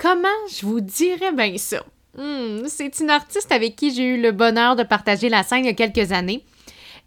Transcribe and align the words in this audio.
comment 0.00 0.28
je 0.48 0.66
vous 0.66 0.80
dirais 0.80 1.32
bien 1.32 1.56
ça? 1.58 1.84
Hmm, 2.16 2.66
c'est 2.66 3.00
une 3.00 3.10
artiste 3.10 3.52
avec 3.52 3.76
qui 3.76 3.94
j'ai 3.94 4.04
eu 4.04 4.20
le 4.20 4.32
bonheur 4.32 4.74
de 4.74 4.82
partager 4.82 5.28
la 5.28 5.42
scène 5.42 5.64
il 5.64 5.66
y 5.66 5.70
a 5.70 5.74
quelques 5.74 6.12
années. 6.12 6.44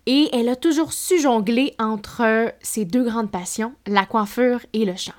Et 0.06 0.30
elle 0.34 0.50
a 0.50 0.56
toujours 0.56 0.94
su 0.94 1.20
jongler 1.20 1.74
entre 1.80 2.54
ses 2.62 2.86
deux 2.86 3.04
grandes 3.04 3.32
passions, 3.32 3.74
la 3.88 4.06
coiffure 4.06 4.60
et 4.74 4.86
le 4.86 4.96
chant. 4.96 5.14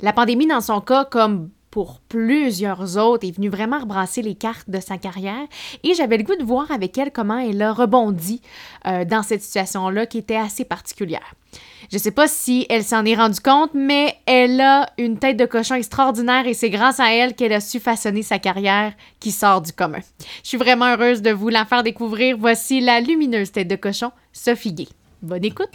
La 0.00 0.12
pandémie, 0.12 0.46
dans 0.46 0.60
son 0.60 0.80
cas, 0.80 1.04
comme 1.04 1.50
pour 1.70 2.00
plusieurs 2.08 2.96
autres, 2.96 3.26
est 3.26 3.36
venue 3.36 3.48
vraiment 3.48 3.78
rebrasser 3.78 4.22
les 4.22 4.34
cartes 4.34 4.68
de 4.68 4.80
sa 4.80 4.98
carrière 4.98 5.46
et 5.82 5.94
j'avais 5.94 6.18
le 6.18 6.24
goût 6.24 6.36
de 6.36 6.44
voir 6.44 6.70
avec 6.70 6.96
elle 6.98 7.12
comment 7.12 7.38
elle 7.38 7.60
a 7.62 7.72
rebondi 7.72 8.40
euh, 8.86 9.04
dans 9.04 9.22
cette 9.22 9.42
situation-là 9.42 10.06
qui 10.06 10.18
était 10.18 10.36
assez 10.36 10.64
particulière. 10.64 11.34
Je 11.90 11.98
sais 11.98 12.10
pas 12.10 12.28
si 12.28 12.66
elle 12.68 12.84
s'en 12.84 13.04
est 13.04 13.14
rendue 13.14 13.40
compte, 13.40 13.70
mais 13.72 14.16
elle 14.26 14.60
a 14.60 14.90
une 14.98 15.18
tête 15.18 15.38
de 15.38 15.46
cochon 15.46 15.74
extraordinaire 15.74 16.46
et 16.46 16.54
c'est 16.54 16.70
grâce 16.70 17.00
à 17.00 17.12
elle 17.12 17.34
qu'elle 17.34 17.52
a 17.52 17.60
su 17.60 17.80
façonner 17.80 18.22
sa 18.22 18.38
carrière 18.38 18.92
qui 19.20 19.30
sort 19.30 19.62
du 19.62 19.72
commun. 19.72 20.00
Je 20.42 20.48
suis 20.48 20.58
vraiment 20.58 20.86
heureuse 20.86 21.22
de 21.22 21.30
vous 21.30 21.48
la 21.48 21.64
faire 21.64 21.82
découvrir. 21.82 22.36
Voici 22.38 22.80
la 22.80 23.00
lumineuse 23.00 23.52
tête 23.52 23.68
de 23.68 23.76
cochon, 23.76 24.10
Sophie 24.32 24.72
Gay. 24.72 24.88
Bonne 25.22 25.44
écoute! 25.44 25.72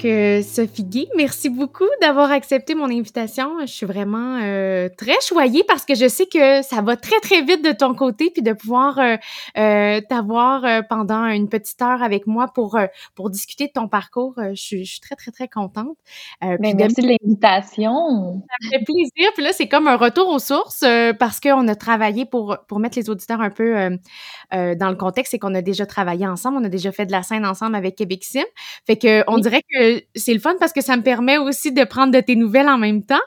Sophie 0.00 0.84
Guy, 0.84 1.08
merci 1.14 1.50
beaucoup 1.50 1.88
d'avoir 2.00 2.30
accepté 2.30 2.74
mon 2.74 2.86
invitation. 2.86 3.60
Je 3.60 3.66
suis 3.66 3.84
vraiment 3.84 4.38
euh, 4.42 4.88
très 4.96 5.20
choyée 5.20 5.62
parce 5.66 5.84
que 5.84 5.94
je 5.94 6.08
sais 6.08 6.26
que 6.26 6.62
ça 6.62 6.80
va 6.80 6.96
très, 6.96 7.20
très 7.20 7.42
vite 7.42 7.62
de 7.62 7.72
ton 7.72 7.94
côté, 7.94 8.30
puis 8.30 8.42
de 8.42 8.54
pouvoir 8.54 8.98
euh, 8.98 9.16
euh, 9.58 10.00
t'avoir 10.08 10.64
pendant 10.88 11.26
une 11.26 11.48
petite 11.48 11.80
heure 11.82 12.02
avec 12.02 12.26
moi 12.26 12.48
pour, 12.54 12.78
pour 13.14 13.28
discuter 13.28 13.66
de 13.66 13.72
ton 13.72 13.88
parcours. 13.88 14.34
Je 14.38 14.54
suis, 14.54 14.84
je, 14.84 14.92
suis 14.92 15.00
très, 15.00 15.16
très, 15.16 15.32
très 15.32 15.48
contente. 15.48 15.96
Ben, 16.40 16.58
merci 16.60 17.02
de, 17.02 17.08
l'invitation. 17.08 18.42
Ça 18.48 18.56
me 18.62 18.70
fait 18.70 18.84
plaisir. 18.84 19.32
Puis 19.34 19.44
là, 19.44 19.52
c'est 19.52 19.68
comme 19.68 19.86
un 19.86 19.96
retour 19.96 20.28
aux 20.28 20.38
sources 20.38 20.84
parce 21.18 21.40
qu'on 21.40 21.68
a 21.68 21.74
travaillé 21.74 22.24
pour, 22.24 22.56
pour 22.68 22.78
mettre 22.78 22.98
les 22.98 23.10
auditeurs 23.10 23.40
un 23.40 23.50
peu 23.50 23.98
dans 24.50 24.88
le 24.88 24.96
contexte, 24.96 25.32
c'est 25.32 25.38
qu'on 25.38 25.54
a 25.54 25.62
déjà 25.62 25.84
travaillé 25.84 26.26
ensemble, 26.26 26.58
on 26.58 26.64
a 26.64 26.68
déjà 26.68 26.90
fait 26.90 27.06
de 27.06 27.12
la 27.12 27.22
scène 27.22 27.44
ensemble 27.44 27.76
avec 27.76 27.96
Québec 27.96 28.24
Sim. 28.24 28.44
Fait 28.86 28.96
que 28.96 29.24
on 29.26 29.38
dirait 29.38 29.62
que 29.62 29.89
c'est 30.14 30.34
le 30.34 30.40
fun 30.40 30.54
parce 30.58 30.72
que 30.72 30.80
ça 30.80 30.96
me 30.96 31.02
permet 31.02 31.38
aussi 31.38 31.72
de 31.72 31.84
prendre 31.84 32.12
de 32.12 32.20
tes 32.20 32.36
nouvelles 32.36 32.68
en 32.68 32.78
même 32.78 33.04
temps. 33.04 33.20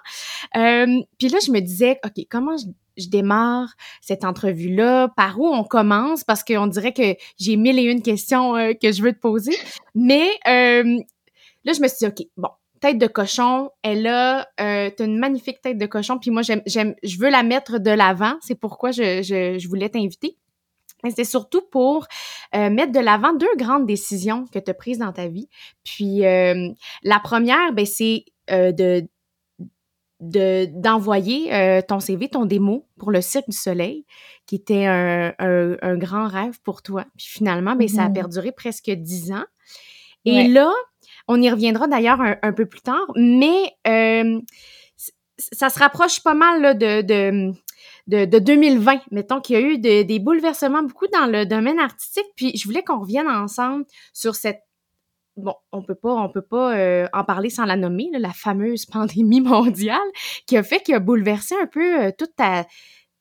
Euh, 0.56 1.02
puis 1.18 1.30
là, 1.30 1.40
je 1.46 1.52
me 1.52 1.60
disais, 1.60 2.00
OK, 2.06 2.26
comment 2.30 2.56
je, 2.58 3.10
démarre 3.10 3.74
cette 4.02 4.24
entrevue-là? 4.24 5.10
Par 5.16 5.40
où 5.40 5.48
on 5.48 5.64
commence? 5.64 6.24
Parce 6.24 6.44
qu'on 6.44 6.68
dirait 6.68 6.94
que 6.94 7.16
j'ai 7.40 7.56
mille 7.56 7.80
et 7.80 7.84
une 7.84 8.02
questions 8.02 8.56
euh, 8.56 8.74
que 8.80 8.92
je 8.92 9.02
veux 9.02 9.14
te 9.14 9.20
poser. 9.20 9.56
Mais 9.96 10.30
euh, 10.48 11.00
là, 11.64 11.74
je 11.74 11.82
me 11.82 11.88
suis 11.88 11.98
dit, 12.02 12.06
OK, 12.08 12.28
bon, 12.38 12.50
tête 12.84 12.98
de 12.98 13.08
cochon, 13.08 13.70
elle 13.82 14.06
a, 14.08 14.48
euh, 14.60 14.90
t'as 14.96 15.06
une 15.06 15.18
magnifique 15.18 15.62
tête 15.62 15.78
de 15.78 15.86
cochon, 15.86 16.20
puis 16.20 16.32
moi, 16.32 16.42
j'aime, 16.42 16.62
j'aime, 16.66 16.96
je 17.02 17.18
veux 17.18 17.30
la 17.30 17.42
mettre 17.42 17.80
de 17.80 17.92
l'avant. 17.92 18.36
C'est 18.42 18.60
pourquoi 18.60 18.92
je, 18.92 19.22
je, 19.24 19.58
je 19.58 19.68
voulais 19.70 19.90
t'inviter. 19.90 20.38
C'est 21.10 21.24
surtout 21.24 21.62
pour 21.72 22.08
euh, 22.56 22.70
mettre 22.70 22.92
de 22.92 23.00
l'avant 23.00 23.34
deux 23.34 23.56
grandes 23.58 23.86
décisions 23.86 24.46
que 24.48 24.60
tu 24.60 24.72
as 24.72 24.74
prises 24.74 25.00
dans 25.00 25.12
ta 25.12 25.28
vie. 25.28 25.50
Puis 25.84 26.26
euh, 26.26 26.70
la 27.04 27.20
première, 27.20 27.74
ben, 27.74 27.86
c'est 27.86 28.26
euh, 28.52 28.72
de 28.72 29.08
d'envoyer 30.22 31.82
ton 31.86 32.00
CV, 32.00 32.30
ton 32.30 32.46
démo 32.46 32.88
pour 32.98 33.12
le 33.12 33.20
Cirque 33.20 33.50
du 33.50 33.58
Soleil, 33.58 34.06
qui 34.46 34.56
était 34.56 34.86
un, 34.86 35.34
un, 35.38 35.98
grand 35.98 36.30
rêve 36.30 36.62
pour 36.64 36.82
toi. 36.82 37.04
Puis 37.18 37.28
finalement, 37.28 37.76
ben, 37.76 37.90
ça 37.90 38.04
a 38.04 38.10
mmh 38.10 38.14
perduré 38.14 38.54
presque 38.54 38.90
dix 38.90 39.34
ans. 39.34 39.44
Et 40.24 40.48
là, 40.48 40.72
on 41.28 41.42
y 41.42 41.52
reviendra 41.52 41.88
d'ailleurs 41.88 42.22
un, 42.22 42.54
peu 42.54 42.66
plus 42.66 42.80
tard, 42.80 43.06
mais 43.18 43.76
ça 45.38 45.70
se 45.70 45.80
rapproche 45.80 46.24
pas 46.24 46.36
mal 46.36 46.62
là, 46.62 46.74
de, 46.74 47.02
de 47.02 47.54
de, 48.08 48.26
2020, 48.26 49.02
mettons 49.12 49.40
qu'il 49.40 49.60
y 49.60 49.60
a 49.60 49.62
eu 49.62 49.78
des 49.78 50.20
bouleversements 50.20 50.84
beaucoup 50.84 51.08
dans 51.08 51.26
le 51.26 51.46
domaine 51.46 51.80
artistique, 51.80 52.28
puis 52.36 52.56
je 52.58 52.66
voulais 52.66 52.84
qu'on 52.84 53.00
revienne 53.00 53.28
ensemble 53.28 53.86
sur 54.14 54.36
cette 54.36 54.62
bon, 55.38 55.56
on 55.72 55.82
peut 55.84 55.96
pas, 55.96 56.14
on 56.14 56.30
peut 56.30 56.42
pas 56.42 56.76
euh, 56.78 57.08
en 57.14 57.24
parler 57.24 57.50
sans 57.50 57.66
la 57.66 57.76
nommer, 57.76 58.10
la 58.14 58.32
fameuse 58.32 58.86
pandémie 58.86 59.42
mondiale 59.42 60.00
qui 60.48 60.58
a 60.58 60.64
fait 60.64 60.82
qu'il 60.82 60.96
a 60.96 61.00
bouleversé 61.00 61.56
un 61.62 61.68
peu 61.68 62.04
euh, 62.04 62.12
toute 62.18 62.36
ta, 62.36 62.66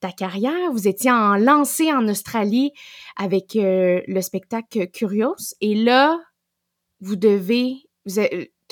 ta 0.00 0.12
carrière. 0.12 0.72
Vous 0.72 0.88
étiez 0.88 1.10
en 1.10 1.36
lancé 1.36 1.92
en 1.92 2.06
Australie 2.08 2.72
avec 3.16 3.56
euh, 3.56 4.00
le 4.06 4.20
spectacle 4.20 4.88
Curios, 4.88 5.54
et 5.60 5.74
là, 5.74 6.18
vous 7.00 7.16
devez, 7.16 7.76
vous 8.06 8.20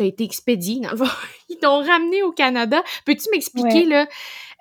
as 0.03 0.07
été 0.07 0.25
expédié, 0.25 0.81
ils 1.49 1.59
t'ont 1.59 1.83
ramené 1.83 2.23
au 2.23 2.33
Canada. 2.33 2.83
Peux-tu 3.05 3.29
m'expliquer 3.33 3.85
là? 3.85 4.07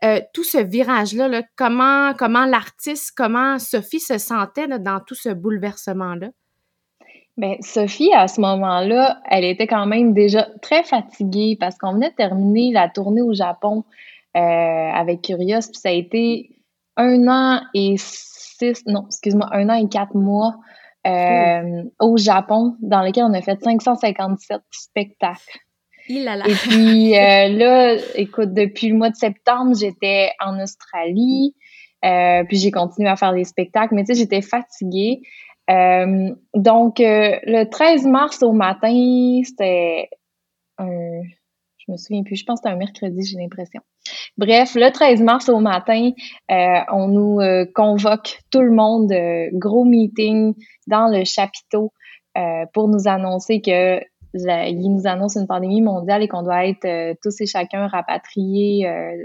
Euh, 0.04 0.22
tout 0.34 0.46
ce 0.46 0.58
virage-là, 0.58 1.44
comment, 1.58 2.14
comment 2.14 2.46
l'artiste, 2.46 3.12
comment 3.18 3.60
Sophie 3.60 4.00
se 4.00 4.18
sentait 4.18 4.68
dans 4.68 5.02
tout 5.02 5.16
ce 5.16 5.30
bouleversement-là? 5.30 6.30
Bien, 7.36 7.56
Sophie, 7.62 8.14
à 8.14 8.28
ce 8.28 8.40
moment-là, 8.40 9.22
elle 9.30 9.44
était 9.44 9.68
quand 9.68 9.86
même 9.86 10.14
déjà 10.14 10.48
très 10.62 10.84
fatiguée 10.84 11.58
parce 11.60 11.78
qu'on 11.78 11.94
venait 11.94 12.12
de 12.12 12.16
terminer 12.16 12.72
la 12.72 12.88
tournée 12.88 13.22
au 13.22 13.34
Japon 13.34 13.84
euh, 14.38 14.40
avec 14.40 15.22
Curious, 15.22 15.68
puis 15.72 15.80
ça 15.82 15.90
a 15.90 15.94
été 15.94 16.50
un 16.96 17.28
an 17.28 17.62
et 17.74 17.96
six, 17.98 18.86
non, 18.86 19.06
excuse-moi, 19.08 19.48
un 19.52 19.70
an 19.70 19.74
et 19.74 19.90
quatre 19.90 20.16
mois 20.16 20.56
euh, 21.08 21.84
au 22.00 22.18
Japon, 22.18 22.76
dans 22.82 23.02
lequel 23.02 23.24
on 23.24 23.34
a 23.34 23.42
fait 23.42 23.62
557 23.62 24.62
spectacles. 24.72 25.60
Et 26.10 26.54
puis 26.54 27.16
euh, 27.16 27.48
là, 27.50 27.96
écoute, 28.16 28.54
depuis 28.54 28.90
le 28.90 28.96
mois 28.96 29.12
de 29.12 29.16
septembre, 29.16 29.76
j'étais 29.80 30.32
en 30.44 30.60
Australie. 30.60 31.56
Euh, 32.04 32.44
puis 32.46 32.58
j'ai 32.58 32.72
continué 32.72 33.10
à 33.10 33.16
faire 33.16 33.34
des 33.34 33.44
spectacles, 33.44 33.94
mais 33.94 34.04
tu 34.04 34.14
sais, 34.14 34.20
j'étais 34.20 34.42
fatiguée. 34.42 35.22
Euh, 35.70 36.34
donc, 36.56 36.96
le 37.00 37.64
13 37.66 38.06
mars 38.08 38.42
au 38.42 38.54
matin, 38.54 39.42
c'était 39.44 40.10
un... 40.78 41.22
Je 41.78 41.92
me 41.92 41.98
souviens 41.98 42.24
plus, 42.24 42.38
je 42.38 42.46
pense 42.46 42.60
que 42.60 42.64
c'était 42.64 42.76
un 42.76 42.78
mercredi, 42.78 43.26
j'ai 43.26 43.38
l'impression. 43.38 43.82
Bref, 44.38 44.76
le 44.76 44.92
13 44.92 45.22
mars 45.22 45.50
au 45.50 45.60
matin, 45.60 46.12
on 46.50 47.08
nous 47.08 47.40
convoque 47.76 48.40
tout 48.52 48.62
le 48.62 48.72
monde, 48.72 49.12
gros 49.54 49.86
meeting 49.86 50.54
dans 50.88 51.08
le 51.08 51.26
chapiteau 51.26 51.92
pour 52.74 52.88
nous 52.88 53.08
annoncer 53.08 53.62
que 53.62 54.00
nous 54.34 55.08
annonce 55.08 55.36
une 55.36 55.48
pandémie 55.48 55.82
mondiale 55.82 56.24
et 56.24 56.28
qu'on 56.28 56.44
doit 56.44 56.68
être 56.68 56.86
euh, 56.86 57.14
tous 57.22 57.42
et 57.42 57.46
chacun 57.46 57.88
rapatriés 57.88 58.88
euh, 58.88 59.16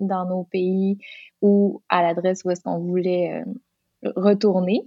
dans 0.00 0.24
nos 0.26 0.44
pays 0.44 0.98
ou 1.42 1.82
à 1.88 2.02
l'adresse 2.02 2.42
où 2.44 2.50
est-ce 2.50 2.62
qu'on 2.62 2.78
voulait 2.78 3.42
euh, 4.04 4.12
retourner. 4.16 4.82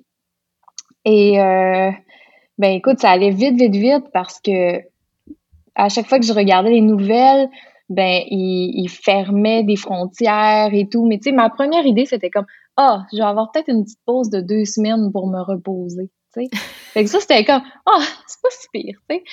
Et 1.04 1.38
ben 2.60 2.74
écoute, 2.74 3.00
ça 3.00 3.10
allait 3.10 3.32
vite, 3.32 3.56
vite, 3.56 3.76
vite 3.76 4.06
parce 4.14 4.40
que 4.40 4.80
à 5.74 5.90
chaque 5.90 6.06
fois 6.06 6.20
que 6.20 6.26
je 6.26 6.34
regardais 6.34 6.70
les 6.70 6.82
nouvelles, 6.82 7.50
ben 7.92 8.22
ils, 8.30 8.90
fermaient 8.90 9.64
des 9.64 9.76
frontières 9.76 10.74
et 10.74 10.88
tout. 10.90 11.06
Mais 11.06 11.18
tu 11.18 11.30
sais, 11.30 11.32
ma 11.32 11.50
première 11.50 11.86
idée 11.86 12.06
c'était 12.06 12.30
comme 12.30 12.46
ah, 12.78 13.06
je 13.12 13.18
vais 13.18 13.24
avoir 13.24 13.52
peut-être 13.52 13.70
une 13.70 13.84
petite 13.84 14.00
pause 14.06 14.30
de 14.30 14.42
deux 14.42 14.66
semaines 14.66 15.12
pour 15.12 15.28
me 15.28 15.42
reposer. 15.42 16.10
Fait 16.34 17.04
que 17.04 17.10
ça, 17.10 17.20
c'était 17.20 17.44
comme, 17.44 17.62
ah, 17.86 18.04
c'est 18.28 18.42
pas 18.42 18.50
si 18.52 18.68
pire, 18.72 19.00
tu 19.10 19.18
sais. 19.18 19.24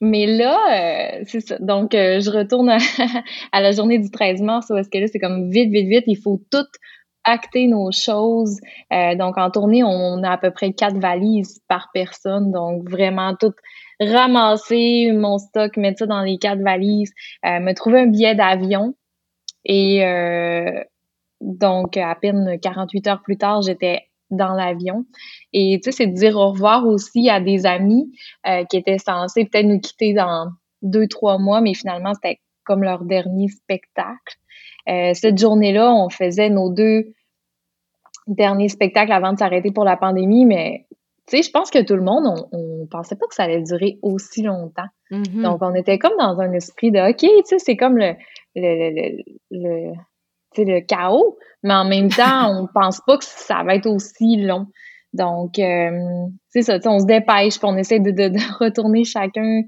Mais 0.00 0.26
là, 0.26 0.58
euh, 0.72 1.24
c'est 1.26 1.40
ça. 1.40 1.58
Donc, 1.60 1.94
euh, 1.94 2.20
je 2.20 2.30
retourne 2.30 2.68
à, 2.68 2.78
la 3.60 3.70
journée 3.70 3.98
du 3.98 4.10
13 4.10 4.42
mars 4.42 4.66
où 4.70 4.76
est-ce 4.76 4.90
que 4.90 4.98
là, 4.98 5.06
c'est 5.06 5.20
comme 5.20 5.48
vite, 5.50 5.70
vite, 5.70 5.86
vite, 5.86 6.04
il 6.08 6.18
faut 6.18 6.40
tout 6.50 6.66
acter 7.22 7.68
nos 7.68 7.92
choses. 7.92 8.58
Euh, 8.92 9.14
donc, 9.14 9.38
en 9.38 9.50
tournée, 9.50 9.84
on 9.84 10.24
a 10.24 10.30
à 10.30 10.38
peu 10.38 10.50
près 10.50 10.72
quatre 10.72 10.98
valises 10.98 11.60
par 11.68 11.90
personne. 11.94 12.50
Donc, 12.50 12.90
vraiment 12.90 13.36
tout 13.36 13.52
ramasser 14.00 15.12
mon 15.12 15.38
stock, 15.38 15.76
mettre 15.76 16.00
ça 16.00 16.06
dans 16.06 16.22
les 16.22 16.38
quatre 16.38 16.60
valises, 16.60 17.12
me 17.44 17.72
trouver 17.72 18.00
un 18.00 18.06
billet 18.06 18.34
d'avion. 18.34 18.94
Et 19.64 20.02
donc, 21.40 21.96
à 21.96 22.14
peine 22.14 22.58
48 22.60 23.06
heures 23.08 23.22
plus 23.22 23.36
tard, 23.36 23.62
j'étais 23.62 24.02
dans 24.32 24.54
l'avion. 24.54 25.04
Et 25.52 25.78
tu 25.82 25.90
sais, 25.90 25.96
c'est 25.96 26.06
de 26.06 26.14
dire 26.14 26.36
au 26.36 26.50
revoir 26.50 26.86
aussi 26.86 27.30
à 27.30 27.40
des 27.40 27.66
amis 27.66 28.10
euh, 28.46 28.64
qui 28.64 28.78
étaient 28.78 28.98
censés 28.98 29.44
peut-être 29.44 29.66
nous 29.66 29.78
quitter 29.78 30.14
dans 30.14 30.48
deux, 30.80 31.06
trois 31.06 31.38
mois, 31.38 31.60
mais 31.60 31.74
finalement, 31.74 32.14
c'était 32.14 32.40
comme 32.64 32.82
leur 32.82 33.04
dernier 33.04 33.48
spectacle. 33.48 34.36
Euh, 34.88 35.12
cette 35.14 35.38
journée-là, 35.38 35.92
on 35.92 36.08
faisait 36.08 36.50
nos 36.50 36.70
deux 36.70 37.12
derniers 38.26 38.68
spectacles 38.68 39.12
avant 39.12 39.32
de 39.32 39.38
s'arrêter 39.38 39.70
pour 39.70 39.84
la 39.84 39.96
pandémie, 39.96 40.44
mais 40.44 40.86
tu 41.28 41.36
sais, 41.36 41.42
je 41.42 41.50
pense 41.50 41.70
que 41.70 41.82
tout 41.82 41.94
le 41.94 42.02
monde, 42.02 42.24
on, 42.26 42.48
on 42.56 42.86
pensait 42.86 43.16
pas 43.16 43.26
que 43.26 43.34
ça 43.34 43.44
allait 43.44 43.62
durer 43.62 43.98
aussi 44.02 44.42
longtemps. 44.42 44.88
Mm-hmm. 45.10 45.42
Donc, 45.42 45.58
on 45.62 45.74
était 45.74 45.98
comme 45.98 46.16
dans 46.18 46.40
un 46.40 46.52
esprit 46.52 46.90
de, 46.90 46.98
OK, 46.98 47.18
tu 47.18 47.28
sais, 47.44 47.58
c'est 47.58 47.76
comme 47.76 47.96
le, 47.96 48.14
le, 48.56 48.90
le, 48.90 49.22
le 49.50 49.92
le 50.58 50.80
chaos, 50.80 51.38
mais 51.62 51.74
en 51.74 51.84
même 51.84 52.10
temps, 52.10 52.50
on 52.62 52.68
pense 52.72 53.00
pas 53.06 53.16
que 53.16 53.24
ça 53.24 53.62
va 53.64 53.74
être 53.74 53.86
aussi 53.86 54.36
long. 54.36 54.66
Donc, 55.12 55.58
euh, 55.58 55.90
c'est 56.48 56.62
ça, 56.62 56.78
on 56.86 56.98
se 56.98 57.06
dépêche, 57.06 57.58
puis 57.58 57.68
on 57.68 57.76
essaie 57.76 58.00
de, 58.00 58.10
de, 58.10 58.58
retourner 58.64 59.04
chacun 59.04 59.62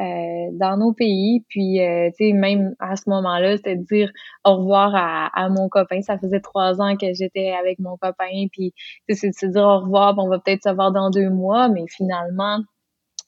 euh, 0.00 0.48
dans 0.52 0.76
nos 0.76 0.92
pays. 0.92 1.44
Puis, 1.48 1.80
euh, 1.80 2.10
tu 2.18 2.26
sais, 2.26 2.32
même 2.32 2.74
à 2.80 2.96
ce 2.96 3.08
moment-là, 3.10 3.56
c'était 3.56 3.76
de 3.76 3.84
dire 3.84 4.10
au 4.44 4.56
revoir 4.56 4.92
à, 4.94 5.48
mon 5.50 5.68
copain. 5.68 6.02
Ça 6.02 6.18
faisait 6.18 6.40
trois 6.40 6.80
ans 6.80 6.96
que 6.96 7.12
j'étais 7.12 7.52
avec 7.52 7.78
mon 7.78 7.96
copain. 7.96 8.46
Puis, 8.50 8.74
c'est 9.08 9.28
de 9.28 9.34
se 9.34 9.46
dire 9.46 9.62
au 9.62 9.80
revoir, 9.80 10.14
on 10.18 10.28
va 10.28 10.40
peut-être 10.40 10.64
se 10.64 10.74
voir 10.74 10.90
dans 10.90 11.10
deux 11.10 11.30
mois. 11.30 11.68
Mais 11.68 11.84
finalement, 11.88 12.58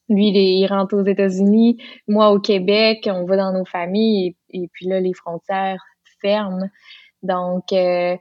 lui, 0.09 0.29
il, 0.29 0.67
rentre 0.67 0.97
aux 0.97 1.05
États-Unis, 1.05 1.79
moi 2.09 2.31
au 2.33 2.41
Québec, 2.41 3.09
on 3.13 3.25
va 3.27 3.37
dans 3.37 3.53
nos 3.53 3.65
familles. 3.65 4.35
Et, 4.51 4.69
puis 4.73 4.87
là, 4.87 4.99
les 4.99 5.15
frontières 5.15 5.81
ferment. 6.21 6.69
Donc, 7.23 7.73
euh, 7.73 8.17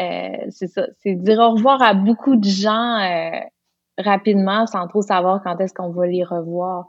euh, 0.00 0.36
c'est 0.50 0.68
ça, 0.68 0.86
c'est 0.98 1.14
dire 1.14 1.38
au 1.38 1.52
revoir 1.52 1.80
à 1.82 1.94
beaucoup 1.94 2.36
de 2.36 2.44
gens 2.44 2.98
rapidement 3.98 4.66
sans 4.66 4.86
trop 4.88 5.02
savoir 5.02 5.42
quand 5.42 5.58
est-ce 5.60 5.74
qu'on 5.74 5.90
va 5.90 6.06
les 6.06 6.22
revoir. 6.22 6.86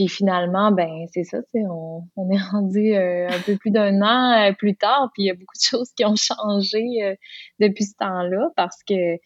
Puis 0.00 0.08
finalement, 0.08 0.72
ben 0.72 1.04
c'est 1.12 1.24
ça, 1.24 1.40
on, 1.52 2.04
on 2.16 2.30
est 2.30 2.40
rendu 2.40 2.96
un 2.96 3.38
peu 3.44 3.58
plus 3.58 3.70
d'un 3.70 4.00
an 4.00 4.50
plus 4.56 4.74
tard, 4.74 5.10
puis 5.12 5.24
il 5.24 5.26
y 5.26 5.30
a 5.30 5.34
beaucoup 5.34 5.58
de 5.58 5.62
choses 5.62 5.92
qui 5.92 6.06
ont 6.06 6.16
changé 6.16 7.18
depuis 7.58 7.84
ce 7.84 7.94
temps-là 7.98 8.48
parce 8.56 8.82
que 8.82 9.16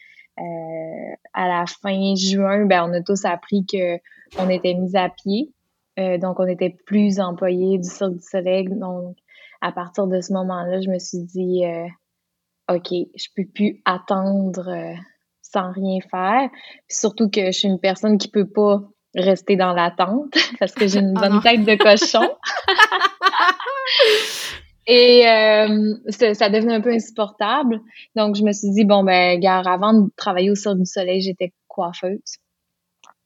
à 1.32 1.46
la 1.46 1.64
fin 1.80 2.16
juin, 2.16 2.66
ben 2.66 2.90
on 2.90 2.92
a 2.92 3.02
tous 3.02 3.24
appris 3.24 3.64
que 3.64 3.98
on 4.36 4.48
était 4.50 4.74
mis 4.74 4.96
à 4.96 5.10
pied, 5.10 5.52
donc 5.96 6.40
on 6.40 6.46
était 6.48 6.76
plus 6.86 7.20
employés 7.20 7.78
du 7.78 7.88
Cirque 7.88 8.14
du 8.14 8.22
Soleil. 8.22 8.66
Donc 8.68 9.16
à 9.60 9.70
partir 9.70 10.08
de 10.08 10.20
ce 10.20 10.32
moment-là, 10.32 10.80
je 10.80 10.90
me 10.90 10.98
suis 10.98 11.22
dit 11.22 11.62
OK, 12.68 12.88
je 12.90 13.28
peux 13.36 13.44
plus 13.44 13.82
attendre 13.84 14.68
euh, 14.68 14.94
sans 15.42 15.70
rien 15.72 15.98
faire. 16.10 16.48
surtout 16.88 17.28
que 17.28 17.46
je 17.46 17.58
suis 17.58 17.68
une 17.68 17.80
personne 17.80 18.16
qui 18.16 18.28
peut 18.28 18.48
pas 18.48 18.80
rester 19.14 19.56
dans 19.56 19.72
l'attente 19.72 20.34
parce 20.58 20.72
que 20.72 20.86
j'ai 20.86 21.00
une 21.00 21.14
oh 21.16 21.20
bonne 21.20 21.40
tête 21.40 21.64
de 21.64 21.74
cochon. 21.76 22.30
Et 24.86 25.26
euh, 25.26 25.94
ça, 26.10 26.50
devenait 26.50 26.74
un 26.74 26.80
peu 26.82 26.92
insupportable. 26.92 27.80
Donc, 28.16 28.36
je 28.36 28.42
me 28.42 28.52
suis 28.52 28.70
dit, 28.70 28.84
bon, 28.84 29.02
ben, 29.02 29.40
gare, 29.40 29.66
avant 29.66 29.94
de 29.94 30.10
travailler 30.14 30.50
au 30.50 30.54
Cirque 30.54 30.76
du 30.76 30.84
Soleil, 30.84 31.22
j'étais 31.22 31.54
coiffeuse. 31.68 32.36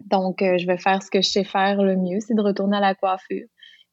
Donc, 0.04 0.40
euh, 0.40 0.56
je 0.56 0.66
vais 0.68 0.78
faire 0.78 1.02
ce 1.02 1.10
que 1.10 1.20
je 1.20 1.28
sais 1.28 1.42
faire 1.42 1.82
le 1.82 1.96
mieux, 1.96 2.20
c'est 2.20 2.34
de 2.34 2.42
retourner 2.42 2.76
à 2.76 2.80
la 2.80 2.94
coiffure. 2.94 3.46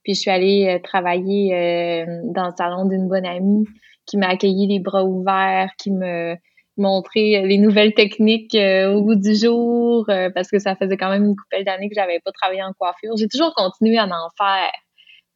Puis, 0.03 0.13
je 0.13 0.19
suis 0.19 0.29
allée 0.29 0.79
travailler 0.83 2.05
dans 2.25 2.45
le 2.45 2.53
salon 2.55 2.85
d'une 2.85 3.07
bonne 3.07 3.25
amie 3.25 3.65
qui 4.05 4.17
m'a 4.17 4.27
accueilli 4.27 4.67
les 4.67 4.79
bras 4.79 5.03
ouverts, 5.03 5.71
qui 5.79 5.89
me 5.89 6.35
montrait 6.77 7.43
les 7.45 7.57
nouvelles 7.57 7.93
techniques 7.93 8.55
euh, 8.55 8.93
au 8.93 9.03
bout 9.03 9.15
du 9.15 9.35
jour, 9.35 10.05
euh, 10.09 10.29
parce 10.29 10.49
que 10.49 10.59
ça 10.59 10.75
faisait 10.75 10.97
quand 10.97 11.09
même 11.09 11.23
une 11.23 11.35
couple 11.35 11.63
d'années 11.63 11.89
que 11.89 11.95
j'avais 11.95 12.19
pas 12.19 12.31
travaillé 12.31 12.63
en 12.63 12.73
coiffure. 12.73 13.15
J'ai 13.17 13.27
toujours 13.27 13.53
continué 13.55 13.97
à 13.97 14.05
en 14.05 14.29
faire. 14.37 14.71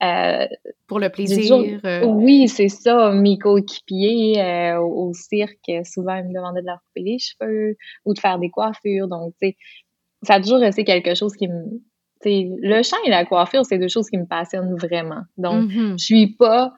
Euh, 0.01 0.47
Pour 0.87 0.99
le 0.99 1.09
plaisir. 1.09 1.57
Oui, 2.05 2.47
c'est 2.47 2.69
ça. 2.69 3.11
Mes 3.11 3.37
coéquipiers 3.37 4.75
au, 4.79 5.11
cirque, 5.13 5.71
souvent, 5.83 6.15
ils 6.15 6.25
me 6.25 6.33
demandaient 6.33 6.61
de 6.61 6.67
leur 6.67 6.79
couper 6.87 7.01
les 7.01 7.19
cheveux 7.19 7.75
ou 8.05 8.13
de 8.13 8.19
faire 8.19 8.39
des 8.39 8.49
coiffures. 8.49 9.07
Donc, 9.07 9.33
tu 9.41 9.49
sais, 9.49 9.57
ça 10.23 10.35
a 10.35 10.41
toujours 10.41 10.59
resté 10.59 10.83
quelque 10.83 11.15
chose 11.15 11.33
qui 11.35 11.47
me... 11.47 11.81
Le 12.25 12.83
chant 12.83 12.97
et 13.05 13.09
la 13.09 13.23
coiffure, 13.23 13.65
c'est 13.65 13.77
deux 13.77 13.87
choses 13.87 14.09
qui 14.09 14.17
me 14.17 14.25
passionnent 14.25 14.75
vraiment. 14.75 15.21
Donc, 15.37 15.69
mm-hmm. 15.69 15.91
je 15.97 16.03
suis 16.03 16.35
pas 16.35 16.73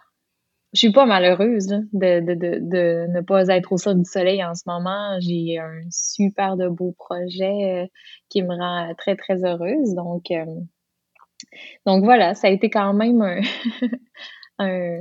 je 0.74 0.80
suis 0.80 0.92
pas 0.92 1.06
malheureuse 1.06 1.68
de, 1.68 2.22
de, 2.22 2.34
de, 2.34 2.60
de, 2.62 3.08
ne 3.10 3.22
pas 3.22 3.48
être 3.48 3.74
au 3.74 3.78
sol 3.78 3.98
du 3.98 4.10
soleil 4.10 4.44
en 4.44 4.56
ce 4.56 4.64
moment. 4.66 5.18
J'ai 5.20 5.58
un 5.58 5.82
super 5.90 6.56
de 6.56 6.70
beau 6.70 6.96
projet 6.98 7.84
euh, 7.84 7.88
qui 8.30 8.42
me 8.42 8.56
rend 8.56 8.94
très, 8.98 9.16
très 9.16 9.44
heureuse. 9.44 9.94
Donc, 9.96 10.32
euh, 10.32 10.46
donc 11.86 12.06
voilà, 12.06 12.36
ça 12.36 12.48
a 12.48 12.52
été 12.52 12.70
quand 12.70 12.94
même 12.94 13.22
un, 13.22 13.42
un 14.60 15.00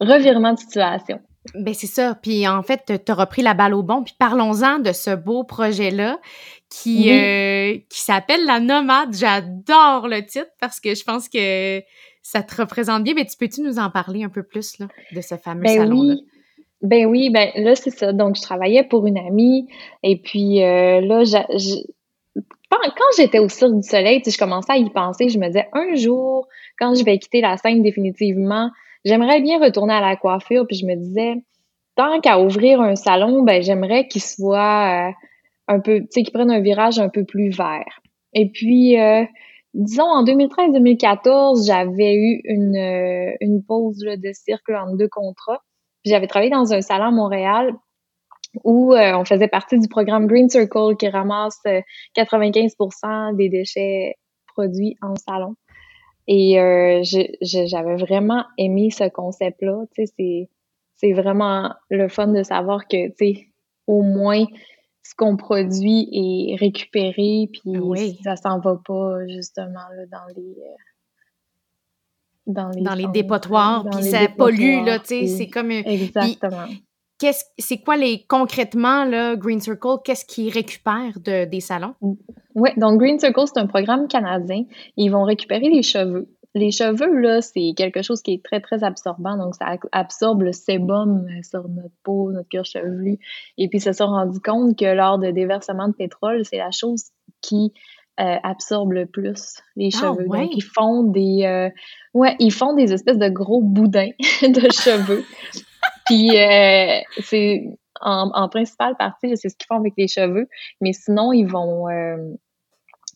revirement 0.00 0.52
de 0.52 0.58
situation. 0.58 1.20
Ben 1.54 1.74
c'est 1.74 1.88
ça. 1.88 2.14
Puis 2.14 2.48
en 2.48 2.62
fait, 2.62 3.02
tu 3.04 3.12
as 3.12 3.14
repris 3.14 3.42
la 3.42 3.54
balle 3.54 3.74
au 3.74 3.82
bon. 3.82 4.02
Puis 4.02 4.14
parlons-en 4.18 4.78
de 4.78 4.92
ce 4.92 5.14
beau 5.14 5.44
projet-là 5.44 6.18
qui, 6.70 7.10
euh, 7.10 7.78
qui 7.90 8.00
s'appelle 8.00 8.46
La 8.46 8.60
Nomade. 8.60 9.14
J'adore 9.14 10.08
le 10.08 10.24
titre 10.24 10.50
parce 10.60 10.80
que 10.80 10.94
je 10.94 11.04
pense 11.04 11.28
que 11.28 11.82
ça 12.24 12.42
te 12.42 12.56
représente 12.60 13.04
bien. 13.04 13.14
Mais 13.14 13.26
tu 13.26 13.36
peux-tu 13.36 13.60
nous 13.60 13.78
en 13.78 13.90
parler 13.90 14.24
un 14.24 14.28
peu 14.28 14.42
plus 14.42 14.78
là, 14.80 14.88
de 15.12 15.20
ce 15.20 15.36
fameux 15.36 15.62
ben 15.62 15.76
salon-là? 15.76 16.14
Oui. 16.14 16.26
Ben 16.82 17.06
oui, 17.06 17.30
ben 17.30 17.50
là, 17.54 17.74
c'est 17.76 17.90
ça. 17.90 18.12
Donc, 18.12 18.36
je 18.36 18.42
travaillais 18.42 18.82
pour 18.82 19.06
une 19.06 19.16
amie. 19.16 19.68
Et 20.02 20.16
puis 20.20 20.62
euh, 20.62 21.00
là, 21.00 21.22
quand 22.36 23.16
j'étais 23.16 23.38
au 23.38 23.48
Cirque 23.48 23.76
du 23.76 23.82
Soleil, 23.82 24.20
je 24.26 24.36
commençais 24.36 24.72
à 24.72 24.76
y 24.76 24.90
penser. 24.90 25.28
Je 25.28 25.38
me 25.38 25.46
disais, 25.46 25.68
un 25.72 25.94
jour, 25.94 26.48
quand 26.78 26.94
je 26.94 27.04
vais 27.04 27.18
quitter 27.18 27.40
la 27.40 27.56
scène 27.56 27.82
définitivement, 27.82 28.70
j'aimerais 29.04 29.40
bien 29.40 29.62
retourner 29.62 29.94
à 29.94 30.00
la 30.00 30.16
coiffure. 30.16 30.66
Puis 30.66 30.78
je 30.78 30.86
me 30.86 30.96
disais, 30.96 31.36
tant 31.94 32.20
qu'à 32.20 32.40
ouvrir 32.40 32.80
un 32.80 32.96
salon, 32.96 33.42
ben 33.42 33.62
j'aimerais 33.62 34.08
qu'il 34.08 34.22
soit 34.22 35.08
euh, 35.08 35.12
un 35.68 35.80
peu, 35.80 36.00
tu 36.00 36.06
sais, 36.10 36.22
qu'il 36.22 36.32
prenne 36.32 36.50
un 36.50 36.60
virage 36.60 36.98
un 36.98 37.08
peu 37.08 37.24
plus 37.24 37.50
vert. 37.50 38.00
Et 38.34 38.50
puis, 38.50 38.98
euh, 39.00 39.24
disons, 39.74 40.04
en 40.04 40.24
2013-2014, 40.24 41.66
j'avais 41.66 42.14
eu 42.14 42.40
une, 42.44 42.76
euh, 42.76 43.34
une 43.40 43.62
pause 43.64 43.98
de 43.98 44.32
cirque 44.32 44.70
en 44.70 44.94
deux 44.94 45.08
contrats. 45.08 45.60
J'avais 46.04 46.26
travaillé 46.26 46.50
dans 46.50 46.72
un 46.72 46.80
salon 46.80 47.06
à 47.06 47.10
Montréal 47.10 47.74
où 48.62 48.94
euh, 48.94 49.16
on 49.16 49.24
faisait 49.24 49.48
partie 49.48 49.78
du 49.78 49.88
programme 49.88 50.26
Green 50.26 50.48
Circle 50.48 50.96
qui 50.98 51.08
ramasse 51.08 51.60
95% 52.16 53.32
euh, 53.32 53.36
des 53.36 53.48
déchets 53.48 54.14
produits 54.54 54.96
en 55.02 55.16
salon. 55.16 55.54
Et 56.26 56.54
j'avais 57.42 57.96
vraiment 57.96 58.44
aimé 58.56 58.88
ce 58.90 59.08
concept-là. 59.08 59.84
C'est 60.94 61.12
vraiment 61.12 61.74
le 61.90 62.08
fun 62.08 62.28
de 62.28 62.42
savoir 62.42 62.86
que, 62.88 63.08
tu 63.08 63.14
sais, 63.18 63.46
au 63.86 64.00
moins, 64.00 64.46
ce 65.04 65.14
qu'on 65.14 65.36
produit 65.36 66.08
est 66.12 66.56
récupéré, 66.56 67.48
puis 67.52 68.18
ça 68.24 68.36
s'en 68.36 68.58
va 68.58 68.80
pas 68.84 69.26
justement 69.28 69.86
là, 69.94 70.06
dans 70.10 70.34
les 70.34 70.42
euh, 70.42 70.74
dans 72.46 72.70
les, 72.70 72.82
dans 72.82 72.94
les 72.94 73.06
dépotoirs, 73.06 73.86
puis 73.90 74.02
ça 74.04 74.28
pollue, 74.36 74.84
là, 74.84 74.98
tu 74.98 75.06
sais, 75.06 75.26
c'est 75.26 75.48
comme... 75.48 75.70
Exactement. 75.70 76.66
Qu'est-ce, 77.18 77.44
c'est 77.58 77.78
quoi 77.78 77.96
les, 77.96 78.24
concrètement, 78.28 79.04
là, 79.04 79.36
Green 79.36 79.60
Circle, 79.60 79.98
qu'est-ce 80.04 80.24
qu'ils 80.24 80.52
récupèrent 80.52 81.18
de, 81.20 81.44
des 81.44 81.60
salons? 81.60 81.94
Oui, 82.54 82.70
donc 82.76 82.98
Green 82.98 83.18
Circle, 83.18 83.44
c'est 83.46 83.60
un 83.60 83.66
programme 83.66 84.08
canadien. 84.08 84.64
Ils 84.96 85.10
vont 85.10 85.22
récupérer 85.22 85.68
les 85.70 85.82
cheveux 85.82 86.28
les 86.54 86.70
cheveux, 86.70 87.20
là, 87.20 87.40
c'est 87.42 87.72
quelque 87.76 88.02
chose 88.02 88.22
qui 88.22 88.34
est 88.34 88.44
très, 88.44 88.60
très 88.60 88.84
absorbant. 88.84 89.36
Donc, 89.36 89.54
ça 89.56 89.76
absorbe 89.90 90.42
le 90.42 90.52
sébum 90.52 91.26
euh, 91.26 91.42
sur 91.42 91.68
notre 91.68 91.94
peau, 92.04 92.30
notre 92.30 92.48
cuir 92.48 92.64
chevelu. 92.64 93.18
Et 93.58 93.68
puis, 93.68 93.78
ils 93.78 93.82
se 93.82 93.92
sont 93.92 94.06
rendus 94.06 94.40
compte 94.40 94.78
que 94.78 94.84
lors 94.84 95.18
de 95.18 95.30
déversement 95.30 95.88
de 95.88 95.94
pétrole, 95.94 96.44
c'est 96.44 96.58
la 96.58 96.70
chose 96.70 97.06
qui 97.40 97.72
euh, 98.20 98.36
absorbe 98.44 98.92
le 98.92 99.06
plus 99.06 99.56
les 99.74 99.90
ah, 99.94 99.98
cheveux. 99.98 100.28
Donc, 100.28 100.50
ils 100.54 100.62
font 100.62 101.02
des... 101.02 101.44
Euh, 101.44 101.70
ouais, 102.14 102.36
ils 102.38 102.52
font 102.52 102.74
des 102.74 102.92
espèces 102.92 103.18
de 103.18 103.28
gros 103.28 103.60
boudins 103.60 104.10
de 104.42 104.70
cheveux. 104.70 105.24
puis, 106.06 106.30
c'est... 107.20 107.64
En, 108.00 108.30
en, 108.34 108.48
principale 108.48 108.96
partie, 108.98 109.34
c'est 109.36 109.48
ce 109.48 109.56
qu'ils 109.56 109.66
font 109.66 109.78
avec 109.78 109.94
les 109.96 110.08
cheveux. 110.08 110.46
Mais 110.80 110.92
sinon, 110.92 111.32
ils 111.32 111.46
vont 111.46 111.86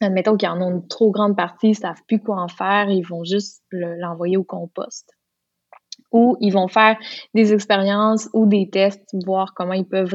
admettons 0.00 0.36
qu'ils 0.36 0.48
en 0.48 0.60
ont 0.60 0.70
une 0.70 0.88
trop 0.88 1.10
grande 1.10 1.36
partie, 1.36 1.68
ils 1.68 1.74
savent 1.74 2.02
plus 2.06 2.20
quoi 2.20 2.40
en 2.40 2.48
faire, 2.48 2.88
ils 2.90 3.06
vont 3.06 3.24
juste 3.24 3.62
l'envoyer 3.70 4.36
au 4.36 4.44
compost. 4.44 5.10
Ou 6.12 6.36
ils 6.40 6.52
vont 6.52 6.68
faire 6.68 6.96
des 7.34 7.52
expériences 7.52 8.28
ou 8.32 8.46
des 8.46 8.70
tests, 8.70 9.14
voir 9.26 9.52
comment 9.54 9.74
ils 9.74 9.86
peuvent 9.86 10.14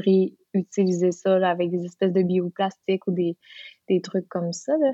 réutiliser 0.53 1.11
ça 1.11 1.35
avec 1.47 1.69
des 1.69 1.83
espèces 1.85 2.13
de 2.13 2.23
bioplastiques 2.23 3.05
ou 3.07 3.11
des, 3.11 3.37
des 3.89 4.01
trucs 4.01 4.27
comme 4.29 4.53
ça. 4.53 4.73
Là. 4.77 4.91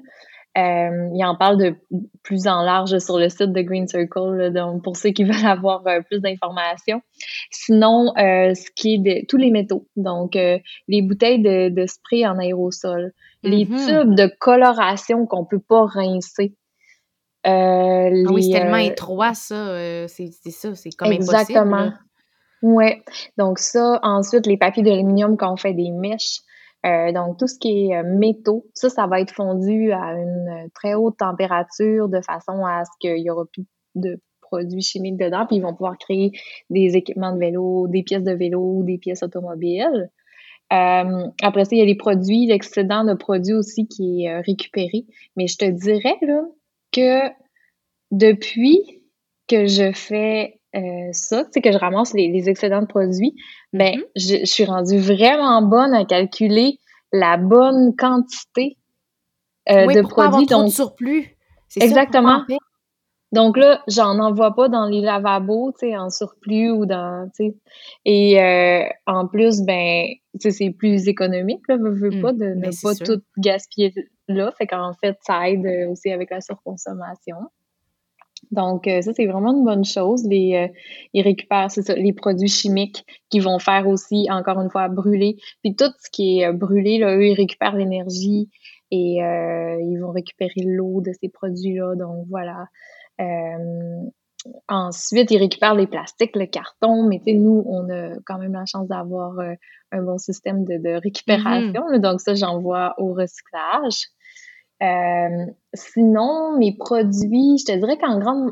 Euh, 0.58 1.10
il 1.14 1.24
en 1.24 1.36
parle 1.36 1.58
de 1.58 1.76
plus 2.24 2.48
en 2.48 2.64
large 2.64 2.98
sur 2.98 3.20
le 3.20 3.30
site 3.30 3.54
de 3.54 3.62
Green 3.62 3.88
Circle, 3.88 4.52
donc 4.52 4.84
pour 4.84 4.98
ceux 4.98 5.12
qui 5.12 5.24
veulent 5.26 5.46
avoir 5.46 5.86
euh, 5.88 6.02
plus 6.02 6.20
d'informations. 6.20 7.02
Sinon, 7.52 8.12
euh, 8.18 8.54
ce 8.56 8.70
qui 8.76 8.96
est 8.96 8.98
de 8.98 9.26
tous 9.28 9.38
les 9.38 9.52
métaux, 9.52 9.88
donc 9.96 10.34
les 10.34 11.02
bouteilles 11.02 11.42
de, 11.42 11.70
de, 11.70 11.86
spray 11.86 12.26
en 12.26 12.40
aérosol, 12.40 13.14
les 13.44 13.66
mm-hmm. 13.66 13.88
tubes 13.88 14.16
de 14.16 14.32
coloration 14.40 15.26
qu'on 15.26 15.46
peut 15.46 15.62
pas 15.62 15.86
rincer. 15.86 16.56
ah 17.44 18.10
oui, 18.12 18.44
c'est 18.44 18.60
tellement 18.60 18.78
étroit, 18.78 19.34
ça. 19.34 20.08
c'est 20.08 20.32
ça, 20.32 20.76
c'est 20.76 20.92
comme 20.92 21.12
Exactement. 21.12 21.76
impossible. 21.76 22.06
Ouais. 22.62 23.02
Donc 23.38 23.60
ça, 23.60 24.00
ensuite, 24.04 24.46
les 24.46 24.58
papiers 24.58 24.84
d'aluminium 24.84 25.38
quand 25.38 25.54
on 25.54 25.58
fait 25.58 25.74
des 25.74 25.92
mèches. 25.92 26.40
Euh, 26.86 27.12
donc, 27.12 27.38
tout 27.38 27.48
ce 27.48 27.60
qui 27.60 27.88
est 27.88 27.98
euh, 27.98 28.04
métaux, 28.04 28.66
ça, 28.74 28.90
ça 28.90 29.06
va 29.06 29.20
être 29.20 29.34
fondu 29.34 29.92
à 29.92 30.14
une 30.14 30.70
très 30.74 30.94
haute 30.94 31.18
température 31.18 32.08
de 32.08 32.22
façon 32.22 32.66
à 32.66 32.86
ce 32.86 32.92
qu'il 33.02 33.18
y 33.18 33.30
aura 33.30 33.46
plus 33.52 33.66
de 33.96 34.22
produits 34.42 34.82
chimiques 34.82 35.18
dedans, 35.18 35.46
puis 35.46 35.58
ils 35.58 35.62
vont 35.62 35.74
pouvoir 35.74 35.98
créer 35.98 36.32
des 36.70 36.96
équipements 36.96 37.34
de 37.34 37.40
vélo, 37.40 37.88
des 37.88 38.04
pièces 38.04 38.24
de 38.24 38.32
vélo, 38.32 38.82
des 38.84 38.98
pièces 38.98 39.24
automobiles. 39.24 40.10
Euh, 40.72 41.28
après 41.42 41.66
ça, 41.66 41.72
il 41.76 41.80
y 41.80 41.82
a 41.82 41.86
les 41.86 41.96
produits, 41.96 42.46
l'excédent 42.46 43.04
de 43.04 43.14
produits 43.14 43.54
aussi 43.54 43.88
qui 43.88 44.24
est 44.24 44.32
euh, 44.32 44.42
récupéré. 44.46 45.06
Mais 45.36 45.48
je 45.48 45.58
te 45.58 45.66
dirais 45.66 46.18
là, 46.22 46.44
que 46.92 47.30
depuis 48.12 48.80
que 49.48 49.66
je 49.66 49.92
fais 49.92 50.60
euh, 50.76 51.10
ça, 51.12 51.44
tu 51.46 51.52
sais, 51.54 51.62
que 51.62 51.72
je 51.72 51.78
ramasse 51.78 52.14
les, 52.14 52.50
excédents 52.50 52.82
de 52.82 52.88
produits, 52.88 53.34
ben, 53.74 53.96
mm-hmm. 53.96 54.06
je, 54.16 54.40
je, 54.42 54.46
suis 54.46 54.66
rendue 54.66 55.00
vraiment 55.00 55.64
bonne 55.64 55.94
à 55.94 56.06
calculer 56.06 56.78
la 57.12 57.38
bonne 57.38 57.96
quantité 57.96 58.78
euh, 59.70 59.86
oui, 59.88 59.96
de 59.96 60.02
pour 60.02 60.12
produits. 60.12 60.46
Pas 60.46 60.54
avoir 60.54 60.66
donc, 60.66 60.74
surplus. 60.74 61.36
Exactement. 61.76 62.44
Donc 63.32 63.58
là, 63.58 63.84
j'en 63.88 64.20
envoie 64.20 64.56
pas 64.56 64.70
dans 64.70 64.86
les 64.86 65.02
lavabos, 65.02 65.74
tu 65.80 65.88
sais, 65.88 65.98
en 65.98 66.10
surplus 66.10 66.72
ou 66.72 66.86
dans, 66.86 67.30
tu 67.36 67.46
sais. 67.46 67.56
Et 68.06 68.42
euh, 68.42 68.84
en 69.06 69.28
plus, 69.28 69.62
ben, 69.62 70.08
tu 70.40 70.40
sais, 70.40 70.52
c'est 70.52 70.72
plus 70.72 71.08
économique, 71.08 71.62
là, 71.68 71.78
veux, 71.78 71.92
veux 71.92 72.10
mmh, 72.10 72.22
pas, 72.22 72.34
de 72.34 72.46
ne 72.56 72.82
pas 72.82 72.96
tout 72.96 73.22
gaspiller 73.38 73.94
là. 74.28 74.52
Fait 74.58 74.68
qu'en 74.68 74.94
fait, 74.94 75.18
ça 75.22 75.50
aide 75.50 75.68
aussi 75.90 76.12
avec 76.12 76.32
la 76.32 76.42
surconsommation. 76.42 77.38
Donc, 78.52 78.88
euh, 78.88 79.02
ça, 79.02 79.14
c'est 79.14 79.26
vraiment 79.26 79.54
une 79.54 79.64
bonne 79.64 79.86
chose. 79.86 80.26
Les, 80.28 80.56
euh, 80.56 80.68
ils 81.14 81.22
récupèrent, 81.22 81.70
c'est 81.70 81.84
ça, 81.84 81.96
les 81.96 82.14
produits 82.14 82.50
chimiques 82.50 83.06
qui 83.30 83.40
vont 83.40 83.60
faire 83.60 83.88
aussi, 83.88 84.28
encore 84.32 84.60
une 84.60 84.70
fois, 84.70 84.88
brûler. 84.88 85.38
Puis 85.64 85.76
tout 85.76 85.92
ce 86.00 86.10
qui 86.12 86.40
est 86.40 86.52
brûlé, 86.52 86.98
là, 86.98 87.16
eux, 87.16 87.28
ils 87.28 87.36
récupèrent 87.36 87.76
l'énergie 87.76 88.50
et 88.92 89.24
euh, 89.24 89.78
ils 89.82 89.98
vont 89.98 90.12
récupérer 90.12 90.62
l'eau 90.66 91.02
de 91.02 91.12
ces 91.22 91.30
produits-là. 91.30 91.96
Donc 91.96 92.26
voilà. 92.30 92.66
Euh, 93.20 94.10
ensuite, 94.68 95.32
ils 95.32 95.38
récupèrent 95.38 95.76
les 95.76 95.88
plastiques, 95.88 96.36
le 96.36 96.46
carton, 96.46 97.08
mais 97.08 97.20
tu 97.20 97.26
sais, 97.26 97.34
nous, 97.34 97.64
on 97.68 97.90
a 97.90 98.16
quand 98.26 98.38
même 98.38 98.54
la 98.54 98.66
chance 98.66 98.88
d'avoir 98.88 99.40
euh, 99.40 99.54
un 99.92 100.02
bon 100.02 100.18
système 100.18 100.64
de, 100.64 100.78
de 100.78 101.02
récupération. 101.02 101.90
Mm-hmm. 101.90 102.00
Donc 102.00 102.22
ça, 102.22 102.36
j'envoie 102.36 102.96
au 102.98 103.14
recyclage. 103.14 104.08
sinon, 105.74 106.58
mes 106.58 106.76
produits, 106.78 107.58
je 107.60 107.66
te 107.66 107.78
dirais 107.78 107.98
qu'en 107.98 108.20
grande 108.20 108.52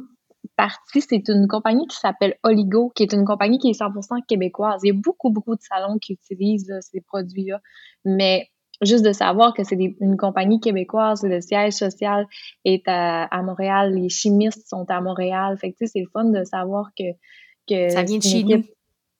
partie, 0.55 1.01
c'est 1.01 1.29
une 1.29 1.47
compagnie 1.47 1.87
qui 1.87 1.97
s'appelle 1.97 2.35
Oligo, 2.43 2.91
qui 2.95 3.03
est 3.03 3.13
une 3.13 3.25
compagnie 3.25 3.59
qui 3.59 3.69
est 3.69 3.79
100% 3.79 4.25
québécoise. 4.27 4.81
Il 4.83 4.87
y 4.87 4.91
a 4.91 4.99
beaucoup, 4.99 5.29
beaucoup 5.29 5.55
de 5.55 5.61
salons 5.61 5.97
qui 5.99 6.13
utilisent 6.13 6.73
ces 6.81 7.01
produits-là, 7.01 7.61
mais 8.05 8.49
juste 8.81 9.03
de 9.05 9.11
savoir 9.11 9.53
que 9.53 9.63
c'est 9.63 9.77
une 9.99 10.17
compagnie 10.17 10.59
québécoise, 10.59 11.23
le 11.23 11.41
siège 11.41 11.73
social 11.73 12.27
est 12.65 12.83
à, 12.87 13.41
Montréal, 13.43 13.93
les 13.93 14.09
chimistes 14.09 14.67
sont 14.67 14.85
à 14.89 15.01
Montréal. 15.01 15.57
Fait 15.57 15.71
que, 15.71 15.77
tu 15.77 15.85
sais, 15.85 15.93
c'est 15.93 16.01
le 16.01 16.09
fun 16.11 16.25
de 16.25 16.43
savoir 16.43 16.89
que... 16.97 17.03
que 17.69 17.89
Ça 17.89 18.03
vient 18.03 18.17
de 18.17 18.23
chez 18.23 18.43
nous. 18.43 18.63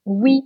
Oui. 0.06 0.44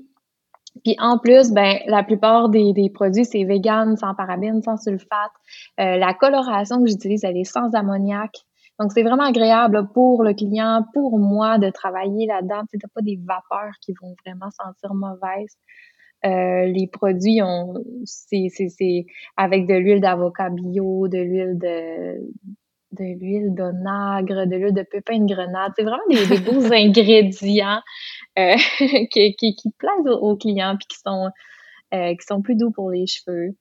Puis 0.86 0.96
en 1.00 1.18
plus, 1.18 1.52
ben 1.52 1.80
la 1.86 2.04
plupart 2.04 2.50
des, 2.50 2.72
des 2.74 2.90
produits, 2.90 3.26
c'est 3.26 3.44
vegan, 3.44 3.98
sans 3.98 4.16
parabènes, 4.16 4.62
sans 4.62 4.78
sulfate. 4.78 5.32
Euh, 5.80 5.98
la 5.98 6.14
coloration 6.14 6.82
que 6.82 6.90
j'utilise, 6.90 7.24
elle 7.24 7.38
est 7.38 7.44
sans 7.44 7.74
ammoniac. 7.74 8.32
Donc, 8.80 8.92
c'est 8.94 9.04
vraiment 9.04 9.26
agréable 9.26 9.90
pour 9.94 10.24
le 10.24 10.34
client, 10.34 10.86
pour 10.94 11.20
moi, 11.20 11.60
de 11.60 11.70
travailler 11.70 12.26
là-dedans. 12.26 12.62
Tu 12.72 12.80
sais, 12.80 12.88
pas 12.94 13.02
des 13.02 13.20
vapeurs 13.24 13.74
qui 13.82 13.94
vont 14.02 14.16
vraiment 14.26 14.50
sentir 14.50 14.94
mauvaises. 14.94 15.56
Euh, 16.24 16.66
les 16.66 16.88
produits 16.88 17.42
ont 17.42 17.74
c'est 18.06 18.50
c'est 18.50 19.06
avec 19.38 19.66
de 19.66 19.74
l'huile 19.74 20.02
d'avocat 20.02 20.50
bio, 20.50 21.08
de 21.08 21.18
l'huile 21.18 21.58
de 21.58 22.20
de 22.92 23.20
l'huile 23.20 23.56
d'onagre, 23.56 24.46
de 24.46 24.56
l'huile 24.56 24.74
de 24.74 24.84
pépin 24.84 25.20
de 25.20 25.34
grenade. 25.34 25.72
C'est 25.76 25.84
vraiment 25.84 26.04
des, 26.10 26.40
beaux 26.46 26.72
ingrédients 26.72 27.82
euh, 28.38 28.56
qui, 29.12 29.36
qui, 29.36 29.56
qui, 29.56 29.72
plaisent 29.80 30.14
aux, 30.22 30.36
clients 30.36 30.76
puis 30.78 30.88
qui 30.90 31.00
sont 31.00 31.30
euh, 31.94 32.14
qui 32.14 32.26
sont 32.28 32.42
plus 32.42 32.56
doux 32.56 32.72
pour 32.72 32.92
les 32.92 33.08
cheveux. 33.08 33.56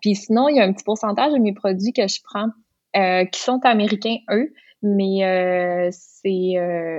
Puis 0.00 0.14
sinon, 0.14 0.48
il 0.48 0.56
y 0.56 0.60
a 0.60 0.64
un 0.64 0.72
petit 0.72 0.84
pourcentage 0.84 1.32
de 1.32 1.38
mes 1.38 1.52
produits 1.52 1.92
que 1.92 2.06
je 2.06 2.20
prends 2.22 2.48
qui 2.94 3.40
sont 3.40 3.60
américains, 3.64 4.16
eux, 4.30 4.52
mais 4.82 5.90
c'est 5.92 6.54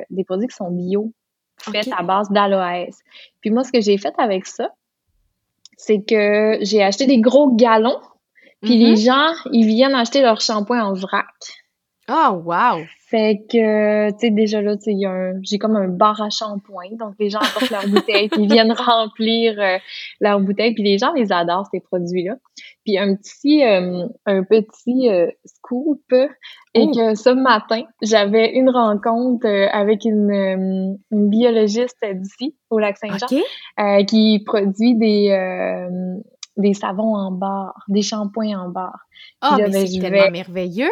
des 0.10 0.24
produits 0.26 0.48
qui 0.48 0.56
sont 0.56 0.72
bio 0.72 1.14
faite 1.64 1.90
à 1.96 2.04
base 2.04 2.30
d'aloès. 2.30 2.98
Puis 3.42 3.50
moi, 3.50 3.64
ce 3.64 3.72
que 3.72 3.82
j'ai 3.82 3.98
fait 3.98 4.14
avec 4.18 4.46
ça, 4.46 4.70
c'est 5.78 6.02
que 6.02 6.58
j'ai 6.62 6.84
acheté 6.84 7.06
des 7.06 7.20
gros 7.20 7.52
galons, 7.56 8.00
puis 8.62 8.78
les 8.78 8.94
mm-hmm. 8.94 9.06
gens, 9.06 9.50
ils 9.52 9.66
viennent 9.66 9.96
acheter 9.96 10.22
leur 10.22 10.40
shampoing 10.40 10.84
en 10.84 10.94
vrac. 10.94 11.28
Oh, 12.10 12.42
wow! 12.46 12.84
Fait 13.14 13.46
que, 13.48 14.10
tu 14.10 14.16
sais, 14.18 14.32
déjà 14.32 14.60
là, 14.60 14.76
tu 14.76 14.92
sais, 14.92 15.08
j'ai 15.44 15.60
comme 15.60 15.76
un 15.76 15.88
bar 15.88 16.20
à 16.20 16.32
shampoing. 16.32 16.96
Donc, 16.98 17.14
les 17.20 17.30
gens 17.30 17.38
apportent 17.38 17.70
leur 17.70 17.88
bouteille, 17.88 18.28
puis 18.28 18.42
ils 18.42 18.52
viennent 18.52 18.72
remplir 18.72 19.54
euh, 19.60 19.78
leur 20.20 20.40
bouteille. 20.40 20.74
Puis 20.74 20.82
les 20.82 20.98
gens 20.98 21.14
les 21.14 21.32
adorent, 21.32 21.68
ces 21.72 21.80
produits-là. 21.80 22.38
Puis 22.84 22.98
un 22.98 23.16
petit, 23.16 23.64
euh, 23.64 24.08
un 24.26 24.42
petit 24.42 25.12
euh, 25.12 25.28
scoop, 25.46 26.02
et 26.74 26.88
que 26.88 27.14
ce 27.14 27.30
matin, 27.30 27.84
j'avais 28.02 28.52
une 28.54 28.72
rencontre 28.72 29.46
avec 29.72 30.06
une, 30.06 30.98
une 31.12 31.30
biologiste 31.30 32.00
d'ici, 32.04 32.56
au 32.72 32.80
lac 32.80 32.98
Saint-Jean, 32.98 33.28
qui 34.08 34.44
produit 34.44 34.96
des 34.96 35.30
des 36.58 36.74
savons 36.74 37.16
en 37.16 37.32
barre, 37.32 37.84
des 37.88 38.02
shampoings 38.02 38.60
en 38.60 38.70
barre. 38.70 39.08
Ah, 39.42 39.58
mais 39.58 39.70
ben, 39.70 39.88
c'est 39.88 40.00
tellement 40.00 40.32
merveilleux! 40.32 40.90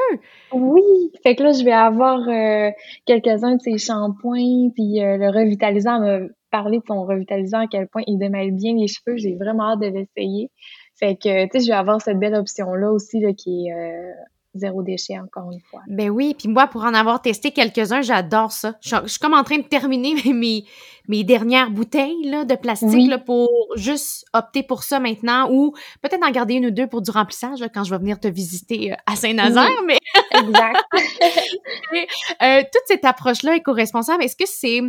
Oui! 0.51 1.11
Fait 1.23 1.35
que 1.35 1.43
là, 1.43 1.51
je 1.51 1.63
vais 1.63 1.71
avoir 1.71 2.19
euh, 2.27 2.71
quelques-uns 3.05 3.55
de 3.55 3.61
ces 3.61 3.77
shampoings, 3.77 4.69
puis 4.73 5.03
euh, 5.03 5.17
le 5.17 5.29
revitalisant 5.29 5.99
me 5.99 6.35
parler 6.51 6.79
de 6.79 6.83
son 6.87 7.05
revitalisant, 7.05 7.59
à 7.59 7.67
quel 7.67 7.87
point 7.87 8.03
il 8.07 8.17
démêle 8.17 8.51
bien 8.51 8.75
les 8.75 8.87
cheveux. 8.87 9.17
J'ai 9.17 9.35
vraiment 9.35 9.71
hâte 9.71 9.79
de 9.79 9.87
l'essayer. 9.87 10.51
Fait 10.95 11.15
que, 11.15 11.45
tu 11.45 11.49
sais, 11.53 11.65
je 11.65 11.71
vais 11.71 11.77
avoir 11.77 12.01
cette 12.01 12.19
belle 12.19 12.35
option-là 12.35 12.91
aussi, 12.91 13.19
là, 13.19 13.33
qui 13.33 13.67
est 13.67 13.73
euh, 13.73 14.11
zéro 14.53 14.83
déchet, 14.83 15.17
encore 15.19 15.51
une 15.51 15.61
fois. 15.61 15.81
Ben 15.87 16.09
oui, 16.09 16.35
puis 16.37 16.47
moi, 16.47 16.67
pour 16.67 16.83
en 16.83 16.93
avoir 16.93 17.21
testé 17.21 17.51
quelques-uns, 17.51 18.01
j'adore 18.01 18.51
ça. 18.51 18.75
Je, 18.81 18.95
suis 19.07 19.19
comme 19.19 19.33
en 19.33 19.43
train 19.43 19.57
de 19.57 19.63
terminer 19.63 20.13
mes, 20.33 20.65
mes 21.07 21.23
dernières 21.23 21.71
bouteilles 21.71 22.23
là, 22.25 22.43
de 22.45 22.55
plastique 22.55 23.09
là, 23.09 23.17
pour 23.17 23.49
juste 23.75 24.25
opter 24.33 24.63
pour 24.63 24.83
ça 24.83 24.99
maintenant 24.99 25.49
ou 25.51 25.73
peut-être 26.01 26.25
en 26.25 26.31
garder 26.31 26.55
une 26.55 26.67
ou 26.67 26.71
deux 26.71 26.87
pour 26.87 27.01
du 27.01 27.11
remplissage 27.11 27.59
quand 27.73 27.83
je 27.83 27.91
vais 27.91 27.99
venir 27.99 28.19
te 28.19 28.27
visiter 28.27 28.91
euh, 28.91 28.95
à 29.05 29.15
Saint-Nazaire. 29.15 29.69
Mais... 29.85 29.97
exact. 30.39 30.83
euh, 32.41 32.61
toute 32.61 32.83
cette 32.87 33.05
approche-là 33.05 33.55
éco-responsable, 33.55 34.23
est-ce 34.23 34.35
que 34.35 34.47
c'est 34.47 34.81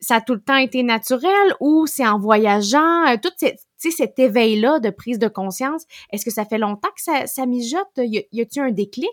ça 0.00 0.16
a 0.16 0.20
tout 0.20 0.34
le 0.34 0.40
temps 0.40 0.56
été 0.56 0.82
naturel 0.82 1.54
ou 1.60 1.86
c'est 1.86 2.06
en 2.06 2.18
voyageant? 2.18 3.06
Euh, 3.06 3.16
toute 3.22 3.34
cette, 3.36 3.60
cet 3.90 4.18
éveil-là 4.18 4.80
de 4.80 4.90
prise 4.90 5.18
de 5.18 5.28
conscience, 5.28 5.84
est-ce 6.12 6.24
que 6.24 6.30
ça 6.30 6.44
fait 6.44 6.58
longtemps 6.58 6.88
que 6.94 7.02
ça, 7.02 7.26
ça 7.26 7.46
mijote? 7.46 7.86
Y, 7.96 8.40
a-t-il 8.40 8.60
un 8.60 8.70
déclic? 8.70 9.10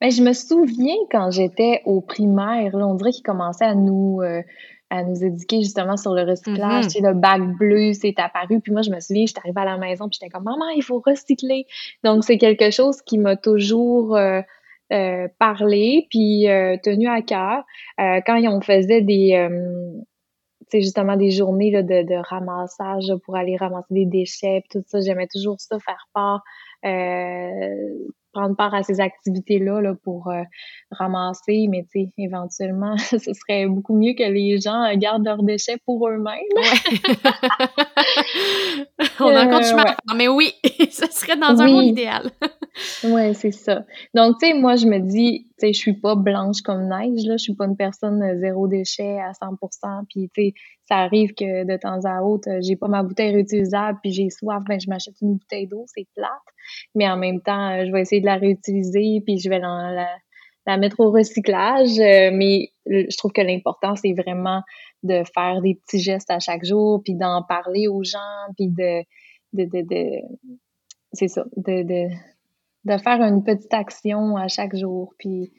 Ben, 0.00 0.10
je 0.10 0.22
me 0.22 0.32
souviens 0.32 0.96
quand 1.10 1.30
j'étais 1.30 1.82
au 1.84 2.00
primaire, 2.00 2.76
là, 2.76 2.86
on 2.86 2.94
dirait 2.94 3.10
qu'ils 3.10 3.22
commençaient 3.22 3.66
à 3.66 3.74
nous, 3.74 4.20
euh, 4.22 4.42
à 4.88 5.04
nous 5.04 5.22
éduquer 5.22 5.60
justement 5.60 5.96
sur 5.96 6.14
le 6.14 6.22
recyclage. 6.22 6.86
Mm-hmm. 6.86 7.06
le 7.06 7.14
bac 7.14 7.42
bleu, 7.58 7.92
c'est 7.92 8.18
apparu. 8.18 8.60
Puis 8.60 8.72
moi, 8.72 8.82
je 8.82 8.90
me 8.90 9.00
souviens, 9.00 9.26
j'étais 9.26 9.40
arrivée 9.40 9.60
à 9.60 9.66
la 9.66 9.76
maison, 9.76 10.08
puis 10.08 10.18
j'étais 10.20 10.30
comme, 10.30 10.44
maman, 10.44 10.68
il 10.74 10.82
faut 10.82 11.02
recycler. 11.04 11.66
Donc, 12.02 12.24
c'est 12.24 12.38
quelque 12.38 12.70
chose 12.70 13.02
qui 13.02 13.18
m'a 13.18 13.36
toujours 13.36 14.16
euh, 14.16 14.40
euh, 14.92 15.28
parlé, 15.38 16.06
puis 16.08 16.46
tenu 16.82 17.06
à 17.08 17.20
cœur. 17.20 17.64
quand 17.98 18.40
on 18.48 18.60
faisait 18.62 19.02
des 19.02 19.48
justement 20.72 21.16
des 21.16 21.30
journées 21.30 21.70
là, 21.70 21.82
de, 21.82 22.02
de 22.02 22.28
ramassage 22.28 23.12
pour 23.24 23.36
aller 23.36 23.56
ramasser 23.56 23.86
des 23.90 24.06
déchets, 24.06 24.62
tout 24.70 24.82
ça. 24.86 25.00
J'aimais 25.00 25.26
toujours 25.26 25.56
ça, 25.58 25.78
faire 25.78 26.08
part, 26.14 26.42
euh, 26.84 27.94
prendre 28.32 28.56
part 28.56 28.74
à 28.74 28.82
ces 28.82 29.00
activités-là 29.00 29.80
là, 29.80 29.94
pour 30.04 30.28
euh, 30.28 30.42
ramasser, 30.90 31.66
mais 31.68 31.84
tu 31.92 32.04
sais, 32.04 32.10
éventuellement, 32.18 32.96
ce 32.98 33.18
serait 33.18 33.66
beaucoup 33.66 33.96
mieux 33.96 34.14
que 34.14 34.22
les 34.22 34.60
gens 34.60 34.94
gardent 34.96 35.24
leurs 35.24 35.42
déchets 35.42 35.78
pour 35.84 36.08
eux-mêmes. 36.08 36.40
On 39.20 39.34
a 39.34 39.46
encore 39.46 39.60
du 39.60 39.66
chemin 39.66 39.84
mais 40.16 40.28
oui, 40.28 40.52
ce 40.90 41.06
serait 41.10 41.36
dans 41.36 41.60
un 41.60 41.66
monde 41.66 41.84
idéal. 41.84 42.30
Oui, 43.04 43.34
c'est 43.34 43.52
ça. 43.52 43.84
Donc, 44.14 44.36
tu 44.40 44.46
sais, 44.46 44.54
moi, 44.54 44.76
je 44.76 44.86
me 44.86 44.98
dis, 44.98 45.46
tu 45.58 45.66
sais, 45.66 45.72
je 45.72 45.78
suis 45.78 45.92
pas 45.94 46.14
blanche 46.14 46.62
comme 46.62 46.88
neige, 46.88 47.24
là, 47.26 47.36
je 47.36 47.42
suis 47.42 47.54
pas 47.54 47.66
une 47.66 47.76
personne 47.76 48.22
euh, 48.22 48.38
zéro 48.38 48.68
déchet 48.68 49.18
à 49.18 49.32
100%, 49.32 50.04
puis 50.08 50.30
tu 50.34 50.42
sais, 50.42 50.54
ça 50.88 50.96
arrive 50.98 51.34
que 51.34 51.64
de 51.64 51.76
temps 51.76 52.00
à 52.04 52.22
autre, 52.22 52.48
j'ai 52.60 52.76
pas 52.76 52.88
ma 52.88 53.02
bouteille 53.02 53.32
réutilisable, 53.32 53.98
puis 54.02 54.12
j'ai 54.12 54.30
soif, 54.30 54.62
ben 54.68 54.80
je 54.80 54.88
m'achète 54.88 55.14
une 55.20 55.34
bouteille 55.34 55.66
d'eau, 55.66 55.84
c'est 55.86 56.06
plate, 56.14 56.30
mais 56.94 57.08
en 57.08 57.16
même 57.16 57.40
temps, 57.40 57.84
je 57.84 57.92
vais 57.92 58.02
essayer 58.02 58.20
de 58.20 58.26
la 58.26 58.36
réutiliser, 58.36 59.22
puis 59.24 59.38
je 59.38 59.48
vais 59.48 59.58
la, 59.58 60.76
mettre 60.76 61.00
au 61.00 61.10
recyclage. 61.10 61.98
Euh, 61.98 62.30
mais 62.32 62.72
je 62.86 63.16
trouve 63.16 63.32
que 63.32 63.40
l'important, 63.40 63.96
c'est 63.96 64.12
vraiment 64.12 64.62
de 65.02 65.22
faire 65.34 65.60
des 65.62 65.74
petits 65.74 65.98
gestes 65.98 66.30
à 66.30 66.38
chaque 66.38 66.64
jour, 66.64 67.02
puis 67.04 67.14
d'en 67.14 67.42
parler 67.42 67.88
aux 67.88 68.04
gens, 68.04 68.18
puis 68.56 68.68
de, 68.68 69.02
de, 69.52 69.64
de, 69.64 69.82
de 69.82 70.20
c'est 71.12 71.28
ça, 71.28 71.44
de, 71.56 72.08
de 72.84 72.96
faire 72.96 73.20
une 73.20 73.42
petite 73.42 73.72
action 73.74 74.36
à 74.36 74.48
chaque 74.48 74.76
jour. 74.76 75.14
Puis 75.18 75.52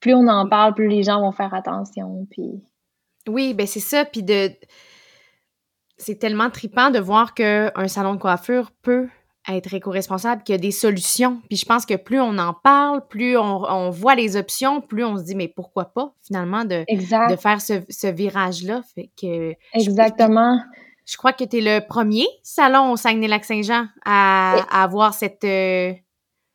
plus 0.00 0.14
on 0.14 0.26
en 0.26 0.48
parle, 0.48 0.74
plus 0.74 0.88
les 0.88 1.02
gens 1.02 1.20
vont 1.20 1.32
faire 1.32 1.54
attention. 1.54 2.26
Puis... 2.30 2.62
Oui, 3.28 3.54
ben 3.54 3.66
c'est 3.66 3.80
ça. 3.80 4.04
Puis 4.04 4.22
de. 4.22 4.50
C'est 5.98 6.18
tellement 6.18 6.48
tripant 6.48 6.90
de 6.90 6.98
voir 6.98 7.34
qu'un 7.34 7.88
salon 7.88 8.14
de 8.14 8.20
coiffure 8.20 8.70
peut 8.82 9.08
être 9.48 9.74
éco-responsable, 9.74 10.42
qu'il 10.42 10.54
y 10.54 10.58
a 10.58 10.60
des 10.60 10.70
solutions. 10.70 11.42
Puis 11.48 11.58
je 11.58 11.66
pense 11.66 11.84
que 11.84 11.94
plus 11.94 12.20
on 12.20 12.38
en 12.38 12.54
parle, 12.54 13.06
plus 13.08 13.36
on, 13.36 13.90
voit 13.90 14.14
les 14.14 14.36
options, 14.36 14.80
plus 14.80 15.04
on 15.04 15.18
se 15.18 15.24
dit, 15.24 15.34
mais 15.34 15.48
pourquoi 15.48 15.86
pas, 15.86 16.14
finalement, 16.22 16.64
de, 16.64 16.84
de 16.88 17.36
faire 17.36 17.60
ce, 17.60 18.06
virage-là. 18.10 18.82
Fait 18.94 19.10
que. 19.20 19.54
Exactement. 19.74 20.58
Je, 21.06 21.16
crois 21.16 21.32
que 21.32 21.44
tu 21.44 21.58
es 21.58 21.60
le 21.60 21.86
premier 21.86 22.26
salon 22.42 22.92
au 22.92 22.96
Saguenay-Lac-Saint-Jean 22.96 23.86
à, 24.04 24.82
avoir 24.82 25.12
cette. 25.12 25.44
Euh, 25.44 25.92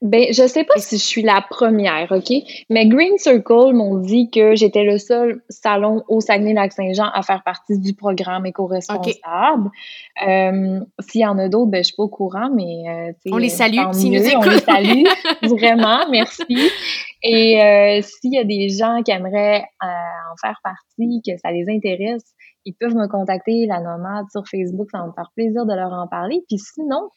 ben, 0.01 0.25
je 0.29 0.45
sais 0.45 0.65
pas 0.65 0.77
si 0.77 0.97
je 0.97 1.03
suis 1.03 1.21
la 1.21 1.43
première, 1.49 2.11
OK? 2.11 2.31
Mais 2.69 2.85
Green 2.87 3.17
Circle 3.17 3.73
m'ont 3.73 3.97
dit 3.97 4.29
que 4.29 4.53
j'étais 4.55 4.83
le 4.83 4.97
seul 4.97 5.41
salon 5.49 6.03
au 6.09 6.19
Saguenay-Lac-Saint-Jean 6.19 7.09
à 7.13 7.21
faire 7.21 7.43
partie 7.43 7.79
du 7.79 7.93
programme 7.93 8.45
éco-responsable. 8.45 9.69
Euh, 10.27 10.79
s'il 10.99 11.21
y 11.21 11.25
en 11.25 11.37
a 11.37 11.47
d'autres, 11.47 11.71
ben, 11.71 11.79
je 11.79 11.87
suis 11.87 11.95
pas 11.95 12.03
au 12.03 12.09
courant, 12.09 12.49
mais... 12.53 13.09
Euh, 13.09 13.31
on 13.31 13.37
les 13.37 13.49
salue, 13.49 13.79
s'ils 13.93 14.11
nous 14.11 14.27
écoutent. 14.27 14.45
On 14.45 14.49
les 14.49 14.59
salue, 14.59 15.03
vraiment, 15.43 16.09
merci. 16.11 16.43
Et 17.23 17.61
euh, 17.61 18.01
s'il 18.01 18.33
y 18.33 18.37
a 18.37 18.43
des 18.43 18.69
gens 18.69 19.01
qui 19.01 19.11
aimeraient 19.11 19.63
en 19.81 20.35
faire 20.41 20.59
partie, 20.63 21.21
que 21.25 21.37
ça 21.37 21.51
les 21.51 21.65
intéresse, 21.69 22.35
ils 22.65 22.73
peuvent 22.73 22.95
me 22.95 23.07
contacter, 23.07 23.65
la 23.67 23.79
nomade, 23.79 24.25
sur 24.31 24.43
Facebook, 24.49 24.89
ça 24.91 24.99
va 24.99 25.07
me 25.07 25.13
faire 25.13 25.31
plaisir 25.35 25.65
de 25.65 25.73
leur 25.73 25.93
en 25.93 26.07
parler. 26.07 26.43
Puis 26.47 26.57
sinon, 26.57 27.09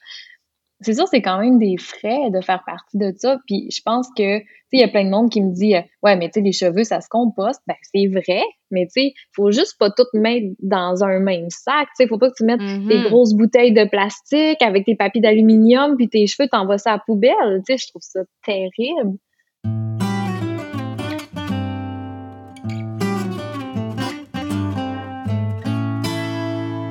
c'est 0.81 0.95
sûr, 0.95 1.09
c'est 1.09 1.23
quand 1.23 1.41
même 1.41 1.59
des 1.59 1.77
frais 1.77 2.31
de 2.31 2.41
faire 2.41 2.63
partie 2.65 2.99
de 2.99 3.13
ça. 3.17 3.39
Puis 3.47 3.69
je 3.71 3.81
pense 3.85 4.09
que, 4.17 4.39
tu 4.39 4.45
sais, 4.45 4.49
il 4.73 4.81
y 4.81 4.85
a 4.85 4.89
plein 4.89 5.05
de 5.05 5.11
monde 5.11 5.29
qui 5.31 5.43
me 5.43 5.53
dit, 5.53 5.75
euh, 5.75 5.83
ouais, 6.05 6.17
mais 6.17 6.27
tu 6.27 6.35
sais, 6.35 6.41
les 6.41 6.53
cheveux, 6.53 6.85
ça 6.85 7.01
se 7.01 7.09
composte. 7.09 7.61
Ben, 7.67 7.75
c'est 7.83 8.07
vrai, 8.07 8.43
mais 8.71 8.87
tu 8.87 9.03
sais, 9.03 9.13
faut 9.35 9.51
juste 9.51 9.77
pas 9.79 9.91
tout 9.91 10.07
mettre 10.15 10.47
dans 10.61 11.03
un 11.03 11.19
même 11.19 11.51
sac. 11.51 11.89
Tu 11.89 12.05
sais, 12.05 12.07
faut 12.07 12.19
pas 12.19 12.31
que 12.31 12.37
tu 12.37 12.45
mettes 12.45 12.61
des 12.61 12.65
mm-hmm. 12.65 13.09
grosses 13.09 13.35
bouteilles 13.35 13.73
de 13.73 13.85
plastique 13.85 14.63
avec 14.63 14.85
tes 14.85 14.95
papiers 14.95 15.21
d'aluminium, 15.21 15.97
puis 15.97 16.09
tes 16.09 16.27
cheveux, 16.27 16.49
t'envoies 16.49 16.79
ça 16.79 16.93
à 16.93 16.97
la 16.97 17.03
poubelle. 17.05 17.63
Tu 17.67 17.77
sais, 17.77 17.79
je 17.79 17.89
trouve 17.89 18.03
ça 18.03 18.21
terrible. 18.45 19.19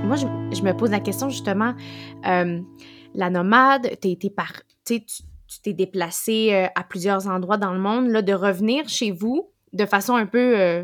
Moi, 0.04 0.16
je, 0.16 0.62
me 0.64 0.72
pose 0.74 0.92
la 0.92 1.00
question 1.00 1.30
justement. 1.30 1.74
Euh, 2.26 2.60
la 3.16 3.30
nomade, 3.30 3.98
t'es 4.00 4.12
été 4.12 4.30
par, 4.30 4.54
tu 4.86 5.02
t'es 5.64 5.74
déplacé 5.74 6.54
euh, 6.54 6.68
à 6.76 6.84
plusieurs 6.84 7.28
endroits 7.28 7.58
dans 7.58 7.74
le 7.74 7.80
monde, 7.80 8.10
là, 8.10 8.22
de 8.22 8.34
revenir 8.34 8.88
chez 8.90 9.12
vous 9.12 9.52
de 9.74 9.86
façon 9.86 10.16
un 10.16 10.26
peu 10.26 10.60
euh, 10.60 10.84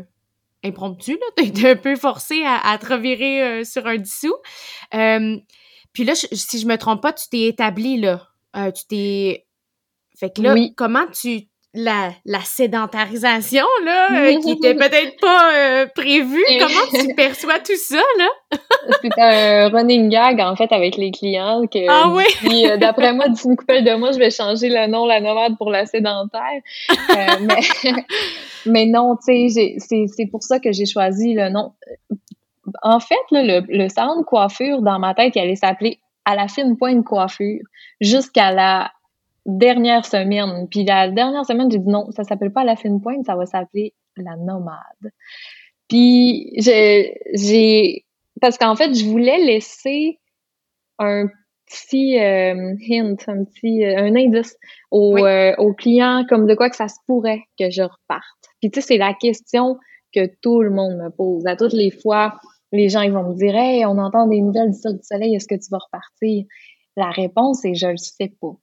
impromptue, 0.64 1.18
là, 1.18 1.26
t'es 1.52 1.70
un 1.70 1.76
peu 1.76 1.96
forcé 1.96 2.42
à, 2.44 2.76
te 2.78 2.92
revirer 2.92 3.42
euh, 3.42 3.64
sur 3.64 3.86
un 3.86 3.96
dissous. 3.96 4.36
puis 4.90 6.04
là, 6.04 6.14
si 6.14 6.58
je 6.58 6.66
me 6.66 6.76
trompe 6.76 7.02
pas, 7.02 7.12
tu 7.12 7.28
t'es 7.28 7.42
établi, 7.42 8.00
là. 8.00 8.28
tu 8.72 8.84
t'es... 8.88 9.46
Fait 10.16 10.30
que 10.30 10.42
là, 10.42 10.54
comment 10.76 11.06
tu 11.08 11.48
la, 11.74 12.12
la 12.24 12.40
sédentarisation, 12.40 13.66
là, 13.84 14.08
euh, 14.12 14.40
qui 14.40 14.52
était 14.52 14.74
peut-être 14.76 15.20
pas 15.20 15.52
euh, 15.54 15.86
prévue. 15.94 16.44
Comment 16.60 17.02
tu 17.02 17.14
perçois 17.16 17.58
tout 17.58 17.76
ça, 17.76 18.00
là? 18.18 18.58
C'est 19.02 19.20
un 19.20 19.68
running 19.70 20.08
gag, 20.08 20.40
en 20.40 20.54
fait, 20.54 20.72
avec 20.72 20.96
les 20.96 21.10
clients. 21.10 21.66
Que, 21.66 21.88
ah 21.88 22.10
oui? 22.10 22.24
Euh, 22.64 22.76
d'après 22.76 23.12
moi, 23.12 23.28
d'ici 23.28 23.48
une 23.48 23.56
couple 23.56 23.82
de 23.82 23.94
mois, 23.96 24.12
je 24.12 24.18
vais 24.18 24.30
changer 24.30 24.68
le 24.68 24.86
nom 24.86 25.04
La 25.06 25.20
Nomade 25.20 25.58
pour 25.58 25.70
la 25.70 25.84
sédentaire. 25.86 26.60
mais, 27.40 27.60
mais 28.64 28.86
non, 28.86 29.16
tu 29.16 29.50
sais, 29.50 29.76
c'est 29.78 30.26
pour 30.30 30.42
ça 30.42 30.60
que 30.60 30.72
j'ai 30.72 30.86
choisi 30.86 31.34
le 31.34 31.50
nom. 31.50 31.72
En 32.82 33.00
fait, 33.00 33.16
là, 33.32 33.42
le, 33.42 33.64
le 33.68 33.88
salon 33.88 34.20
de 34.20 34.24
coiffure, 34.24 34.80
dans 34.80 34.98
ma 34.98 35.14
tête, 35.14 35.34
il 35.34 35.40
allait 35.40 35.56
s'appeler 35.56 35.98
à 36.24 36.36
la 36.36 36.48
fine 36.48 36.76
pointe 36.76 37.04
coiffure 37.04 37.60
jusqu'à 38.00 38.52
la 38.52 38.90
dernière 39.46 40.04
semaine. 40.04 40.68
Puis 40.70 40.84
la 40.84 41.10
dernière 41.10 41.44
semaine, 41.44 41.70
j'ai 41.70 41.78
dit 41.78 41.88
non, 41.88 42.10
ça 42.10 42.24
s'appelle 42.24 42.52
pas 42.52 42.64
la 42.64 42.76
fine 42.76 43.00
pointe, 43.00 43.26
ça 43.26 43.36
va 43.36 43.46
s'appeler 43.46 43.94
la 44.16 44.36
nomade. 44.36 45.12
Puis 45.88 46.52
j'ai 46.56 48.04
parce 48.40 48.58
qu'en 48.58 48.76
fait, 48.76 48.94
je 48.94 49.04
voulais 49.04 49.38
laisser 49.38 50.18
un 50.98 51.28
petit 51.66 52.18
euh, 52.18 52.74
hint, 52.90 53.28
un 53.28 53.44
petit 53.44 53.84
euh, 53.84 53.98
un 53.98 54.14
indice 54.14 54.56
aux, 54.90 55.16
euh, 55.16 55.54
aux 55.58 55.72
clients 55.72 56.24
comme 56.28 56.46
de 56.46 56.54
quoi 56.54 56.70
que 56.70 56.76
ça 56.76 56.88
se 56.88 56.96
pourrait 57.06 57.42
que 57.58 57.70
je 57.70 57.82
reparte. 57.82 58.24
Puis 58.60 58.70
tu 58.70 58.80
sais, 58.80 58.86
c'est 58.86 58.98
la 58.98 59.14
question 59.14 59.78
que 60.14 60.26
tout 60.42 60.62
le 60.62 60.70
monde 60.70 60.96
me 60.96 61.10
pose. 61.10 61.46
À 61.46 61.56
toutes 61.56 61.72
les 61.72 61.90
fois, 61.90 62.38
les 62.72 62.88
gens 62.88 63.00
ils 63.00 63.12
vont 63.12 63.30
me 63.30 63.34
dire 63.34 63.54
Hey, 63.56 63.84
on 63.86 63.98
entend 63.98 64.26
des 64.26 64.40
nouvelles 64.40 64.72
du 64.72 64.78
Cirque 64.78 64.96
du 64.96 65.02
Soleil, 65.02 65.34
est-ce 65.34 65.48
que 65.48 65.54
tu 65.54 65.70
vas 65.70 65.78
repartir? 65.78 66.44
La 66.96 67.10
réponse 67.10 67.64
est 67.64 67.74
je 67.74 67.88
le 67.88 67.96
sais 67.96 68.32
pas. 68.40 68.56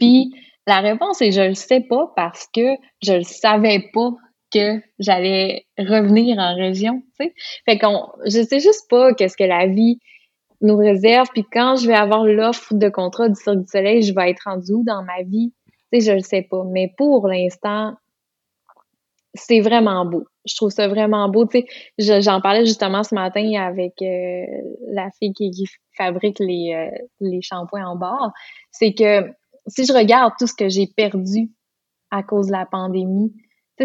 Puis 0.00 0.32
la 0.66 0.80
réponse 0.80 1.22
est 1.22 1.30
je 1.30 1.42
le 1.42 1.54
sais 1.54 1.80
pas 1.80 2.12
parce 2.16 2.48
que 2.52 2.76
je 3.02 3.12
le 3.12 3.22
savais 3.22 3.88
pas 3.92 4.10
que 4.52 4.80
j'allais 4.98 5.66
revenir 5.78 6.38
en 6.38 6.56
région, 6.56 7.02
tu 7.18 7.26
sais. 7.26 7.34
Fait 7.66 7.78
qu'on, 7.78 8.08
je 8.24 8.42
sais 8.42 8.58
juste 8.58 8.90
pas 8.90 9.14
qu'est-ce 9.14 9.36
que 9.36 9.44
la 9.44 9.68
vie 9.68 10.00
nous 10.60 10.76
réserve. 10.76 11.28
Puis 11.32 11.44
quand 11.52 11.76
je 11.76 11.86
vais 11.86 11.94
avoir 11.94 12.24
l'offre 12.24 12.74
de 12.74 12.88
contrat 12.88 13.28
du 13.28 13.36
Cirque 13.36 13.60
du 13.60 13.68
Soleil, 13.68 14.02
je 14.02 14.12
vais 14.12 14.30
être 14.30 14.42
rendu 14.44 14.72
où 14.72 14.84
dans 14.84 15.04
ma 15.04 15.22
vie? 15.22 15.52
Tu 15.92 16.00
sais, 16.00 16.10
je 16.10 16.12
le 16.16 16.20
sais 16.20 16.42
pas. 16.42 16.64
Mais 16.66 16.92
pour 16.96 17.28
l'instant, 17.28 17.94
c'est 19.34 19.60
vraiment 19.60 20.04
beau. 20.04 20.24
Je 20.44 20.56
trouve 20.56 20.70
ça 20.70 20.88
vraiment 20.88 21.28
beau. 21.28 21.46
Tu 21.46 21.64
sais, 21.98 22.20
j'en 22.20 22.40
parlais 22.40 22.66
justement 22.66 23.04
ce 23.04 23.14
matin 23.14 23.52
avec 23.54 23.94
euh, 24.02 24.44
la 24.88 25.08
fille 25.18 25.32
qui, 25.32 25.66
fabrique 25.96 26.38
les, 26.40 26.72
euh, 26.74 26.96
les 27.20 27.42
shampoings 27.42 27.86
en 27.86 27.96
bord. 27.96 28.32
C'est 28.70 28.94
que 28.94 29.30
si 29.66 29.84
je 29.84 29.92
regarde 29.92 30.32
tout 30.38 30.46
ce 30.46 30.54
que 30.54 30.68
j'ai 30.68 30.86
perdu 30.86 31.50
à 32.10 32.22
cause 32.22 32.48
de 32.48 32.52
la 32.52 32.66
pandémie, 32.66 33.32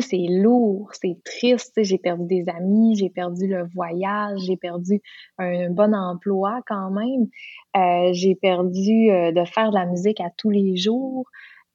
c'est 0.01 0.25
lourd, 0.29 0.89
c'est 0.93 1.17
triste. 1.23 1.73
J'ai 1.81 1.97
perdu 1.97 2.25
des 2.25 2.49
amis, 2.49 2.95
j'ai 2.95 3.09
perdu 3.09 3.47
le 3.47 3.67
voyage, 3.73 4.39
j'ai 4.45 4.57
perdu 4.57 5.01
un 5.37 5.69
bon 5.69 5.93
emploi 5.93 6.61
quand 6.67 6.91
même. 6.91 7.27
Euh, 7.75 8.13
j'ai 8.13 8.35
perdu 8.35 9.11
euh, 9.11 9.31
de 9.31 9.45
faire 9.45 9.69
de 9.69 9.75
la 9.75 9.85
musique 9.85 10.19
à 10.19 10.29
tous 10.37 10.49
les 10.49 10.75
jours. 10.75 11.25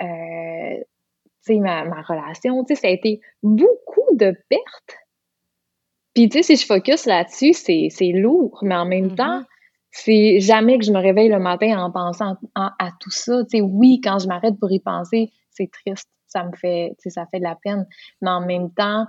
Euh, 0.03 0.77
ma, 1.49 1.85
ma 1.85 2.03
relation, 2.03 2.65
ça 2.67 2.89
a 2.89 2.91
été 2.91 3.21
beaucoup 3.43 4.15
de 4.15 4.37
pertes. 4.49 4.97
Puis, 6.15 6.29
si 6.43 6.57
je 6.57 6.67
focus 6.67 7.07
là-dessus, 7.07 7.53
c'est 7.53 8.13
lourd, 8.13 8.59
mais 8.63 8.75
en 8.75 8.85
même 8.85 9.09
mm-hmm. 9.09 9.17
temps, 9.17 9.43
c'est 9.93 10.41
jamais 10.41 10.79
que 10.79 10.85
je 10.85 10.93
me 10.93 11.01
réveille 11.01 11.29
le 11.29 11.41
matin 11.41 11.79
en 11.79 11.91
pensant 11.91 12.37
à, 12.55 12.91
tout 13.01 13.11
ça. 13.11 13.43
Tu 13.45 13.59
sais, 13.59 13.61
oui, 13.61 14.01
quand 14.03 14.19
je 14.19 14.29
m'arrête 14.29 14.59
pour 14.59 14.71
y 14.71 14.81
penser, 14.81 15.31
c'est 15.51 15.71
triste. 15.71 16.09
Ça 16.29 16.45
me 16.45 16.57
fait, 16.57 16.91
tu 16.91 17.03
sais, 17.03 17.11
ça 17.11 17.27
fait 17.31 17.39
de 17.39 17.45
la 17.45 17.57
peine. 17.61 17.87
Mais 18.23 18.31
en 18.31 18.47
même 18.47 18.73
temps, 18.73 19.07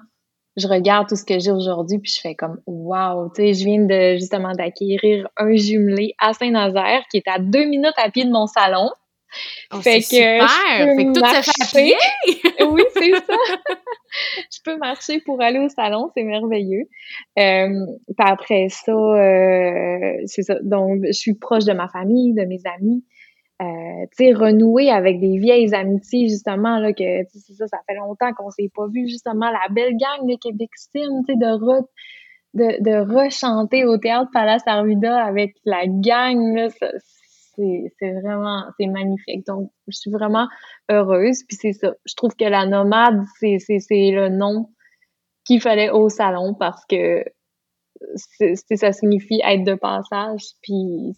je 0.57 0.67
regarde 0.67 1.07
tout 1.07 1.15
ce 1.15 1.23
que 1.23 1.39
j'ai 1.39 1.51
aujourd'hui 1.51 1.99
puis 1.99 2.11
je 2.11 2.19
fais 2.19 2.35
comme 2.35 2.59
wow, 2.65 3.29
tu 3.29 3.41
sais, 3.41 3.53
je 3.53 3.63
viens 3.63 3.85
de 3.85 4.17
justement 4.17 4.51
d'acquérir 4.53 5.29
un 5.37 5.55
jumelé 5.55 6.13
à 6.19 6.33
Saint-Nazaire 6.33 7.03
qui 7.09 7.17
est 7.17 7.27
à 7.27 7.39
deux 7.39 7.65
minutes 7.65 7.93
à 7.97 8.09
pied 8.09 8.25
de 8.25 8.31
mon 8.31 8.47
salon. 8.47 8.89
Oh, 9.73 9.79
fait 9.79 9.99
que 9.99 10.05
super! 10.07 10.49
fait 10.49 11.05
que 11.05 11.13
tout 11.13 11.25
se 11.25 11.65
fait 11.69 11.95
oui, 12.69 12.83
c'est 12.93 13.11
ça. 13.11 13.35
je 14.51 14.59
peux 14.63 14.77
marcher 14.77 15.21
pour 15.21 15.41
aller 15.41 15.59
au 15.59 15.69
salon, 15.69 16.09
c'est 16.15 16.23
merveilleux. 16.23 16.85
Euh, 17.39 17.85
après 18.17 18.67
ça, 18.69 18.91
euh, 18.91 20.21
c'est 20.25 20.43
ça. 20.43 20.55
Donc, 20.61 21.01
je 21.05 21.11
suis 21.11 21.33
proche 21.35 21.65
de 21.65 21.73
ma 21.73 21.87
famille, 21.87 22.33
de 22.33 22.43
mes 22.43 22.61
amis. 22.77 23.03
Euh, 23.61 24.05
tu 24.17 24.25
sais, 24.25 24.33
renouer 24.33 24.89
avec 24.89 25.19
des 25.19 25.37
vieilles 25.37 25.73
amitiés, 25.75 26.27
justement, 26.27 26.79
là, 26.79 26.93
que, 26.93 27.23
ça, 27.29 27.67
ça 27.67 27.77
fait 27.87 27.95
longtemps 27.95 28.33
qu'on 28.33 28.49
s'est 28.49 28.71
pas 28.73 28.87
vu, 28.87 29.07
justement, 29.07 29.51
la 29.51 29.67
belle 29.69 29.95
gang 29.97 30.27
de 30.27 30.35
Québec 30.35 30.69
Sim, 30.75 31.21
tu 31.27 31.33
sais, 31.33 31.37
de, 31.37 31.45
re, 31.45 31.83
de, 32.55 32.83
de 32.83 33.15
rechanter 33.15 33.85
au 33.85 33.97
Théâtre 33.97 34.31
Palace 34.33 34.63
Arvida 34.65 35.23
avec 35.23 35.53
la 35.63 35.85
gang, 35.85 36.55
là, 36.55 36.69
ça, 36.69 36.87
c'est 37.55 38.11
vraiment, 38.21 38.63
magnifique. 38.79 39.45
Donc, 39.45 39.71
je 39.87 39.97
suis 39.97 40.11
vraiment 40.11 40.47
heureuse. 40.89 41.43
Puis 41.47 41.57
c'est 41.59 41.73
ça. 41.73 41.93
Je 42.05 42.13
trouve 42.15 42.35
que 42.35 42.45
la 42.45 42.65
nomade, 42.65 43.23
c'est 43.39 43.57
le 43.89 44.29
nom 44.29 44.69
qu'il 45.45 45.61
fallait 45.61 45.89
au 45.89 46.09
salon 46.09 46.53
parce 46.53 46.85
que 46.85 47.23
ça 48.75 48.91
signifie 48.91 49.41
être 49.43 49.63
de 49.63 49.75
passage. 49.75 50.43
Puis 50.61 51.15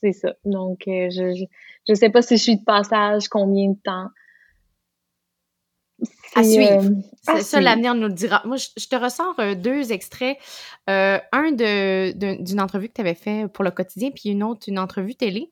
c'est 0.00 0.12
ça. 0.12 0.34
Donc, 0.44 0.86
euh, 0.88 1.10
je, 1.10 1.34
je, 1.34 1.44
je 1.88 1.94
sais 1.94 2.10
pas 2.10 2.22
si 2.22 2.36
je 2.36 2.42
suis 2.42 2.56
de 2.56 2.64
passage, 2.64 3.28
combien 3.28 3.70
de 3.70 3.78
temps. 3.82 4.08
À 6.34 6.44
suivre. 6.44 6.84
Euh, 7.28 7.40
ça, 7.40 7.60
l'avenir 7.60 7.94
nous 7.94 8.08
le 8.08 8.12
dira. 8.12 8.42
Moi, 8.44 8.56
je, 8.56 8.86
te 8.86 8.96
ressors 8.96 9.34
euh, 9.38 9.54
deux 9.54 9.92
extraits. 9.92 10.38
Euh, 10.88 11.18
un 11.32 11.52
de, 11.52 12.12
d'une 12.42 12.60
entrevue 12.60 12.88
que 12.88 12.94
tu 12.94 13.00
avais 13.00 13.14
fait 13.14 13.48
pour 13.48 13.64
le 13.64 13.70
quotidien, 13.70 14.10
puis 14.10 14.30
une 14.30 14.42
autre, 14.42 14.68
une 14.68 14.78
entrevue 14.78 15.14
télé. 15.14 15.50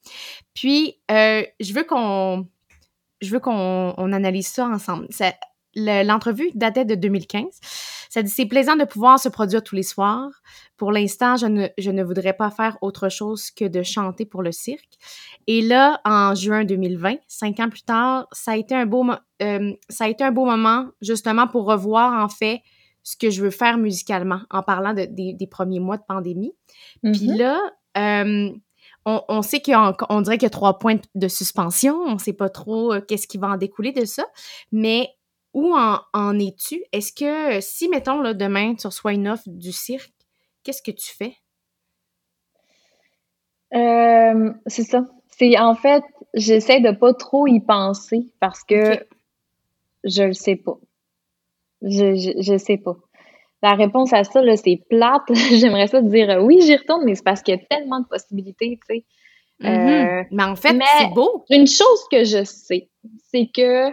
Puis, 0.54 0.98
je 1.09 1.72
veux 1.72 1.85
qu'on 1.85 2.46
je 3.22 3.30
veux 3.30 3.40
qu'on 3.40 4.12
analyse 4.12 4.48
ça 4.48 4.66
ensemble. 4.66 5.09
l'entrevue 5.74 6.50
datait 6.54 6.85
de 6.85 6.94
2015. 6.94 7.44
C'est 8.24 8.46
plaisant 8.46 8.76
de 8.76 8.85
pouvoir 8.85 9.18
se 9.18 9.29
produire 9.29 9.62
tous 9.62 9.74
les 9.74 9.83
soirs. 9.83 10.31
Pour 10.76 10.92
l'instant, 10.92 11.37
je 11.37 11.46
ne, 11.46 11.68
je 11.76 11.90
ne 11.90 12.02
voudrais 12.02 12.33
pas 12.33 12.50
faire 12.50 12.79
autre 12.81 13.09
chose 13.09 13.50
que 13.50 13.64
de 13.64 13.83
chanter 13.83 14.24
pour 14.24 14.42
le 14.42 14.52
cirque. 14.52 14.98
Et 15.46 15.61
là, 15.62 16.00
en 16.05 16.35
juin 16.35 16.64
2020, 16.64 17.16
cinq 17.29 17.61
ans 17.61 17.68
plus 17.68 17.83
tard, 17.83 18.26
ça 18.33 18.52
a 18.52 18.57
été 18.57 18.74
un 18.74 18.87
beau, 18.87 19.07
euh, 19.42 19.72
ça 19.88 20.05
a 20.05 20.09
été 20.09 20.24
un 20.24 20.33
beau 20.33 20.44
moment 20.46 20.87
justement 21.00 21.46
pour 21.46 21.66
revoir 21.66 22.24
en 22.24 22.29
fait 22.29 22.62
ce 23.02 23.16
que 23.16 23.31
je 23.31 23.42
veux 23.42 23.50
faire 23.50 23.79
musicalement 23.79 24.40
en 24.50 24.62
parlant 24.62 24.92
de, 24.92 25.07
des, 25.09 25.46
premiers 25.46 25.79
mois 25.79 25.96
de 25.96 26.02
pandémie. 26.09 26.52
Puis 27.02 27.12
mm-hmm. 27.12 27.37
là, 27.37 27.61
euh, 27.98 28.50
on, 29.05 29.22
on, 29.29 29.42
sait 29.42 29.62
qu'on 29.62 30.20
dirait 30.22 30.38
qu'il 30.38 30.46
y 30.46 30.46
a 30.46 30.50
trois 30.50 30.79
points 30.79 30.96
de 31.14 31.29
suspension. 31.29 31.94
On 32.05 32.14
ne 32.14 32.18
sait 32.18 32.33
pas 32.33 32.48
trop 32.48 32.92
euh, 32.92 33.00
qu'est-ce 33.00 33.29
qui 33.29 33.38
va 33.38 33.48
en 33.50 33.57
découler 33.57 33.92
de 33.92 34.05
ça. 34.05 34.24
Mais 34.72 35.09
où 35.56 35.74
en, 35.74 36.38
es-tu? 36.38 36.84
Est-ce 36.92 37.14
que 37.14 37.62
si, 37.62 37.88
mettons, 37.88 38.20
là, 38.20 38.34
demain, 38.34 38.74
tu 38.74 38.86
reçois 38.86 39.14
une 39.14 39.26
offre 39.26 39.44
du 39.46 39.72
cirque, 39.72 40.12
qu'est-ce 40.62 40.82
que 40.82 40.90
tu 40.90 41.10
fais? 41.16 41.34
Euh, 43.74 44.52
c'est 44.66 44.82
ça. 44.82 45.06
C'est 45.28 45.58
en 45.58 45.74
fait, 45.74 46.02
j'essaie 46.34 46.80
de 46.80 46.90
pas 46.90 47.14
trop 47.14 47.46
y 47.46 47.60
penser 47.60 48.28
parce 48.38 48.62
que 48.64 49.02
je 50.04 50.24
le 50.24 50.34
sais 50.34 50.56
pas. 50.56 50.76
Je, 51.80 52.34
je, 52.38 52.58
sais 52.58 52.76
pas. 52.76 52.96
La 53.62 53.74
réponse 53.76 54.12
à 54.12 54.24
ça, 54.24 54.42
c'est 54.56 54.82
plate. 54.90 55.22
J'aimerais 55.58 55.86
ça 55.86 56.02
dire 56.02 56.28
euh, 56.28 56.42
oui, 56.42 56.60
j'y 56.60 56.76
retourne, 56.76 57.02
mais 57.06 57.14
c'est 57.14 57.24
parce 57.24 57.40
qu'il 57.40 57.54
y 57.54 57.58
a 57.58 57.64
tellement 57.64 58.00
de 58.00 58.06
possibilités, 58.06 58.78
tu 58.86 58.94
sais. 58.94 59.04
Mm-hmm. 59.62 60.20
Euh, 60.20 60.24
mais 60.32 60.44
en 60.44 60.56
fait, 60.56 60.78
c'est 60.98 61.14
beau. 61.14 61.46
Une 61.48 61.66
chose 61.66 62.06
que 62.10 62.24
je 62.24 62.44
sais, 62.44 62.90
c'est 63.30 63.50
que 63.54 63.90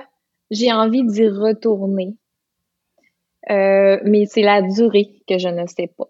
j'ai 0.54 0.72
envie 0.72 1.04
d'y 1.04 1.28
retourner. 1.28 2.16
Euh, 3.50 4.00
mais 4.06 4.26
c'est 4.26 4.42
la 4.42 4.62
durée 4.62 5.22
que 5.28 5.38
je 5.38 5.50
ne 5.50 5.66
sais 5.68 5.92
pas. 5.98 6.10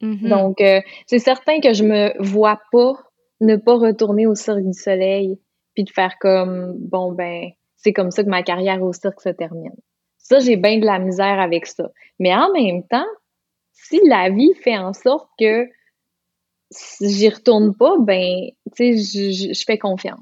Mm-hmm. 0.00 0.28
Donc, 0.28 0.62
c'est 1.06 1.18
certain 1.18 1.60
que 1.60 1.72
je 1.72 1.82
me 1.82 2.12
vois 2.22 2.60
pas 2.70 2.94
ne 3.40 3.56
pas 3.56 3.74
retourner 3.74 4.26
au 4.26 4.34
Cirque 4.34 4.64
du 4.64 4.72
Soleil 4.72 5.40
puis 5.74 5.84
de 5.84 5.90
faire 5.90 6.18
comme, 6.18 6.76
bon, 6.78 7.12
ben, 7.12 7.50
c'est 7.76 7.92
comme 7.92 8.10
ça 8.10 8.24
que 8.24 8.28
ma 8.28 8.42
carrière 8.42 8.82
au 8.82 8.92
cirque 8.92 9.20
se 9.20 9.28
termine. 9.28 9.76
Ça, 10.18 10.40
j'ai 10.40 10.56
bien 10.56 10.78
de 10.78 10.84
la 10.84 10.98
misère 10.98 11.38
avec 11.40 11.66
ça. 11.66 11.90
Mais 12.18 12.34
en 12.34 12.52
même 12.52 12.82
temps, 12.86 13.06
si 13.72 14.00
la 14.04 14.28
vie 14.28 14.54
fait 14.54 14.76
en 14.76 14.92
sorte 14.92 15.30
que 15.38 15.68
j'y 17.00 17.28
retourne 17.28 17.74
pas, 17.76 17.96
ben, 18.00 18.50
tu 18.76 18.98
sais, 18.98 19.52
je, 19.54 19.64
fais 19.64 19.78
confiance, 19.78 20.18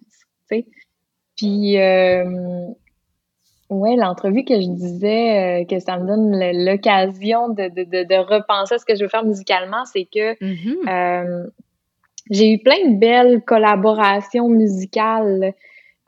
tu 0.50 0.59
sais. 0.59 0.66
Puis, 1.37 1.79
euh, 1.79 2.68
ouais, 3.70 3.96
l'entrevue 3.96 4.44
que 4.44 4.61
je 4.61 4.68
disais, 4.68 5.62
euh, 5.62 5.64
que 5.64 5.79
ça 5.79 5.98
me 5.98 6.07
donne 6.07 6.64
l'occasion 6.64 7.48
de, 7.48 7.68
de, 7.68 8.16
repenser 8.16 8.74
à 8.74 8.79
ce 8.79 8.85
que 8.85 8.94
je 8.94 9.02
veux 9.02 9.09
faire 9.09 9.24
musicalement, 9.24 9.85
c'est 9.85 10.05
que 10.05 10.35
mm-hmm. 10.42 10.88
euh, 10.88 11.46
j'ai 12.31 12.52
eu 12.52 12.59
plein 12.59 12.90
de 12.90 12.98
belles 12.98 13.42
collaborations 13.42 14.48
musicales 14.48 15.55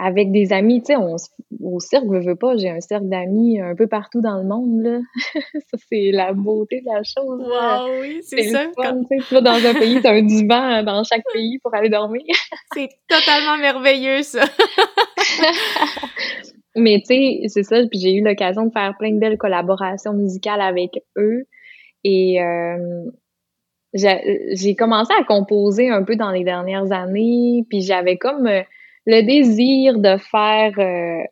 avec 0.01 0.31
des 0.31 0.53
amis, 0.53 0.81
tu 0.81 0.95
sais, 0.95 0.97
au 0.97 1.81
cirque, 1.81 2.05
je 2.05 2.29
veux 2.29 2.37
pas, 2.37 2.57
j'ai 2.57 2.71
un 2.71 2.81
cercle 2.81 3.09
d'amis 3.09 3.61
un 3.61 3.75
peu 3.75 3.89
partout 3.89 4.21
dans 4.21 4.37
le 4.37 4.45
monde, 4.45 4.81
là. 4.81 5.01
ça, 5.53 5.77
c'est 5.91 6.13
la 6.13 6.35
beauté 6.35 6.83
de 6.83 6.87
la 6.87 7.03
chose. 7.03 7.41
Wow, 7.41 8.01
oui, 8.01 8.21
c'est 8.23 8.45
ça. 8.45 8.67
Fun, 8.77 9.03
tu 9.11 9.35
vas 9.35 9.41
dans 9.41 9.67
un 9.67 9.75
pays, 9.75 10.01
t'as 10.01 10.13
un 10.13 10.23
divan 10.23 10.85
dans 10.85 11.03
chaque 11.03 11.25
pays 11.33 11.59
pour 11.59 11.75
aller 11.75 11.89
dormir. 11.89 12.23
c'est 12.75 12.91
totalement 13.09 13.57
merveilleux, 13.57 14.23
ça. 14.23 14.45
Mais 16.79 17.01
tu 17.01 17.15
sais, 17.15 17.41
c'est 17.49 17.63
ça, 17.63 17.77
puis 17.91 17.99
j'ai 17.99 18.15
eu 18.15 18.23
l'occasion 18.23 18.67
de 18.67 18.73
faire 18.73 18.95
plein 18.99 19.13
de 19.13 19.19
belles 19.19 19.39
collaborations 19.39 20.13
musicales 20.13 20.61
avec 20.61 21.03
eux. 21.17 21.45
Et 22.05 22.41
euh, 22.43 23.05
j'ai 23.95 24.75
commencé 24.77 25.13
à 25.19 25.25
composer 25.25 25.91
un 25.91 26.05
peu 26.05 26.17
dans 26.17 26.31
les 26.31 26.45
dernières 26.45 26.93
années, 26.93 27.65
puis 27.69 27.83
j'avais 27.83 28.17
comme 28.17 28.47
euh, 28.47 28.63
le 29.07 29.23
désir 29.23 29.99
de 29.99 30.17
faire 30.19 30.73
euh, 30.79 31.25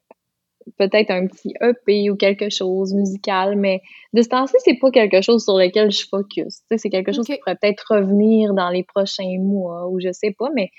peut-être 0.78 1.10
un 1.10 1.26
petit 1.26 1.54
EP 1.60 2.10
ou 2.10 2.16
quelque 2.16 2.50
chose 2.50 2.94
musical, 2.94 3.56
mais 3.56 3.82
de 4.12 4.22
ce 4.22 4.28
temps-ci, 4.28 4.56
c'est 4.64 4.78
pas 4.80 4.90
quelque 4.90 5.20
chose 5.20 5.44
sur 5.44 5.56
lequel 5.56 5.90
je 5.90 6.06
focus. 6.08 6.62
C'est 6.76 6.90
quelque 6.90 7.12
chose 7.12 7.26
qui 7.26 7.36
pourrait 7.38 7.56
peut-être 7.60 7.84
revenir 7.90 8.54
dans 8.54 8.70
les 8.70 8.82
prochains 8.82 9.38
mois 9.38 9.88
ou 9.88 10.00
je 10.00 10.10
sais 10.12 10.34
pas, 10.36 10.48
mais 10.54 10.70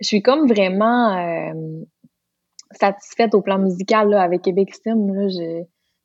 je 0.00 0.06
suis 0.06 0.22
comme 0.22 0.46
vraiment 0.46 1.52
satisfaite 2.72 3.34
au 3.34 3.42
plan 3.42 3.58
musical 3.58 4.10
là, 4.10 4.22
avec 4.22 4.42
Québec 4.42 4.74
Sim. 4.74 5.12
Là, 5.12 5.28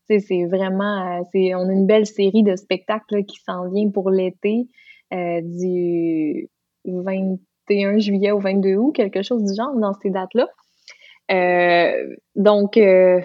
c'est 0.08 0.46
vraiment, 0.46 1.20
euh, 1.20 1.56
on 1.56 1.70
a 1.70 1.72
une 1.72 1.88
belle 1.88 2.06
série 2.06 2.44
de 2.44 2.56
spectacles 2.56 3.24
qui 3.26 3.40
s'en 3.46 3.70
vient 3.70 3.90
pour 3.90 4.10
l'été 4.10 4.68
euh, 5.14 5.42
du 5.42 6.50
21 6.86 8.00
juillet 8.00 8.32
au 8.32 8.40
22 8.40 8.76
août, 8.76 8.92
quelque 8.94 9.22
chose 9.22 9.44
du 9.44 9.56
genre 9.56 9.76
dans 9.76 9.94
ces 9.94 10.10
dates-là. 10.10 10.48
Euh, 11.32 12.16
donc, 12.36 12.74
je 12.76 13.24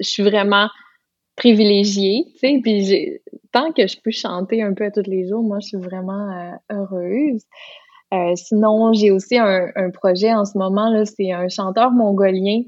suis 0.00 0.22
vraiment 0.22 0.68
privilégiée, 1.36 2.24
tu 2.32 2.38
sais, 2.38 2.60
puis 2.62 3.20
tant 3.52 3.72
que 3.72 3.86
je 3.86 3.98
peux 4.02 4.10
chanter 4.10 4.62
un 4.62 4.74
peu 4.74 4.84
à 4.84 4.90
tous 4.90 5.06
les 5.06 5.28
jours, 5.28 5.42
moi, 5.42 5.58
je 5.60 5.68
suis 5.68 5.78
vraiment 5.78 6.58
euh, 8.12 8.34
sinon, 8.34 8.92
j'ai 8.92 9.10
aussi 9.10 9.38
un, 9.38 9.90
projet 9.92 10.32
en 10.34 10.44
ce 10.44 10.58
moment, 10.58 10.90
là, 10.90 11.04
c'est 11.04 11.32
un 11.32 11.48
chanteur 11.48 11.92
mongolien 11.92 12.62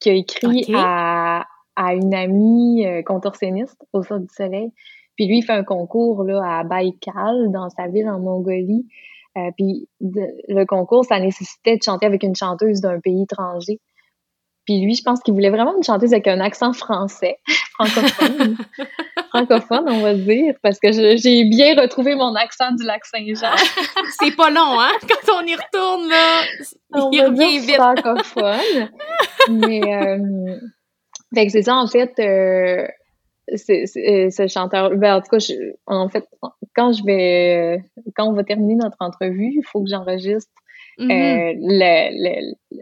qui 0.00 0.10
a 0.10 0.12
écrit 0.14 0.66
à, 0.74 1.44
à 1.76 1.94
une 1.94 2.14
amie 2.14 2.84
contorsionniste 3.04 3.84
au 3.92 4.02
Sort 4.02 4.20
du 4.20 4.28
Soleil. 4.28 4.70
Puis 5.16 5.26
lui, 5.26 5.38
il 5.38 5.42
fait 5.42 5.52
un 5.52 5.64
concours 5.64 6.24
là, 6.24 6.58
à 6.60 6.64
Baïkal, 6.64 7.50
dans 7.50 7.70
sa 7.70 7.86
ville 7.88 8.08
en 8.08 8.18
Mongolie. 8.18 8.86
Euh, 9.36 9.50
puis 9.56 9.88
le 10.00 10.64
concours, 10.64 11.04
ça 11.04 11.18
nécessitait 11.18 11.76
de 11.76 11.82
chanter 11.82 12.06
avec 12.06 12.22
une 12.22 12.34
chanteuse 12.34 12.80
d'un 12.80 13.00
pays 13.00 13.22
étranger. 13.22 13.80
Puis 14.64 14.80
lui, 14.80 14.94
je 14.94 15.02
pense 15.02 15.20
qu'il 15.20 15.34
voulait 15.34 15.50
vraiment 15.50 15.76
une 15.76 15.82
chanteuse 15.82 16.12
avec 16.12 16.26
un 16.26 16.40
accent 16.40 16.72
français, 16.72 17.38
francophone. 17.74 18.56
francophone, 19.28 19.84
on 19.88 20.00
va 20.00 20.14
dire, 20.14 20.54
parce 20.62 20.78
que 20.78 20.92
j'ai 20.92 21.44
bien 21.44 21.74
retrouvé 21.74 22.14
mon 22.14 22.34
accent 22.34 22.72
du 22.72 22.84
lac 22.84 23.04
Saint-Jean. 23.04 23.54
c'est 24.20 24.34
pas 24.34 24.50
long, 24.50 24.80
hein? 24.80 24.92
Quand 25.02 25.40
on 25.40 25.46
y 25.46 25.54
retourne, 25.54 26.08
là, 26.08 26.42
on 26.92 27.10
il 27.10 27.22
revient 27.22 27.58
vite. 27.58 27.74
francophone. 27.74 28.90
Mais, 29.50 29.82
euh, 29.82 30.56
fait 31.34 31.46
que 31.46 31.52
c'est 31.52 31.62
ça, 31.62 31.76
en 31.76 31.86
fait, 31.86 32.12
euh, 32.20 32.86
c'est, 33.54 33.84
euh, 33.96 34.30
ce 34.30 34.46
chanteur. 34.46 34.90
Ben, 34.96 35.16
en 35.16 35.20
tout 35.20 35.36
cas, 35.36 35.44
en 35.86 36.08
fait, 36.08 36.24
quand 36.74 36.92
je 36.92 37.04
vais, 37.04 37.82
quand 38.16 38.26
on 38.26 38.32
va 38.32 38.44
terminer 38.44 38.76
notre 38.76 38.96
entrevue, 39.00 39.52
il 39.56 39.62
faut 39.64 39.82
que 39.82 39.90
j'enregistre 39.90 40.50
euh, 41.00 41.52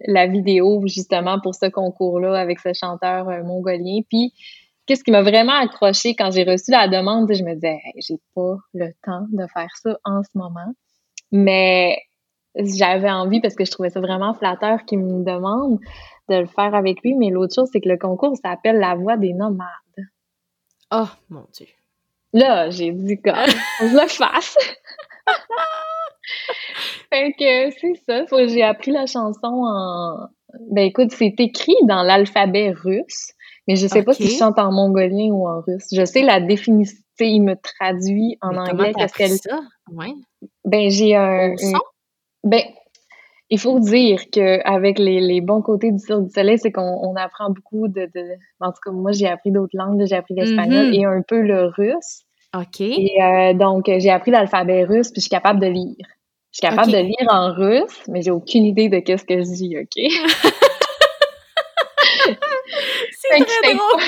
la 0.07 0.27
vidéo 0.27 0.83
justement 0.87 1.41
pour 1.41 1.55
ce 1.55 1.67
concours-là 1.67 2.39
avec 2.39 2.61
ce 2.61 2.73
chanteur 2.73 3.29
euh, 3.29 3.43
mongolien. 3.43 4.01
Puis, 4.09 4.33
qu'est-ce 4.87 5.05
qui 5.05 5.11
m'a 5.11 5.23
vraiment 5.23 5.55
accroché 5.55 6.15
quand 6.15 6.31
j'ai 6.31 6.45
reçu 6.45 6.71
la 6.71 6.89
demande, 6.89 7.33
je 7.33 7.43
me 7.43 7.55
disais, 7.55 7.81
j'ai 7.97 8.19
pas 8.35 8.57
le 8.75 8.93
temps 9.05 9.27
de 9.31 9.47
faire 9.53 9.71
ça 9.77 9.99
en 10.05 10.23
ce 10.23 10.37
moment, 10.37 10.73
mais 11.31 11.99
j'avais 12.57 13.11
envie 13.11 13.41
parce 13.41 13.55
que 13.55 13.65
je 13.65 13.71
trouvais 13.71 13.91
ça 13.91 14.01
vraiment 14.01 14.35
flatteur 14.35 14.85
qu'il 14.85 14.99
me 14.99 15.25
demande 15.25 15.79
de 16.29 16.37
le 16.37 16.47
faire 16.47 16.75
avec 16.75 17.03
lui. 17.03 17.15
Mais 17.15 17.31
l'autre 17.31 17.55
chose, 17.55 17.69
c'est 17.73 17.81
que 17.81 17.89
le 17.89 17.99
concours 17.99 18.37
s'appelle 18.37 18.79
La 18.79 18.95
Voix 18.95 19.17
des 19.17 19.33
nomades. 19.33 19.69
Oh 20.91 21.09
mon 21.31 21.47
Dieu. 21.53 21.67
Là, 22.33 22.71
j'ai 22.71 22.93
dit 22.93 23.17
qu'on 23.23 23.33
je 23.35 24.01
le 24.01 24.09
fasse. 24.09 24.57
fait 27.13 27.33
que 27.33 27.71
c'est 27.81 27.95
ça. 28.07 28.25
J'ai 28.47 28.63
appris 28.63 28.91
la 28.91 29.07
chanson 29.07 29.65
en. 29.65 30.29
Ben 30.71 30.83
écoute, 30.83 31.13
c'est 31.13 31.35
écrit 31.39 31.75
dans 31.85 32.03
l'alphabet 32.03 32.71
russe, 32.71 33.33
mais 33.67 33.77
je 33.77 33.87
sais 33.87 34.03
pas 34.03 34.13
si 34.13 34.29
je 34.29 34.37
chante 34.37 34.59
en 34.59 34.71
mongolien 34.71 35.31
ou 35.33 35.49
en 35.49 35.61
russe. 35.61 35.87
Je 35.93 36.05
sais 36.05 36.23
la 36.23 36.41
définition, 36.41 36.99
il 37.21 37.41
me 37.41 37.55
traduit 37.55 38.37
en 38.43 38.57
anglais. 38.57 38.93
Qu'est-ce 38.97 39.15
qu'elle. 39.15 39.31
Ça? 39.31 39.61
Ouais. 39.91 40.13
Ben 40.65 40.91
j'ai 40.91 41.17
un. 41.17 41.55
Ben 42.45 42.63
il 43.53 43.59
faut 43.59 43.79
dire 43.81 44.31
qu'avec 44.33 44.99
les, 44.99 45.21
les 45.21 45.43
bons 45.43 45.61
côtés 45.61 45.93
du 45.93 45.99
Cirque 45.99 46.23
du 46.23 46.31
Soleil, 46.31 46.59
c'est 46.59 46.73
qu'on 46.73 47.15
apprend 47.17 47.51
beaucoup 47.51 47.87
de, 47.87 48.09
En 48.61 48.73
tout 48.73 48.79
cas, 48.83 48.93
moi, 48.93 49.13
j'ai 49.13 49.29
appris 49.29 49.51
d'autres 49.51 49.77
langues. 49.77 50.03
J'ai 50.07 50.17
appris 50.17 50.33
l'espagnol 50.33 50.87
mm-hmm. 50.87 51.01
et 51.01 51.05
un 51.05 51.21
peu 51.21 51.43
le 51.43 51.67
russe. 51.67 52.23
OK. 52.57 52.81
Et 52.81 53.23
euh, 53.23 53.53
donc, 53.55 53.85
j'ai 53.87 54.11
appris 54.11 54.31
l'alphabet 54.31 54.85
russe, 54.85 55.11
puis 55.11 55.21
je 55.21 55.23
suis 55.23 55.31
capable 55.31 55.61
de 55.61 55.67
lire. 55.67 56.07
Je 56.53 56.59
suis 56.59 56.69
capable 56.69 56.93
de 56.93 56.99
lire 56.99 57.27
en 57.29 57.53
russe, 57.55 58.03
mais 58.09 58.23
j'ai 58.23 58.31
aucune 58.31 58.67
idée 58.67 58.89
de 58.89 58.99
qu'est-ce 58.99 59.25
que 59.25 59.39
je 59.39 59.55
dis, 59.55 59.77
OK? 59.79 59.97
c'est 63.11 63.45
très 63.45 63.75
drôle! 63.75 64.03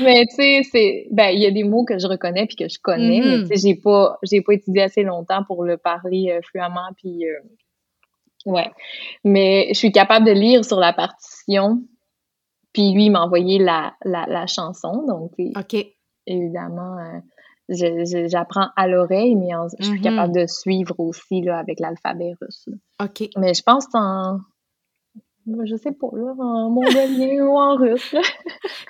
mais 0.00 0.24
tu 0.26 0.36
sais, 0.36 0.62
c'est 0.70 1.06
ben 1.10 1.28
il 1.28 1.40
y 1.40 1.46
a 1.46 1.50
des 1.50 1.64
mots 1.64 1.84
que 1.84 1.98
je 1.98 2.06
reconnais 2.06 2.46
puis 2.46 2.56
que 2.56 2.68
je 2.68 2.78
connais, 2.82 3.20
mais 3.20 3.36
mm-hmm. 3.36 3.42
tu 3.42 3.48
sais 3.48 3.56
j'ai 3.68 3.74
pas 3.76 4.18
j'ai 4.22 4.40
pas 4.40 4.54
étudié 4.54 4.82
assez 4.82 5.02
longtemps 5.02 5.44
pour 5.46 5.62
le 5.62 5.76
parler 5.76 6.32
euh, 6.32 6.40
fluemment 6.42 6.88
puis 6.96 7.26
euh, 7.26 7.38
Ouais. 8.46 8.70
Mais 9.24 9.68
je 9.70 9.74
suis 9.74 9.92
capable 9.92 10.26
de 10.26 10.32
lire 10.32 10.64
sur 10.64 10.78
la 10.78 10.92
partition 10.92 11.82
Puis 12.72 12.92
lui, 12.92 13.06
il 13.06 13.10
m'a 13.10 13.22
envoyé 13.22 13.58
la, 13.58 13.94
la, 14.04 14.26
la, 14.26 14.46
chanson. 14.46 15.04
Donc, 15.06 15.32
OK. 15.56 15.86
Évidemment, 16.26 16.98
j'apprends 17.68 18.68
à 18.76 18.86
l'oreille, 18.86 19.34
mais 19.34 19.50
je 19.78 19.84
suis 19.84 19.94
mm-hmm. 19.94 20.02
capable 20.02 20.34
de 20.34 20.46
suivre 20.46 20.94
aussi 20.98 21.40
là, 21.40 21.58
avec 21.58 21.80
l'alphabet 21.80 22.34
russe. 22.40 22.68
OK. 23.02 23.28
Mais 23.36 23.54
je 23.54 23.62
pense 23.62 23.86
en. 23.94 24.38
Je 25.46 25.76
sais 25.76 25.92
pas, 25.92 26.08
là, 26.14 26.32
en 26.38 26.70
mongolien 26.70 27.44
ou 27.46 27.58
en 27.58 27.76
russe. 27.76 28.14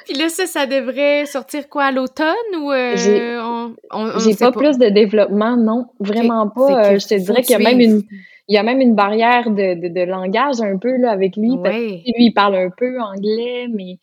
Puis 0.04 0.14
là, 0.14 0.28
ça, 0.28 0.46
ça 0.46 0.66
devrait 0.66 1.26
sortir 1.26 1.68
quoi, 1.68 1.86
à 1.86 1.90
l'automne 1.90 2.34
ou 2.60 2.70
euh, 2.70 2.94
J'ai 2.96 4.36
pas, 4.36 4.52
plus 4.52 4.78
de 4.78 4.88
développement, 4.88 5.56
non. 5.56 5.86
Vraiment 5.98 6.48
pas. 6.48 6.92
Euh, 6.92 6.98
je 7.00 7.08
te 7.08 7.14
dirais 7.14 7.42
qu'il 7.42 7.58
y 7.58 7.66
a 7.66 7.70
même 7.70 7.80
une 7.80 8.02
il 8.46 8.54
y 8.54 8.58
a 8.58 8.62
même 8.62 8.80
une 8.80 8.94
barrière 8.94 9.50
de, 9.50 9.88
de, 9.88 10.00
langage 10.02 10.60
un 10.60 10.76
peu 10.76 10.98
là, 10.98 11.10
avec 11.10 11.34
lui. 11.36 11.56
Parce 11.62 11.76
que 11.76 12.18
lui, 12.18 12.26
il 12.26 12.32
parle 12.34 12.56
un 12.56 12.70
peu 12.70 13.00
anglais, 13.00 13.68
mais 13.72 13.98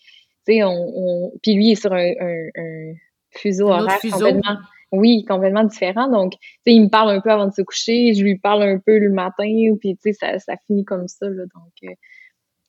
tu 0.48 0.54
sais, 0.54 0.63
on, 0.63 0.72
on, 0.72 1.32
Puis 1.44 1.54
lui, 1.54 1.67
il 1.67 1.72
est 1.74 1.76
sur 1.76 1.94
un, 1.94 2.12
un 2.20 2.94
fuseau 3.32 3.70
horaire 3.70 4.00
complètement 4.02 4.58
oui, 4.91 5.24
complètement 5.26 5.63
différent. 5.63 6.10
Donc, 6.10 6.34
tu 6.34 6.38
sais, 6.39 6.74
il 6.74 6.84
me 6.84 6.89
parle 6.89 7.12
un 7.12 7.22
peu 7.22 7.32
avant 7.32 7.48
de 7.48 7.54
se 7.54 7.62
coucher, 7.62 8.13
je 8.13 8.24
lui 8.24 8.38
parle 8.38 8.63
un 8.63 8.78
peu 8.78 8.98
le 8.98 9.10
matin, 9.10 9.76
puis 9.80 9.96
tu 9.96 10.00
sais, 10.02 10.13
ça, 10.13 10.38
ça 10.39 10.56
finit 10.67 10.84
comme 10.84 11.08
ça. 11.08 11.30
Là, 11.30 11.44
donc, 11.44 11.72
euh, 11.89 11.94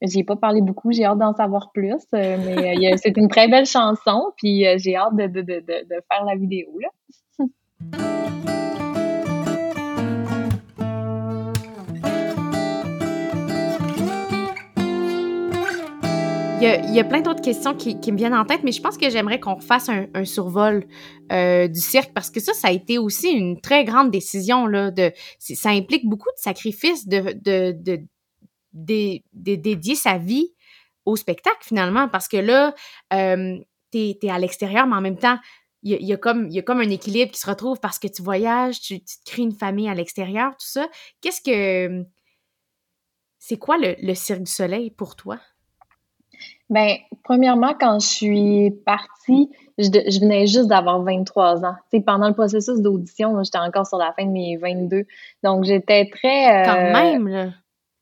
j'ai 0.03 0.25
pas 0.25 0.37
parlé 0.37 0.61
beaucoup, 0.61 0.93
j'ai 0.93 1.05
hâte 1.05 1.19
d'en 1.19 1.35
savoir 1.35 1.71
plus, 1.73 1.95
euh, 2.15 2.37
mais 2.45 2.93
euh, 2.93 2.97
c'est 2.97 3.17
une 3.17 3.29
très 3.29 3.49
belle 3.49 3.67
chanson, 3.67 4.33
puis 4.37 4.65
j'ai 4.79 4.97
hâte 4.97 5.17
de, 5.17 5.27
de, 5.27 5.43
de, 5.43 5.61
de, 5.61 6.03
faire 6.11 6.25
la 6.25 6.37
vidéo. 6.37 6.79
Là. 6.79 7.47
Il 16.65 16.95
y, 16.95 17.01
a, 17.01 17.05
plein 17.05 17.23
d'autres 17.23 17.43
questions 17.43 17.75
qui, 17.75 17.97
me 18.13 18.17
viennent 18.17 18.37
en 18.37 18.45
tête, 18.45 18.61
mais 18.63 18.71
je 18.71 18.81
pense 18.81 18.97
que 18.97 19.11
j'aimerais 19.11 19.41
qu'on 19.41 19.59
fasse 19.59 19.89
un, 19.89 20.25
survol 20.25 20.87
euh, 21.33 21.67
du 21.67 21.81
cirque 21.81 22.13
parce 22.15 22.31
que 22.31 22.39
ça, 22.39 22.55
ça 22.55 22.69
a 22.69 22.71
été 22.71 22.99
aussi 22.99 23.31
une 23.31 23.61
très 23.61 23.83
grande 23.83 24.13
décision. 24.13 24.69
Là, 24.69 24.93
de, 24.93 25.11
ça 25.41 25.71
implique 25.71 26.09
beaucoup 26.09 26.29
de 26.29 26.41
sacrifices 26.41 27.09
de, 27.09 27.35
de, 27.35 27.99
dédier 29.33 29.97
sa 29.97 30.19
vie 30.19 30.55
au 31.05 31.17
spectacle 31.17 31.59
finalement 31.63 32.09
parce 32.09 32.29
que 32.29 32.37
là, 32.37 32.77
euh, 33.13 33.59
tu 33.91 33.99
es, 34.23 34.31
à 34.31 34.39
l'extérieur, 34.39 34.87
mais 34.87 34.95
en 34.95 35.01
même 35.01 35.19
temps, 35.19 35.41
il 35.83 36.01
y, 36.01 36.13
a, 36.13 36.17
comme, 36.17 36.47
il 36.47 36.55
y 36.55 36.61
a 36.61 36.63
comme 36.63 36.79
un 36.79 36.91
équilibre 36.91 37.33
qui 37.33 37.41
se 37.41 37.51
retrouve 37.51 37.81
parce 37.81 37.99
que 37.99 38.07
tu 38.07 38.23
voyages, 38.23 38.81
tu, 38.81 39.01
tu 39.01 39.19
te 39.19 39.29
crées 39.29 39.43
une 39.43 39.57
famille 39.57 39.89
à 39.89 39.95
l'extérieur, 39.95 40.53
tout 40.53 40.69
ça. 40.69 40.89
Qu'est-ce 41.23 41.41
que. 41.41 42.05
C'est 43.41 43.59
quoi 43.59 43.79
le, 43.79 43.97
le 44.01 44.15
Cirque 44.15 44.45
du 44.45 44.53
Soleil 44.53 44.93
pour 44.93 45.17
toi? 45.17 45.41
Ben, 46.73 46.97
premièrement, 47.23 47.75
quand 47.79 48.01
je 48.01 48.07
suis 48.07 48.71
partie, 48.87 49.51
je, 49.77 49.89
je 49.89 50.21
venais 50.21 50.47
juste 50.47 50.69
d'avoir 50.69 51.03
23 51.03 51.67
ans. 51.67 51.75
pendant 52.07 52.29
le 52.29 52.33
processus 52.33 52.81
d'audition, 52.81 53.43
j'étais 53.45 53.59
encore 53.59 53.87
sur 53.87 53.99
la 53.99 54.15
fin 54.15 54.25
de 54.25 54.31
mes 54.31 54.57
22. 54.57 55.05
Donc, 55.43 55.65
j'étais 55.65 56.09
très... 56.09 56.63
Euh, 56.63 56.65
quand 56.65 57.03
même, 57.03 57.29
là! 57.29 57.49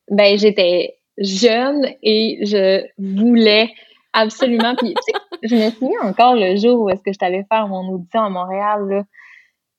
Ben, 0.09 0.39
j'étais 0.39 0.99
jeune 1.19 1.85
et 2.05 2.39
je 2.47 2.87
voulais 2.97 3.71
absolument... 4.13 4.77
puis, 4.77 4.95
je 5.43 5.57
me 5.57 5.71
souviens 5.71 6.03
encore 6.03 6.37
le 6.37 6.55
jour 6.55 6.83
où 6.83 6.91
est-ce 6.91 7.03
que 7.03 7.13
je 7.13 7.19
t'allais 7.19 7.45
faire 7.51 7.67
mon 7.67 7.89
audition 7.89 8.21
à 8.21 8.31
Montréal, 8.31 8.89
là. 8.89 9.03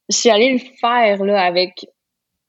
Je 0.09 0.17
suis 0.17 0.29
allée 0.29 0.51
le 0.51 0.59
faire, 0.81 1.23
là, 1.23 1.41
avec 1.41 1.85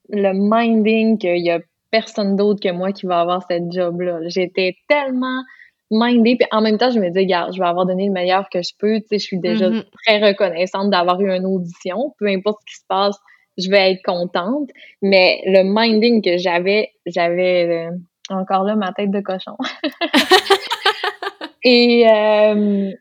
le 0.08 0.32
minding 0.32 1.18
qu'il 1.18 1.38
y 1.38 1.50
a 1.50 1.60
personne 1.92 2.34
d'autre 2.34 2.58
que 2.60 2.72
moi 2.72 2.90
qui 2.90 3.06
va 3.06 3.20
avoir 3.20 3.46
cette 3.48 3.70
job-là. 3.70 4.18
J'étais 4.26 4.74
tellement 4.88 5.44
mindée. 5.92 6.36
Puis 6.36 6.48
en 6.50 6.60
même 6.60 6.78
temps, 6.78 6.90
je 6.90 6.98
me 6.98 7.10
dis, 7.10 7.18
regarde, 7.20 7.52
je 7.54 7.60
vais 7.60 7.66
avoir 7.66 7.86
donné 7.86 8.06
le 8.06 8.12
meilleur 8.12 8.48
que 8.50 8.62
je 8.62 8.72
peux. 8.78 9.00
Tu 9.00 9.06
sais, 9.08 9.18
je 9.18 9.24
suis 9.24 9.38
déjà 9.38 9.68
mm-hmm. 9.68 9.84
très 10.04 10.18
reconnaissante 10.20 10.90
d'avoir 10.90 11.20
eu 11.20 11.30
une 11.30 11.46
audition. 11.46 12.14
Peu 12.18 12.26
importe 12.26 12.58
ce 12.66 12.74
qui 12.74 12.80
se 12.80 12.86
passe, 12.88 13.16
je 13.58 13.70
vais 13.70 13.92
être 13.92 14.02
contente. 14.04 14.70
Mais 15.02 15.42
le 15.46 15.62
minding 15.64 16.22
que 16.22 16.38
j'avais, 16.38 16.90
j'avais 17.06 17.88
euh, 17.90 17.90
encore 18.30 18.64
là 18.64 18.74
ma 18.74 18.92
tête 18.92 19.10
de 19.10 19.20
cochon. 19.20 19.56
Et 21.64 22.08
euh, 22.08 22.92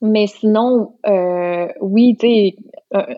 mais 0.00 0.26
sinon, 0.26 0.94
euh, 1.06 1.68
oui, 1.80 2.16
tu 2.18 2.26
sais, 2.26 2.56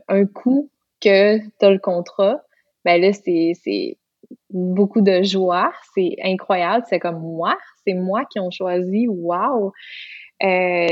un, 0.09 0.26
coup 0.26 0.70
que 1.00 1.38
tu 1.38 1.66
as 1.66 1.70
le 1.70 1.79
contrat, 1.79 2.40
ben 2.85 3.00
là, 3.00 3.12
c'est 3.12 3.98
beaucoup 4.52 5.00
de 5.00 5.22
joie. 5.22 5.72
C'est 5.94 6.16
incroyable. 6.22 6.84
C'est 6.88 6.98
comme 6.98 7.20
moi, 7.20 7.56
c'est 7.86 7.94
moi 7.94 8.24
qui 8.30 8.40
ont 8.40 8.50
choisi. 8.50 9.06
Wow! 9.08 9.72
Euh, 10.42 10.86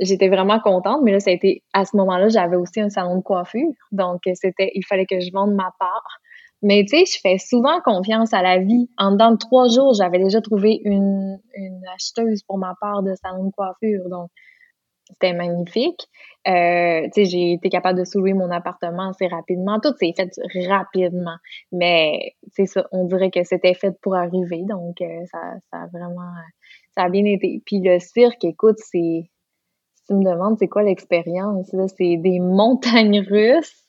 j'étais 0.00 0.28
vraiment 0.28 0.60
contente, 0.60 1.00
mais 1.02 1.12
là, 1.12 1.20
ça 1.20 1.30
a 1.30 1.32
été, 1.32 1.62
à 1.72 1.84
ce 1.84 1.96
moment-là, 1.96 2.28
j'avais 2.28 2.56
aussi 2.56 2.80
un 2.80 2.90
salon 2.90 3.16
de 3.16 3.22
coiffure. 3.22 3.72
Donc, 3.92 4.22
c'était, 4.34 4.70
il 4.74 4.84
fallait 4.84 5.06
que 5.06 5.20
je 5.20 5.30
vende 5.32 5.54
ma 5.54 5.72
part. 5.78 6.20
Mais 6.62 6.84
tu 6.88 6.96
sais, 6.96 7.04
je 7.04 7.20
fais 7.20 7.36
souvent 7.38 7.80
confiance 7.84 8.32
à 8.32 8.40
la 8.40 8.58
vie. 8.58 8.88
En 8.96 9.12
dedans 9.12 9.32
de 9.32 9.36
trois 9.36 9.68
jours, 9.68 9.92
j'avais 9.92 10.18
déjà 10.18 10.40
trouvé 10.40 10.80
une, 10.84 11.38
une 11.54 11.82
acheteuse 11.94 12.42
pour 12.42 12.58
ma 12.58 12.74
part 12.80 13.02
de 13.02 13.14
salon 13.16 13.44
de 13.44 13.50
coiffure. 13.50 14.08
Donc, 14.08 14.30
c'était 15.10 15.32
magnifique. 15.32 16.08
Euh, 16.46 17.08
j'ai 17.16 17.52
été 17.52 17.70
capable 17.70 17.98
de 17.98 18.04
soulever 18.04 18.34
mon 18.34 18.50
appartement 18.50 19.10
assez 19.10 19.26
rapidement. 19.26 19.80
Tout 19.80 19.94
s'est 19.98 20.12
fait 20.16 20.66
rapidement. 20.66 21.36
Mais 21.72 22.34
ça, 22.66 22.86
on 22.92 23.06
dirait 23.06 23.30
que 23.30 23.44
c'était 23.44 23.74
fait 23.74 23.92
pour 24.02 24.14
arriver. 24.14 24.62
Donc, 24.68 25.00
euh, 25.00 25.24
ça, 25.30 25.38
ça 25.70 25.82
a 25.82 25.86
vraiment 25.86 26.30
ça 26.96 27.04
a 27.04 27.08
bien 27.08 27.24
été. 27.24 27.62
Puis 27.64 27.80
le 27.80 27.98
cirque, 27.98 28.44
écoute, 28.44 28.78
c'est. 28.78 29.30
Si 29.96 30.08
tu 30.08 30.14
me 30.16 30.24
demandes 30.30 30.58
c'est 30.58 30.68
quoi 30.68 30.82
l'expérience, 30.82 31.72
là, 31.72 31.86
c'est 31.88 32.18
des 32.18 32.38
montagnes 32.38 33.20
russes, 33.20 33.84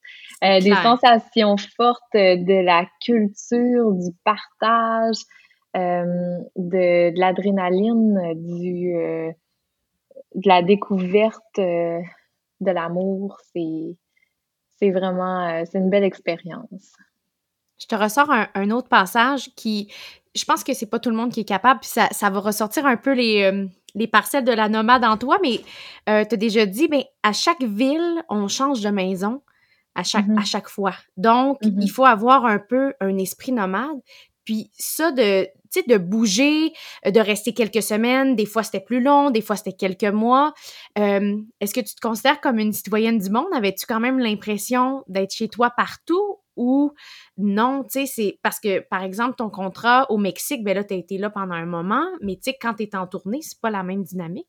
euh, 0.45 0.61
des 0.61 0.73
sensations 0.75 1.57
fortes 1.75 2.13
de 2.13 2.63
la 2.63 2.85
culture, 3.03 3.91
du 3.91 4.11
partage, 4.23 5.17
de, 5.73 6.45
de 6.55 7.19
l'adrénaline, 7.19 8.33
du 8.35 8.95
de 10.35 10.47
la 10.47 10.61
découverte 10.61 11.59
euh, 11.59 11.99
de 12.59 12.71
l'amour, 12.71 13.39
c'est 13.53 13.97
c'est 14.77 14.91
vraiment 14.91 15.47
euh, 15.47 15.63
c'est 15.69 15.77
une 15.77 15.89
belle 15.89 16.03
expérience. 16.03 16.93
Je 17.79 17.87
te 17.87 17.95
ressors 17.95 18.31
un, 18.31 18.71
autre 18.71 18.87
passage 18.87 19.53
qui, 19.55 19.91
je 20.33 20.45
pense 20.45 20.63
que 20.63 20.73
c'est 20.73 20.85
pas 20.85 20.99
tout 20.99 21.09
le 21.09 21.15
monde 21.17 21.31
qui 21.31 21.41
est 21.41 21.47
capable, 21.47 21.81
puis 21.81 21.89
ça, 21.89 22.07
ça 22.11 22.29
va 22.29 22.39
ressortir 22.39 22.85
un 22.85 22.95
peu 22.95 23.13
les, 23.13 23.43
euh, 23.43 23.67
les 23.95 24.07
parcelles 24.07 24.45
de 24.45 24.53
la 24.53 24.69
nomade 24.69 25.03
en 25.03 25.17
toi, 25.17 25.37
mais 25.41 25.57
tu 26.07 26.11
as 26.11 26.37
déjà 26.37 26.65
dit, 26.65 26.87
mais 26.89 27.07
à 27.21 27.33
chaque 27.33 27.61
ville, 27.63 28.23
on 28.29 28.47
change 28.47 28.79
de 28.79 28.89
maison 28.89 29.41
à 29.93 30.03
chaque, 30.03 30.25
mm-hmm. 30.25 30.39
à 30.39 30.45
chaque 30.45 30.69
fois. 30.69 30.95
Donc, 31.17 31.61
mm-hmm. 31.61 31.81
il 31.81 31.89
faut 31.89 32.05
avoir 32.05 32.45
un 32.45 32.59
peu 32.59 32.93
un 33.01 33.17
esprit 33.17 33.51
nomade. 33.51 33.99
Puis 34.45 34.71
ça, 34.73 35.11
de, 35.11 35.47
de 35.83 35.97
bouger, 35.97 36.73
euh, 37.05 37.11
de 37.11 37.19
rester 37.19 37.53
quelques 37.53 37.83
semaines, 37.83 38.35
des 38.35 38.45
fois 38.45 38.63
c'était 38.63 38.79
plus 38.79 39.01
long, 39.01 39.29
des 39.29 39.41
fois 39.41 39.55
c'était 39.55 39.73
quelques 39.73 40.03
mois. 40.03 40.53
Euh, 40.97 41.37
est-ce 41.59 41.73
que 41.73 41.81
tu 41.81 41.95
te 41.95 42.01
considères 42.01 42.41
comme 42.41 42.59
une 42.59 42.73
citoyenne 42.73 43.19
du 43.19 43.29
monde? 43.29 43.47
Avais-tu 43.53 43.85
quand 43.85 43.99
même 43.99 44.19
l'impression 44.19 45.03
d'être 45.07 45.33
chez 45.33 45.47
toi 45.47 45.71
partout 45.75 46.39
ou 46.57 46.93
non, 47.37 47.83
tu 47.83 47.99
sais, 47.99 48.05
c'est 48.05 48.39
parce 48.41 48.59
que, 48.59 48.79
par 48.79 49.03
exemple, 49.03 49.35
ton 49.37 49.49
contrat 49.49 50.09
au 50.09 50.17
Mexique, 50.17 50.63
ben 50.63 50.73
là, 50.73 50.83
tu 50.83 50.93
as 50.93 50.97
été 50.97 51.17
là 51.17 51.29
pendant 51.29 51.55
un 51.55 51.65
moment, 51.65 52.05
mais 52.21 52.35
tu 52.35 52.43
sais, 52.43 52.57
quand 52.59 52.75
tu 52.75 52.83
es 52.83 52.95
en 52.95 53.07
tournée, 53.07 53.39
c'est 53.41 53.59
pas 53.59 53.69
la 53.69 53.83
même 53.83 54.03
dynamique. 54.03 54.47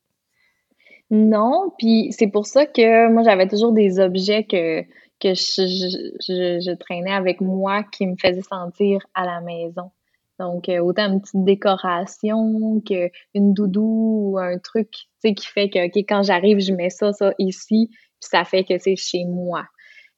Non, 1.09 1.71
puis 1.77 2.09
c'est 2.11 2.27
pour 2.27 2.45
ça 2.45 2.65
que 2.65 3.09
moi, 3.09 3.23
j'avais 3.23 3.47
toujours 3.47 3.71
des 3.71 3.99
objets 3.99 4.43
que, 4.43 4.81
que 5.19 5.33
je, 5.33 6.75
traînais 6.75 7.13
avec 7.13 7.39
moi 7.41 7.83
qui 7.83 8.05
me 8.07 8.15
faisaient 8.17 8.41
sentir 8.41 9.05
à 9.13 9.25
la 9.25 9.41
maison. 9.41 9.91
Donc, 10.39 10.69
euh, 10.69 10.79
autant 10.79 11.11
une 11.11 11.21
petite 11.21 11.43
décoration 11.43 12.81
qu'une 12.85 13.53
doudou 13.53 14.31
ou 14.31 14.37
un 14.37 14.59
truc, 14.59 14.89
tu 14.91 15.07
sais, 15.19 15.33
qui 15.33 15.47
fait 15.47 15.69
que, 15.69 15.87
OK, 15.87 16.05
quand 16.07 16.23
j'arrive, 16.23 16.59
je 16.59 16.73
mets 16.73 16.89
ça, 16.89 17.11
ça 17.11 17.33
ici, 17.39 17.89
puis 17.89 18.29
ça 18.29 18.43
fait 18.43 18.63
que 18.63 18.77
c'est 18.77 18.95
chez 18.95 19.25
moi. 19.25 19.65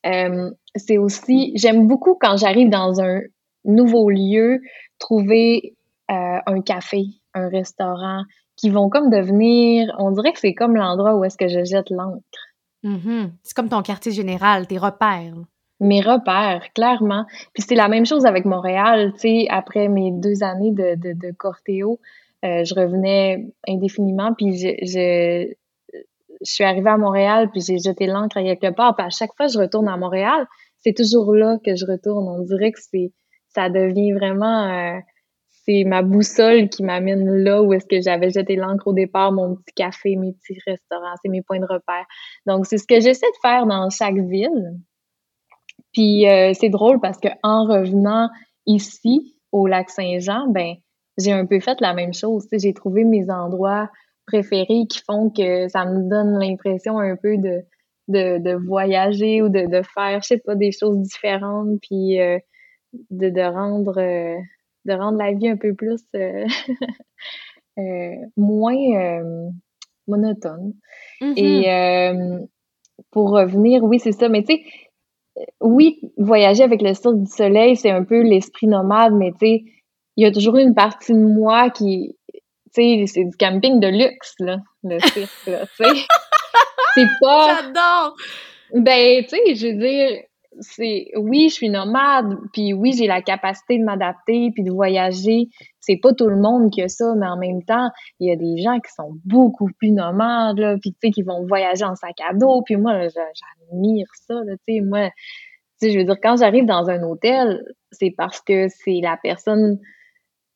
Euh, 0.06 0.52
c'est 0.76 0.98
aussi, 0.98 1.54
j'aime 1.56 1.88
beaucoup 1.88 2.16
quand 2.20 2.38
j'arrive 2.38 2.70
dans 2.70 3.02
un 3.02 3.22
nouveau 3.66 4.10
lieu, 4.10 4.60
trouver 4.98 5.76
euh, 6.12 6.40
un 6.46 6.62
café, 6.62 7.04
un 7.34 7.50
restaurant, 7.50 8.24
qui 8.56 8.70
vont 8.70 8.90
comme 8.90 9.10
devenir, 9.10 9.94
on 10.00 10.12
dirait 10.12 10.34
que 10.34 10.40
c'est 10.40 10.54
comme 10.54 10.76
l'endroit 10.76 11.16
où 11.16 11.24
est-ce 11.24 11.38
que 11.38 11.48
je 11.48 11.64
jette 11.64 11.90
l'encre. 11.90 12.24
Mm-hmm. 12.84 13.32
C'est 13.44 13.54
comme 13.56 13.70
ton 13.70 13.82
quartier 13.82 14.12
général, 14.12 14.68
tes 14.68 14.78
repères 14.78 15.36
mes 15.80 16.02
repères, 16.02 16.63
clairement. 16.74 17.26
Puis 17.54 17.63
c'est 17.68 17.76
la 17.76 17.88
même 17.88 18.06
chose 18.06 18.26
avec 18.26 18.46
Montréal, 18.46 19.13
tu 19.13 19.20
sais, 19.20 19.48
après 19.50 19.88
mes 19.88 20.12
deux 20.12 20.44
années 20.44 20.72
de, 20.72 20.96
de, 20.96 21.13
de 21.13 21.32
cortéo, 21.38 22.00
euh, 22.46 22.63
je 22.63 22.74
revenais 22.74 23.48
indéfiniment, 23.68 24.34
puis 24.34 24.58
je, 24.58 24.70
je, 24.82 25.54
je 26.42 26.52
suis 26.52 26.63
arrivée 26.63 26.89
à 26.89 26.98
Montréal, 26.98 27.50
puis 27.52 27.62
j'ai 27.62 27.78
jeté 27.80 28.08
l'encre 28.08 28.36
quelque 28.42 28.74
part, 28.74 28.96
puis 28.96 29.06
à 29.06 29.10
chaque 29.10 29.32
fois 29.36 29.48
que 29.48 29.54
je 29.54 29.60
retourne 29.60 29.88
à 29.88 29.98
Montréal, 29.98 30.46
c'est 30.78 30.96
toujours 30.96 31.34
là 31.34 31.58
que 31.65 31.76
je 31.76 31.86
retourne. 31.86 32.28
On 32.28 32.42
dirait 32.44 32.72
que 32.72 32.80
c'est 32.80 33.12
ça 33.50 33.70
devient 33.70 34.13
vraiment... 34.13 34.68
Euh, 34.70 35.00
c'est 35.65 35.84
ma 35.84 36.02
boussole 36.02 36.70
qui 36.70 36.84
m'amène 36.84 37.30
là 37.44 37.62
où 37.62 37.74
est-ce 37.74 37.86
que 37.86 38.02
j'avais 38.02 38.32
jeté 38.32 38.56
l'encre 38.56 38.88
au 38.88 38.94
départ, 38.94 39.32
mon 39.32 39.56
petit 39.56 39.74
café, 39.76 40.15
mes 40.15 40.34
petits 40.34 40.60
restaurants, 40.65 41.13
c'est 41.22 41.30
mes 41.30 41.44
points 41.44 41.60
de 41.60 41.65
repère. 41.65 42.06
Donc, 42.48 42.65
c'est 42.65 42.78
ce 42.78 42.88
que 42.88 43.00
j'essaie 43.00 43.28
de 43.28 43.39
faire 43.42 43.68
dans 43.68 43.89
chaque 43.89 44.15
ville. 44.15 44.80
Puis, 45.93 46.28
euh, 46.28 46.54
c'est 46.54 46.69
drôle 46.69 46.99
parce 46.99 47.17
que 47.19 47.30
en 47.43 47.65
revenant 47.65 48.30
ici, 48.65 49.36
au 49.52 49.67
lac 49.67 49.89
Saint-Jean, 49.89 50.47
ben, 50.49 50.75
j'ai 51.17 51.32
un 51.32 51.45
peu 51.45 51.60
fait 51.60 51.80
la 51.82 51.93
même 51.93 52.13
chose. 52.13 52.47
J'ai 52.52 52.73
trouvé 52.73 53.04
mes 53.04 53.30
endroits 53.30 53.89
préférés 54.28 54.86
qui 54.88 55.02
font 55.06 55.30
que 55.30 55.67
ça 55.69 55.86
me 55.86 56.08
donne 56.10 56.39
l'impression 56.39 56.99
un 56.99 57.15
peu 57.15 57.38
de, 57.38 57.62
de, 58.08 58.38
de 58.38 58.54
voyager 58.54 59.41
ou 59.41 59.49
de, 59.49 59.65
de 59.65 59.82
faire, 59.82 60.21
je 60.21 60.28
sais 60.28 60.38
pas, 60.38 60.56
des 60.56 60.71
choses 60.71 60.99
différentes, 60.99 61.80
puis 61.82 62.19
euh, 62.19 62.38
de, 63.10 63.30
de 63.30 63.41
rendre 63.41 63.99
euh, 63.99 64.38
de 64.86 64.93
rendre 64.93 65.17
la 65.17 65.34
vie 65.34 65.49
un 65.49 65.58
peu 65.58 65.73
plus 65.73 66.02
moins 68.38 69.21
monotone. 70.08 70.73
Et 71.36 71.65
Mm-hmm. 71.67 72.47
pour 73.12 73.32
revenir, 73.32 73.84
oui, 73.84 73.99
c'est 73.99 74.12
ça, 74.12 74.30
mais 74.30 74.43
tu 74.43 74.56
sais, 74.56 74.63
oui, 75.62 75.99
voyager 76.17 76.63
avec 76.63 76.82
le 76.82 76.93
Cirque 76.93 77.19
du 77.19 77.32
Soleil, 77.32 77.75
c'est 77.75 77.91
un 77.91 78.04
peu 78.04 78.21
l'esprit 78.21 78.67
nomade, 78.67 79.13
mais 79.13 79.32
tu 79.32 79.47
sais, 79.47 79.63
il 80.17 80.23
y 80.23 80.25
a 80.25 80.32
toujours 80.32 80.58
une 80.58 80.73
partie 80.73 81.13
de 81.13 81.19
moi 81.19 81.69
qui, 81.69 82.15
tu 82.34 82.41
sais, 82.71 83.04
c'est 83.08 83.23
du 83.23 83.38
camping 83.38 83.80
de 83.80 83.88
luxe, 83.88 84.34
là, 84.39 84.58
le 84.84 84.99
cirque, 84.99 85.47
là, 85.47 85.65
tu 85.65 85.84
sais. 85.84 86.06
c'est 86.95 87.08
pas... 87.21 87.62
J'adore! 87.62 88.15
Ben, 88.73 89.23
tu 89.23 89.30
sais, 89.30 89.56
je 89.56 89.67
veux 89.67 89.73
dire, 89.73 90.23
c'est... 90.62 91.08
Oui, 91.15 91.50
je 91.50 91.56
suis 91.56 91.69
nomade, 91.69 92.38
puis 92.54 92.74
oui, 92.74 92.93
j'ai 92.93 93.08
la 93.08 93.22
capacité 93.22 93.78
de 93.78 93.84
m'adapter, 93.84 94.52
puis 94.54 94.63
de 94.63 94.72
voyager. 94.72 95.50
C'est 95.80 95.98
pas 95.98 96.13
tout 96.13 96.28
le 96.28 96.36
monde 96.36 96.72
qui 96.72 96.82
a 96.82 96.88
ça, 96.88 97.13
mais 97.17 97.28
en 97.28 97.38
même 97.38 97.63
temps, 97.63 97.89
il 98.19 98.30
y 98.30 98.32
a 98.32 98.36
des 98.36 98.62
gens 98.62 98.80
qui 98.80 98.91
sont 98.93 99.17
beaucoup 99.26 99.69
plus 99.80 99.91
nomades, 99.91 100.60
là, 100.60 100.78
puis 100.82 100.91
tu 100.91 100.98
sais, 101.04 101.12
qui 101.12 101.24
vont 101.24 101.45
voyager 101.48 101.86
en 101.86 101.95
sac 101.95 102.15
à 102.28 102.34
dos, 102.34 102.62
puis 102.63 102.76
moi, 102.76 103.08
j'admire 103.08 104.08
ça, 104.28 104.36
tu 104.67 104.76
sais, 104.76 104.82
moi... 104.82 105.10
Tu 105.82 105.88
sais, 105.88 105.93
je 105.93 106.00
veux 106.00 106.04
dire, 106.04 106.17
quand 106.22 106.36
j'arrive 106.36 106.65
dans 106.65 106.89
un 106.89 107.02
hôtel, 107.04 107.63
c'est 107.91 108.12
parce 108.12 108.41
que 108.41 108.67
c'est 108.67 109.00
la 109.02 109.17
personne 109.24 109.80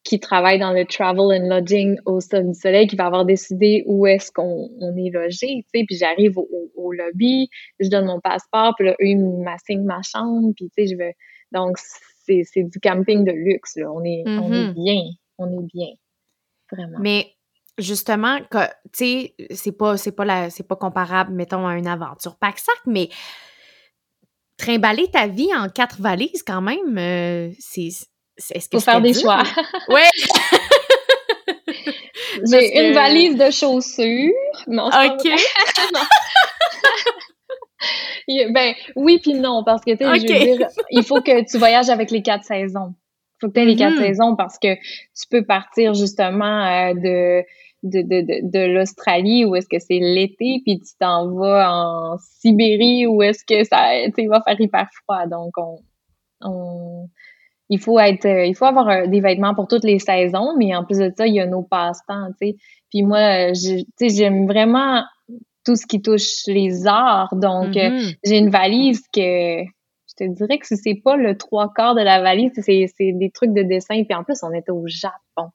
qui 0.04 0.20
travaille 0.20 0.60
dans 0.60 0.74
le 0.74 0.86
travel 0.86 1.42
and 1.42 1.48
lodging 1.48 1.98
au 2.06 2.20
Sol 2.20 2.48
du 2.48 2.54
Soleil 2.54 2.88
qui 2.88 2.96
va 2.96 3.06
avoir 3.06 3.26
décidé 3.26 3.84
où 3.86 4.06
est-ce 4.06 4.32
qu'on 4.32 4.70
on 4.80 4.98
est 4.98 5.10
logé, 5.10 5.64
tu 5.74 5.80
sais, 5.80 5.86
puis 5.88 5.98
j'arrive 5.98 6.38
au, 6.38 6.48
au, 6.76 6.92
lobby, 6.92 7.50
je 7.80 7.90
donne 7.90 8.06
mon 8.06 8.20
passeport, 8.20 8.74
puis 8.78 8.88
là, 8.88 8.94
eux, 8.94 9.06
ils 9.08 9.18
m'assignent 9.18 9.86
ma 9.86 10.02
chambre, 10.02 10.52
puis 10.56 10.70
tu 10.76 10.84
sais, 10.84 10.94
je 10.94 10.98
veux... 11.02 11.12
Donc, 11.52 11.78
c'est, 12.26 12.42
c'est 12.44 12.64
du 12.64 12.80
camping 12.80 13.24
de 13.24 13.32
luxe, 13.32 13.76
là. 13.78 13.92
On 13.92 14.04
est, 14.04 14.24
on 14.26 14.52
est 14.52 14.66
Mhm. 14.68 14.74
bien, 14.74 15.02
on 15.38 15.52
est 15.52 15.66
bien, 15.74 15.90
vraiment. 16.72 16.98
Mais 17.00 17.28
justement, 17.78 18.40
tu 18.52 18.58
sais, 18.92 19.36
c'est 19.52 19.78
pas, 19.78 19.98
c'est 19.98 20.12
pas 20.12 20.26
la, 20.26 20.50
c'est 20.50 20.68
pas 20.68 20.76
comparable, 20.76 21.34
mettons, 21.34 21.66
à 21.66 21.78
une 21.78 21.88
aventure 21.88 22.38
pack-sac, 22.38 22.76
mais 22.86 23.10
trimballer 24.58 25.08
ta 25.08 25.28
vie 25.28 25.54
en 25.56 25.70
quatre 25.70 26.02
valises, 26.02 26.44
quand 26.46 26.62
même, 26.62 26.98
euh, 26.98 27.52
c'est- 27.60 28.08
est-ce 28.38 28.70
que 28.70 28.78
Faut 28.78 28.84
faire 28.84 29.02
des 29.02 29.14
choix. 29.14 29.44
Ouais! 29.90 30.10
J'ai 32.50 32.72
que- 32.72 32.88
une 32.88 32.94
valise 32.94 33.36
de 33.38 33.52
chaussures. 33.52 34.32
Non, 34.68 34.88
OK. 34.88 35.28
Ben 38.54 38.74
oui 38.96 39.20
puis 39.22 39.34
non 39.34 39.64
parce 39.66 39.84
que 39.84 39.92
tu 39.92 39.98
sais 39.98 40.08
Ok. 40.10 40.16
je 40.16 40.22
veux 40.52 40.58
dire 40.58 40.68
il 40.90 41.04
faut 41.04 41.22
que 41.22 41.44
tu 41.50 41.58
voyages 41.58 41.90
avec 41.90 42.12
les 42.12 42.22
quatre 42.22 42.46
saisons. 42.46 42.94
Il 42.96 43.38
faut 43.42 43.48
que 43.50 43.54
tu 43.56 43.60
aies 43.62 43.66
les 43.66 43.76
quatre 43.76 43.96
Mhm. 43.98 44.04
saisons 44.06 44.36
parce 44.38 44.58
que 44.58 44.76
tu 44.76 45.28
peux 45.30 45.44
partir 45.46 45.94
justement 45.94 46.66
euh, 46.66 46.94
de 46.94 47.44
de, 47.86 48.02
de, 48.02 48.22
de, 48.22 48.40
de 48.50 48.60
l'Australie 48.74 49.44
où 49.44 49.58
est-ce 49.58 49.68
que 49.68 49.78
c'est 49.80 50.00
l'été 50.00 50.62
puis 50.66 50.80
tu 50.80 50.94
t'en 50.98 51.30
vas 51.36 51.70
en 51.70 52.18
Sibérie 52.40 53.06
où 53.08 53.22
est-ce 53.22 53.44
que 53.44 53.66
ça 53.66 53.98
il 53.98 54.30
va 54.30 54.42
faire 54.42 54.62
hyper 54.62 54.88
froid 55.04 55.28
donc 55.28 55.52
on 55.58 55.80
on 56.42 57.10
il 57.70 57.80
faut 57.80 58.00
être 58.00 58.26
euh, 58.26 58.46
il 58.46 58.56
faut 58.56 58.66
avoir 58.66 58.90
euh, 58.90 59.08
des 59.08 59.22
vêtements 59.22 59.56
pour 59.56 59.68
toutes 59.68 59.84
les 59.84 60.00
saisons 60.00 60.56
mais 60.58 60.76
en 60.76 60.84
plus 60.84 60.98
de 61.00 61.12
ça 61.18 61.26
il 61.28 61.34
y 61.34 61.40
a 61.40 61.46
nos 61.46 61.64
passe-temps 61.64 62.28
tu 62.40 62.50
sais 62.50 62.56
puis 62.90 63.04
moi 63.04 63.50
euh, 63.50 63.54
tu 63.54 63.86
sais 63.98 64.10
j'aime 64.10 64.48
vraiment 64.48 65.04
tout 65.66 65.76
ce 65.76 65.86
qui 65.86 66.02
touche 66.02 66.46
les 66.48 66.86
arts 66.88 67.34
donc 67.36 67.76
Mhm. 67.76 68.12
j'ai 68.24 68.38
une 68.38 68.50
valise 68.50 69.02
que 69.14 69.62
je 70.16 70.26
te 70.26 70.32
dirais 70.32 70.60
que 70.60 70.68
si 70.68 70.78
c'est 70.78 71.02
pas 71.04 71.16
le 71.16 71.36
trois 71.38 71.72
quarts 71.74 71.96
de 71.96 72.02
la 72.02 72.22
valise, 72.22 72.52
c'est, 72.54 72.86
c'est 72.96 73.14
des 73.14 73.32
trucs 73.32 73.52
de 73.52 73.64
dessin. 73.64 74.04
Puis 74.04 74.14
en 74.14 74.24
plus, 74.24 74.44
on 74.44 74.54
était 74.54 74.70
au 74.72 74.86
Japon. 74.86 75.50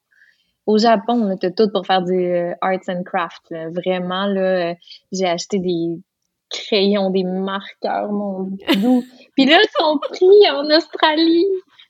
Au 0.67 0.79
Japon, 0.79 1.13
on 1.23 1.31
était 1.31 1.53
tout 1.53 1.71
pour 1.73 1.87
faire 1.87 2.03
du 2.03 2.33
arts 2.61 2.89
and 2.89 3.05
crafts. 3.05 3.53
Vraiment, 3.53 4.27
là, 4.27 4.75
j'ai 5.13 5.27
acheté 5.27 5.61
des 5.61 6.01
crayons, 6.51 7.11
des 7.11 7.23
marqueurs, 7.23 8.11
mon 8.11 8.51
doux. 8.83 9.05
Puis 9.37 9.45
là, 9.47 9.59
ils 9.63 9.69
sont 9.79 9.99
pris 9.99 10.51
en 10.51 10.65
Australie. 10.77 11.47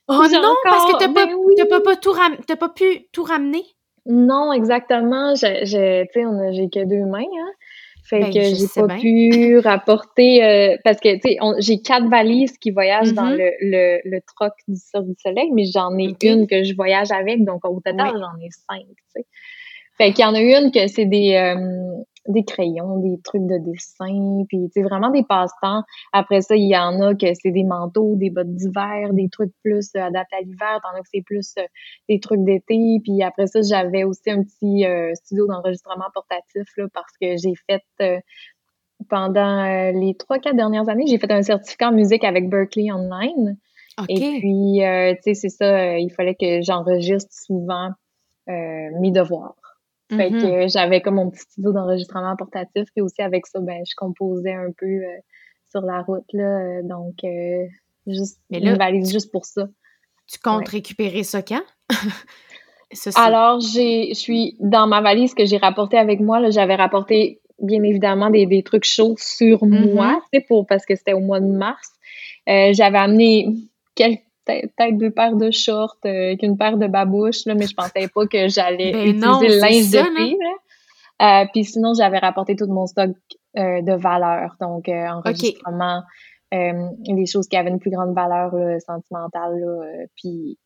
Oh 0.08 0.22
J'ai 0.30 0.36
non, 0.36 0.54
parce 0.64 0.84
que 0.84 0.88
encore- 0.88 0.98
t'as 1.00 1.08
pas, 1.12 1.26
ben 1.26 1.34
oui. 1.34 1.54
pas, 1.68 1.80
pas 1.80 1.96
tout 1.96 2.12
ram- 2.12 2.36
t'as 2.46 2.56
pas 2.56 2.70
pu 2.70 3.06
tout 3.12 3.22
ramener? 3.24 3.62
Non, 4.06 4.52
exactement. 4.52 5.34
Tu 5.34 5.44
a- 5.44 5.64
j'ai 5.64 6.08
que 6.70 6.84
deux 6.84 7.04
mains, 7.04 7.20
hein. 7.20 7.50
Fait 8.04 8.20
Ben, 8.20 8.32
que 8.32 8.40
j'ai 8.40 8.66
pas 8.74 8.86
bien. 8.86 8.96
pu 8.96 9.58
rapporter 9.58 10.42
euh, 10.42 10.76
parce 10.82 10.98
que 10.98 11.14
tu 11.16 11.28
sais, 11.32 11.36
j'ai 11.58 11.82
quatre 11.82 12.08
valises 12.08 12.56
qui 12.56 12.70
voyagent 12.70 13.12
dans 13.12 13.26
Mhm. 13.26 13.36
le, 13.36 13.50
le, 13.60 14.00
le 14.04 14.20
troc 14.34 14.54
du 14.66 14.76
Cirque 14.76 15.04
du 15.04 15.14
Soleil, 15.22 15.50
mais 15.52 15.64
j'en 15.66 15.94
ai 15.98 16.16
une 16.22 16.46
que 16.46 16.62
je 16.64 16.74
voyage 16.74 17.10
avec, 17.12 17.44
donc 17.44 17.66
au 17.66 17.74
total 17.80 18.12
Oui. 18.14 18.18
j'en 18.18 18.40
ai 18.42 18.48
cinq. 18.50 18.86
Tu 18.86 19.04
sais. 19.14 19.26
Fait 19.98 20.12
qu'il 20.14 20.24
y 20.24 20.26
en 20.26 20.34
a 20.34 20.40
une 20.40 20.70
que 20.70 20.86
c'est 20.86 21.04
des 21.04 21.34
euh, 21.34 21.54
des 22.28 22.44
crayons, 22.44 22.98
des 22.98 23.20
trucs 23.22 23.46
de 23.46 23.58
dessin, 23.58 24.44
puis 24.48 24.68
tu 24.68 24.80
sais 24.80 24.82
vraiment 24.82 25.10
des 25.10 25.22
passe-temps. 25.22 25.82
Après 26.12 26.40
ça, 26.40 26.54
il 26.56 26.68
y 26.68 26.76
en 26.76 27.00
a 27.00 27.14
que 27.14 27.26
c'est 27.34 27.50
des 27.50 27.64
manteaux, 27.64 28.14
des 28.16 28.30
bottes 28.30 28.54
d'hiver, 28.54 29.12
des 29.12 29.28
trucs 29.28 29.52
plus 29.62 29.90
euh, 29.96 30.00
adaptés 30.00 30.36
à 30.36 30.40
l'hiver, 30.40 30.80
t'en 30.82 30.96
as 30.96 31.00
que 31.00 31.08
c'est 31.12 31.22
plus 31.22 31.54
euh, 31.58 31.62
des 32.08 32.20
trucs 32.20 32.44
d'été. 32.44 32.98
Puis 33.02 33.22
après 33.22 33.46
ça, 33.46 33.60
j'avais 33.62 34.04
aussi 34.04 34.30
un 34.30 34.42
petit 34.42 34.86
euh, 34.86 35.12
studio 35.14 35.46
d'enregistrement 35.46 36.06
portatif 36.14 36.68
là, 36.76 36.86
parce 36.92 37.12
que 37.20 37.36
j'ai 37.36 37.54
fait 37.68 37.82
euh, 38.00 38.20
pendant 39.08 39.64
les 39.92 40.16
trois, 40.18 40.38
quatre 40.38 40.56
dernières 40.56 40.88
années, 40.88 41.06
j'ai 41.06 41.18
fait 41.18 41.30
un 41.30 41.42
certificat 41.42 41.88
en 41.88 41.92
musique 41.92 42.24
avec 42.24 42.48
Berkeley 42.48 42.90
Online. 42.90 43.56
OK. 44.00 44.06
Et 44.08 44.38
puis, 44.40 44.80
tu 44.80 45.22
sais, 45.22 45.34
c'est 45.34 45.48
ça, 45.48 45.98
il 45.98 46.10
fallait 46.10 46.34
que 46.34 46.62
j'enregistre 46.62 47.32
souvent 47.32 47.90
euh, 48.48 48.88
mes 49.00 49.10
devoirs. 49.10 49.67
Fait 50.16 50.30
que 50.30 50.46
euh, 50.64 50.68
j'avais 50.68 51.00
comme 51.02 51.16
mon 51.16 51.30
petit 51.30 51.40
studio 51.42 51.72
d'enregistrement 51.72 52.34
portatif, 52.36 52.88
puis 52.94 53.02
aussi 53.02 53.20
avec 53.22 53.46
ça, 53.46 53.60
ben, 53.60 53.82
je 53.88 53.94
composais 53.96 54.52
un 54.54 54.70
peu 54.76 54.86
euh, 54.86 55.18
sur 55.70 55.82
la 55.82 56.00
route, 56.02 56.24
là. 56.32 56.82
donc, 56.82 57.14
euh, 57.24 57.66
juste 58.06 58.40
Mais 58.50 58.60
là, 58.60 58.72
une 58.72 58.78
valise 58.78 59.12
juste 59.12 59.30
pour 59.30 59.44
ça. 59.44 59.68
Tu 60.26 60.38
comptes 60.38 60.60
Ouais. 60.68 60.72
récupérer 60.72 61.22
ça 61.24 61.42
quand? 61.42 61.62
ça, 62.92 63.10
Alors, 63.16 63.60
j'ai, 63.60 64.08
je 64.10 64.14
suis 64.18 64.56
dans 64.60 64.86
ma 64.86 65.00
valise 65.00 65.34
que 65.34 65.44
j'ai 65.44 65.58
rapporté 65.58 65.98
avec 65.98 66.20
moi. 66.20 66.40
Là, 66.40 66.50
j'avais 66.50 66.74
rapporté 66.76 67.40
bien 67.60 67.82
évidemment 67.82 68.30
des, 68.30 68.46
des 68.46 68.62
trucs 68.62 68.84
chauds 68.84 69.16
sur 69.18 69.64
Mhm. 69.64 69.92
moi, 69.94 70.20
tu 70.32 70.38
sais, 70.38 70.44
pour 70.46 70.66
parce 70.66 70.86
que 70.86 70.94
c'était 70.96 71.12
au 71.12 71.20
mois 71.20 71.40
de 71.40 71.46
mars. 71.46 71.88
Euh, 72.48 72.72
j'avais 72.72 72.98
amené 72.98 73.48
quelques 73.94 74.22
peut-être 74.48 74.96
deux 74.98 75.10
paires 75.10 75.36
de 75.36 75.50
shorts, 75.50 75.96
euh, 76.04 76.36
qu'une 76.36 76.56
paire 76.56 76.76
de 76.76 76.86
babouches, 76.86 77.44
là, 77.46 77.54
mais 77.54 77.66
je 77.66 77.74
pensais 77.74 78.08
pas 78.08 78.26
que 78.26 78.48
j'allais 78.48 78.92
Ben 78.92 79.00
utiliser 79.08 79.26
non, 79.26 79.40
le 79.40 79.48
c'est 79.50 79.58
linge 79.60 79.84
ça, 79.84 80.02
là. 80.02 81.42
Euh, 81.42 81.46
puis 81.52 81.64
sinon, 81.64 81.94
j'avais 81.94 82.18
rapporté 82.18 82.54
tout 82.56 82.66
mon 82.66 82.86
stock 82.86 83.10
euh, 83.56 83.82
de 83.82 83.92
valeur, 83.92 84.54
donc 84.60 84.88
euh, 84.88 85.06
enregistrement, 85.08 86.02
euh, 86.54 86.72
des 87.08 87.26
choses 87.26 87.48
qui 87.48 87.56
avaient 87.56 87.70
une 87.70 87.80
plus 87.80 87.90
grande 87.90 88.14
valeur 88.14 88.54
là, 88.54 88.78
sentimentale, 88.80 89.58
là, 89.58 89.66
euh, 89.66 90.06
puis 90.16 90.58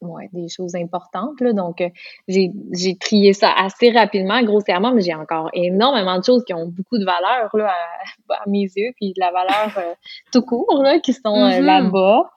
ouais, 0.00 0.30
des 0.32 0.48
choses 0.48 0.74
importantes. 0.74 1.38
Là, 1.42 1.52
donc, 1.52 1.82
euh, 1.82 1.88
j'ai 2.28 2.96
trié 2.98 3.34
ça 3.34 3.52
assez 3.52 3.90
rapidement, 3.90 4.42
grossièrement, 4.42 4.92
mais 4.94 5.02
j'ai 5.02 5.14
encore 5.14 5.50
énormément 5.52 6.18
de 6.18 6.24
choses 6.24 6.42
qui 6.46 6.54
ont 6.54 6.66
beaucoup 6.66 6.96
de 6.96 7.04
valeur 7.04 7.50
là, 7.54 7.68
à, 7.68 8.34
à 8.42 8.48
mes 8.48 8.62
yeux, 8.74 8.92
puis 8.96 9.12
de 9.12 9.20
la 9.20 9.30
valeur 9.30 9.76
euh, 9.76 9.92
tout 10.32 10.40
court 10.40 10.82
là, 10.82 10.98
qui 11.00 11.12
sont 11.12 11.36
euh, 11.36 11.58
Mhm. 11.60 11.66
là-bas. 11.66 12.30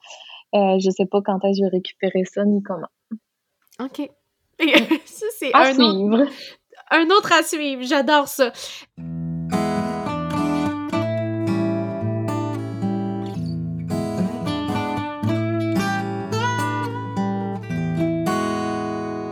Euh, 0.54 0.78
je 0.78 0.90
sais 0.90 1.06
pas 1.06 1.20
quand 1.22 1.38
est-ce 1.44 1.60
que 1.60 1.64
je 1.66 1.70
vais 1.70 1.76
récupérer 1.76 2.24
ça 2.24 2.44
ni 2.44 2.62
comment. 2.62 2.88
OK. 3.80 4.08
ça, 5.04 5.26
c'est 5.36 5.52
un 5.54 5.70
autre, 5.70 5.74
suivre. 5.74 6.30
un 6.90 7.04
autre 7.10 7.32
à 7.32 7.42
suivre. 7.42 7.82
J'adore 7.82 8.28
ça. 8.28 8.52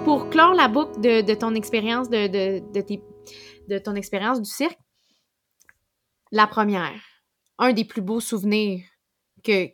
Pour 0.05 0.29
clore 0.31 0.53
la 0.55 0.69
boucle 0.69 1.01
de, 1.01 1.23
de 1.23 1.35
ton 1.35 1.55
expérience 1.55 2.11
de, 2.11 2.27
de, 2.27 2.73
de, 2.73 2.81
tes- 2.81 3.03
de 3.69 3.79
ton 3.79 3.95
expérience 3.95 4.43
du 4.43 4.51
cirque, 4.51 4.79
la 6.33 6.47
première, 6.47 7.01
un 7.59 7.73
des 7.73 7.85
plus 7.85 8.03
beaux 8.03 8.21
souvenirs 8.21 8.85
que, 9.45 9.69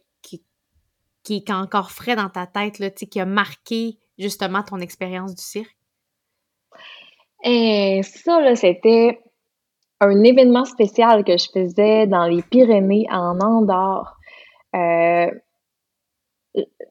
qui, 1.28 1.36
est 1.36 1.50
encore 1.50 1.90
frais 1.90 2.16
dans 2.16 2.30
ta 2.30 2.46
tête, 2.46 2.78
là, 2.78 2.90
qui 2.90 3.20
a 3.20 3.26
marqué 3.26 3.98
justement, 4.18 4.62
ton 4.62 4.78
expérience 4.78 5.34
du 5.34 5.42
cirque? 5.42 5.76
Et 7.44 8.00
ça, 8.02 8.40
là, 8.40 8.56
c'était 8.56 9.20
un 10.00 10.24
événement 10.24 10.64
spécial 10.64 11.24
que 11.24 11.36
je 11.36 11.48
faisais 11.52 12.06
dans 12.06 12.26
les 12.26 12.42
Pyrénées, 12.42 13.06
en 13.10 13.38
Andorre. 13.40 14.16
Euh, 14.74 15.30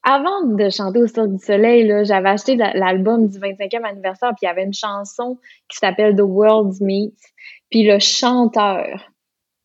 avant 0.03 0.43
de 0.45 0.69
chanter 0.69 0.99
au 0.99 1.07
Cirque 1.07 1.31
du 1.31 1.43
Soleil, 1.43 2.05
j'avais 2.05 2.29
acheté 2.29 2.55
l'album 2.55 3.27
du 3.27 3.39
25e 3.39 3.83
anniversaire, 3.83 4.29
puis 4.29 4.43
il 4.43 4.45
y 4.45 4.49
avait 4.49 4.63
une 4.63 4.73
chanson 4.73 5.37
qui 5.67 5.77
s'appelle 5.77 6.15
The 6.15 6.21
World's 6.21 6.79
Meet. 6.79 7.17
Puis 7.69 7.83
le 7.83 7.99
chanteur 7.99 9.11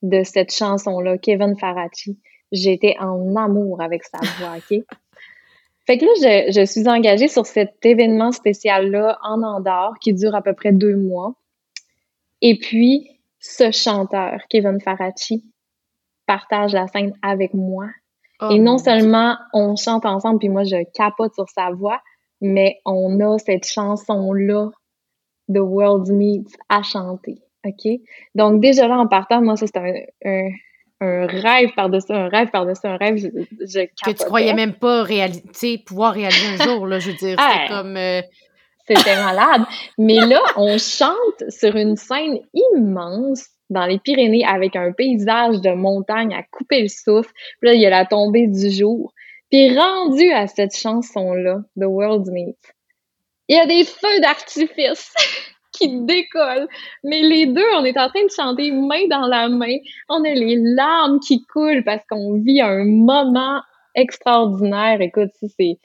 de 0.03 0.25
cette 0.25 0.53
chanson-là, 0.53 1.19
Kevin 1.19 1.57
Faracci, 1.57 2.19
j'étais 2.53 2.97
en 3.01 3.35
amour 3.37 3.81
avec 3.81 4.05
sa 4.05 4.19
voix, 4.39 4.57
OK? 4.57 4.85
Fait 5.85 5.99
que 5.99 6.05
là, 6.05 6.13
je, 6.49 6.61
je 6.61 6.65
suis 6.65 6.89
engagée 6.89 7.27
sur 7.27 7.45
cet 7.45 7.85
événement 7.85 8.31
spécial-là 8.31 9.19
en 9.23 9.43
Andorre 9.43 9.99
qui 10.01 10.15
dure 10.15 10.35
à 10.37 10.41
peu 10.41 10.53
près 10.53 10.71
deux 10.71 10.95
mois. 10.95 11.35
Et 12.41 12.57
puis, 12.57 13.21
ce 13.41 13.73
chanteur, 13.73 14.43
Kevin 14.49 14.81
Faracci, 14.81 15.45
partage 16.27 16.73
la 16.73 16.87
scène 16.87 17.15
avec 17.23 17.53
moi. 17.53 17.87
Oh 18.41 18.49
et 18.51 18.59
non 18.59 18.79
seulement 18.79 19.37
on 19.53 19.75
chante 19.77 20.07
ensemble, 20.07 20.39
puis 20.39 20.49
moi 20.49 20.65
je 20.65 20.85
capote 20.95 21.35
sur 21.35 21.49
sa 21.49 21.71
voix, 21.71 22.01
mais 22.41 22.81
on 22.85 23.21
a 23.21 23.39
cette 23.39 23.67
chanson-là, 23.67 24.71
The 25.53 25.59
World 25.59 26.11
Meets, 26.11 26.57
à 26.69 26.83
chanter. 26.83 27.43
OK? 27.65 28.01
Donc, 28.35 28.61
déjà 28.61 28.89
là, 28.89 28.99
en 28.99 29.07
partant, 29.07 29.41
moi, 29.41 29.57
ça, 29.57 29.67
c'est 29.67 29.77
un, 29.77 29.95
un, 30.25 30.51
rêve 31.27 31.71
par-dessus 31.75 32.13
un 32.13 32.29
rêve 32.29 32.49
par-dessus 32.51 32.87
un 32.87 32.97
rêve. 32.97 33.17
Je, 33.17 33.29
je 33.61 33.81
Que 34.05 34.17
tu 34.17 34.25
croyais 34.25 34.55
même 34.55 34.75
pas 34.75 35.03
réaliser, 35.03 35.79
pouvoir 35.79 36.15
réaliser 36.15 36.47
un 36.59 36.65
jour, 36.65 36.87
là, 36.87 36.99
je 36.99 37.11
veux 37.11 37.17
dire. 37.17 37.39
C'était 37.39 37.69
comme. 37.69 37.97
Euh, 37.97 38.23
c'était 38.87 39.17
malade. 39.23 39.63
Mais 39.99 40.21
là, 40.21 40.43
on 40.57 40.79
chante 40.79 41.51
sur 41.51 41.77
une 41.77 41.97
scène 41.97 42.39
immense 42.55 43.47
dans 43.71 43.87
les 43.87 43.99
Pyrénées 43.99 44.45
avec 44.45 44.77
un 44.77 44.93
paysage 44.93 45.61
de 45.61 45.73
montagne 45.73 46.35
à 46.35 46.43
couper 46.43 46.83
le 46.83 46.89
souffle. 46.89 47.33
Puis 47.61 47.71
là, 47.71 47.75
il 47.75 47.81
y 47.81 47.87
a 47.87 47.91
la 47.91 48.05
tombée 48.05 48.47
du 48.47 48.71
jour. 48.71 49.13
Puis 49.51 49.77
rendu 49.77 50.31
à 50.33 50.47
cette 50.47 50.77
chanson-là, 50.77 51.59
The 51.79 51.85
World 51.85 52.31
Meets, 52.31 52.73
il 53.49 53.57
y 53.57 53.59
a 53.59 53.67
des 53.67 53.85
feux 53.85 54.21
d'artifice 54.21 55.13
qui 55.73 56.05
décollent. 56.05 56.69
Mais 57.05 57.23
les 57.23 57.47
deux, 57.47 57.65
on 57.79 57.85
est 57.85 57.99
en 57.99 58.09
train 58.09 58.25
de 58.25 58.31
chanter 58.31 58.71
main 58.71 59.07
dans 59.11 59.27
la 59.27 59.49
main. 59.49 59.77
On 60.09 60.25
a 60.25 60.35
les 60.35 60.57
larmes 60.57 61.21
qui 61.21 61.45
coulent 61.45 61.85
parce 61.85 62.05
qu'on 62.09 62.39
vit 62.39 62.61
un 62.61 62.85
moment 62.85 63.61
extraordinaire. 63.95 65.01
Écoute, 65.01 65.31
c'est 65.41 65.79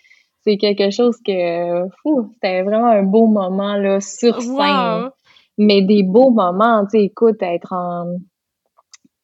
c'est 0.44 0.58
quelque 0.58 0.92
chose 0.92 1.18
que 1.26 1.90
fou, 2.02 2.32
c'était 2.34 2.62
vraiment 2.62 2.88
un 2.88 3.04
beau 3.04 3.28
moment 3.28 3.76
là 3.76 4.00
sur 4.00 4.42
scène. 4.42 5.10
Mais 5.58 5.82
des 5.82 6.04
beaux 6.04 6.30
moments, 6.30 6.86
tu 6.86 7.00
sais, 7.00 7.04
écoute, 7.04 7.42
être 7.42 7.74
en 7.74 8.20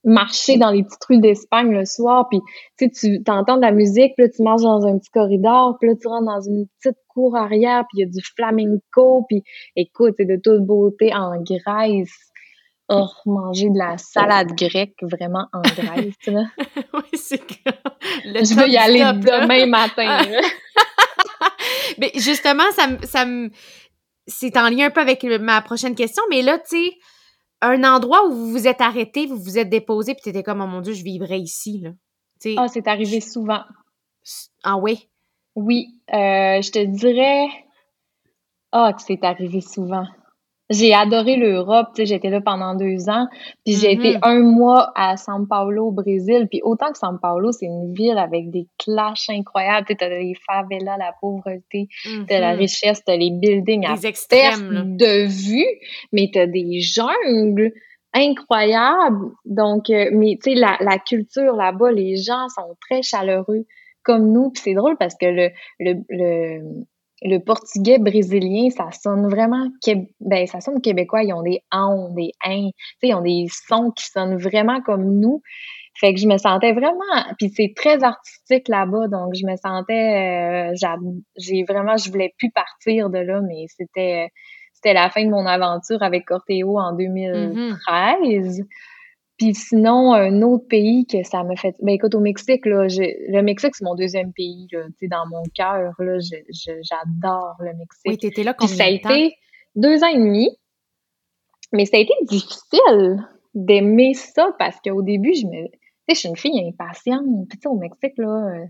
marcher 0.04 0.58
dans 0.58 0.72
les 0.72 0.84
petites 0.84 1.04
rues 1.06 1.20
d'Espagne 1.20 1.72
le 1.72 1.86
soir, 1.86 2.28
puis 2.30 2.40
tu 2.78 2.90
sais, 2.94 3.22
tu 3.26 3.32
entends 3.32 3.58
de 3.58 3.62
la 3.62 3.72
musique, 3.72 4.14
puis 4.16 4.26
là, 4.26 4.30
tu 4.30 4.44
marches 4.44 4.64
dans 4.64 4.86
un 4.86 4.98
petit 4.98 5.10
corridor, 5.12 5.78
puis 5.80 5.90
là, 5.90 5.96
tu 6.00 6.08
rentres 6.08 6.26
dans 6.26 6.42
une 6.42 6.66
petite 6.82 7.00
cour 7.08 7.36
arrière, 7.36 7.84
puis 7.90 8.00
il 8.00 8.02
y 8.02 8.04
a 8.04 8.08
du 8.08 8.22
flamenco, 8.36 9.26
puis 9.30 9.44
écoute, 9.76 10.16
c'est 10.18 10.26
de 10.26 10.40
toute 10.44 10.66
beauté 10.66 11.14
en 11.14 11.42
Grèce. 11.42 12.30
Oh, 12.90 13.08
manger 13.26 13.70
de 13.70 13.80
la 13.80 13.98
salade 13.98 14.50
grecque 14.58 14.98
vraiment 15.04 15.48
en 15.54 15.62
Grèce, 15.78 16.16
là. 16.28 16.44
oui, 16.94 17.10
c'est 17.14 17.42
Je 18.26 18.60
veux 18.60 18.68
y 18.68 18.78
aller 18.78 19.00
demain 19.00 19.66
matin. 19.68 20.22
mais 21.98 22.12
justement, 22.16 22.70
ça 22.76 22.88
me, 22.88 22.98
ça 23.04 23.26
me, 23.26 23.52
c'est 24.28 24.58
en 24.58 24.68
lien 24.70 24.88
un 24.88 24.92
peu 24.92 25.00
avec 25.00 25.24
ma 25.24 25.62
prochaine 25.62 25.96
question, 25.96 26.24
mais 26.30 26.42
là, 26.42 26.60
tu 26.60 26.78
sais, 26.78 26.98
un 27.64 27.84
endroit 27.84 28.26
où 28.28 28.32
vous 28.32 28.52
vous 28.52 28.68
êtes 28.68 28.82
arrêté, 28.82 29.26
vous 29.26 29.38
vous 29.38 29.58
êtes 29.58 29.70
déposé, 29.70 30.14
puis 30.14 30.24
t'étais 30.24 30.44
comme, 30.44 30.62
oh 30.62 30.68
mon 30.68 30.82
Dieu, 30.82 30.94
je 30.94 31.04
vivrais 31.04 31.40
ici, 31.40 31.80
là. 31.80 31.92
Ah, 32.58 32.68
c'est 32.68 32.88
arrivé 32.88 33.22
souvent. 33.22 33.62
Ah 34.64 34.78
oui? 34.78 35.08
Oui, 35.56 35.88
euh, 36.14 36.62
je 36.62 36.72
te 36.72 36.84
dirais, 36.84 37.48
ah, 38.72 38.92
que 38.94 39.02
c'est 39.02 39.24
arrivé 39.24 39.62
souvent. 39.62 40.06
J'ai 40.70 40.94
adoré 40.94 41.36
l'Europe, 41.36 41.90
j'étais 41.98 42.30
là 42.30 42.40
pendant 42.40 42.74
deux 42.74 43.10
ans, 43.10 43.28
puis 43.66 43.76
j'ai 43.76 43.92
été 43.92 44.14
mm-hmm. 44.14 44.20
un 44.24 44.40
mois 44.40 44.92
à 44.96 45.16
São 45.16 45.46
Paulo 45.46 45.88
au 45.88 45.92
Brésil, 45.92 46.48
puis 46.50 46.62
autant 46.64 46.92
que 46.92 46.98
São 46.98 47.20
Paulo, 47.20 47.52
c'est 47.52 47.66
une 47.66 47.94
ville 47.94 48.18
avec 48.18 48.50
des 48.50 48.68
clashs 48.80 49.30
incroyables, 49.30 49.86
tu 49.88 49.96
t'as 49.98 50.08
les 50.08 50.34
favelas, 50.48 50.98
la 50.98 51.14
pauvreté, 51.20 51.90
t'as 52.28 52.40
la 52.40 52.56
mm-hmm. 52.56 52.58
richesse, 52.58 53.04
t'as 53.04 53.18
les 53.18 53.32
buildings 53.32 53.86
à 53.86 53.96
extrêmes, 54.04 54.96
de 54.96 55.26
vue, 55.28 55.68
mais 56.14 56.30
t'as 56.34 56.48
des 56.48 56.80
jungles 56.80 57.74
incroyables, 58.14 59.32
donc, 59.46 59.90
euh, 59.90 60.10
mais 60.14 60.38
tu 60.42 60.54
sais, 60.54 60.56
la, 60.56 60.78
la 60.80 60.98
culture 60.98 61.56
là-bas, 61.56 61.92
les 61.92 62.16
gens 62.16 62.48
sont 62.50 62.76
très 62.80 63.02
chaleureux 63.02 63.66
comme 64.04 64.32
nous, 64.32 64.52
puis 64.52 64.62
c'est 64.64 64.74
drôle 64.76 64.98
parce 64.98 65.16
que 65.16 65.26
le, 65.26 65.50
le, 65.80 65.94
le 66.10 66.86
le 67.24 67.40
portugais 67.40 68.00
brésilien, 68.00 68.70
ça 68.70 68.92
sonne 68.92 69.28
vraiment 69.30 69.68
ben 70.20 70.46
ça 70.48 70.60
sonne 70.60 70.82
québécois, 70.82 71.24
ils 71.24 71.34
ont 71.34 71.42
des 71.42 71.62
ans, 71.72 72.10
des 72.16 72.32
uns, 72.46 72.70
ils 73.02 73.14
ont 73.16 73.22
des 73.22 73.46
sons 73.50 73.92
qui 73.92 74.06
sonnent 74.06 74.38
vraiment 74.38 74.82
comme 74.82 75.20
nous. 75.20 75.42
Fait 75.96 76.14
que 76.14 76.20
je 76.20 76.28
me 76.28 76.38
sentais 76.38 76.74
vraiment 76.74 77.00
puis 77.38 77.50
c'est 77.56 77.74
très 77.76 78.04
artistique 78.04 78.68
là-bas 78.68 79.08
donc 79.10 79.34
je 79.36 79.46
me 79.46 79.56
sentais 79.58 80.72
euh, 80.72 80.90
j'ai 81.38 81.64
vraiment 81.66 81.98
je 81.98 82.10
voulais 82.10 82.34
plus 82.40 82.50
partir 82.50 83.12
de 83.12 83.20
là 83.20 83.42
mais 83.48 83.66
c'était 83.68 84.30
c'était 84.74 84.96
la 84.96 85.10
fin 85.10 85.24
de 85.24 85.30
mon 85.30 85.46
aventure 85.46 86.02
avec 86.02 86.26
Corteo 86.26 86.78
en 86.78 86.94
2013. 86.94 88.64
Puis 89.38 89.56
sinon, 89.56 90.14
un 90.14 90.42
autre 90.44 90.68
pays 90.68 91.06
que 91.08 91.24
ça 91.24 91.44
me 91.44 91.56
fait. 91.56 91.76
Ben 91.82 91.94
écoute, 91.94 92.14
au 92.14 92.20
Mexique, 92.20 92.66
là, 92.66 92.86
le 92.88 93.42
Mexique, 93.42 93.76
c'est 93.76 93.84
mon 93.84 93.96
deuxième 93.96 94.32
pays, 94.32 94.68
là. 94.72 94.86
Tu 94.88 94.94
sais, 95.00 95.08
dans 95.08 95.28
mon 95.28 95.44
cœur, 95.56 95.94
là, 95.98 96.18
j'adore 96.20 97.56
le 97.60 97.74
Mexique. 97.76 98.06
Oui, 98.06 98.18
t'étais 98.18 98.44
là 98.44 98.54
combien 98.54 98.76
ça 98.76 98.86
a 98.86 98.90
été 98.90 99.36
deux 99.76 100.04
ans 100.04 100.08
et 100.08 100.18
demi. 100.18 100.50
Mais 101.72 101.86
ça 101.86 101.98
a 101.98 102.00
été 102.02 102.14
difficile 102.24 103.28
d'aimer 103.56 104.14
ça 104.14 104.50
parce 104.60 104.78
qu'au 104.82 105.02
début, 105.02 105.34
je 105.34 105.48
me. 105.48 105.68
Tu 105.68 106.16
sais, 106.16 106.16
je 106.16 106.20
suis 106.20 106.30
une 106.30 106.38
fille 106.38 106.68
impatiente. 106.68 107.26
Puis 107.50 107.58
tu 107.58 107.64
sais, 107.64 107.68
au 107.68 107.78
Mexique, 107.78 108.14
là. 108.18 108.56
Euh, 108.56 108.66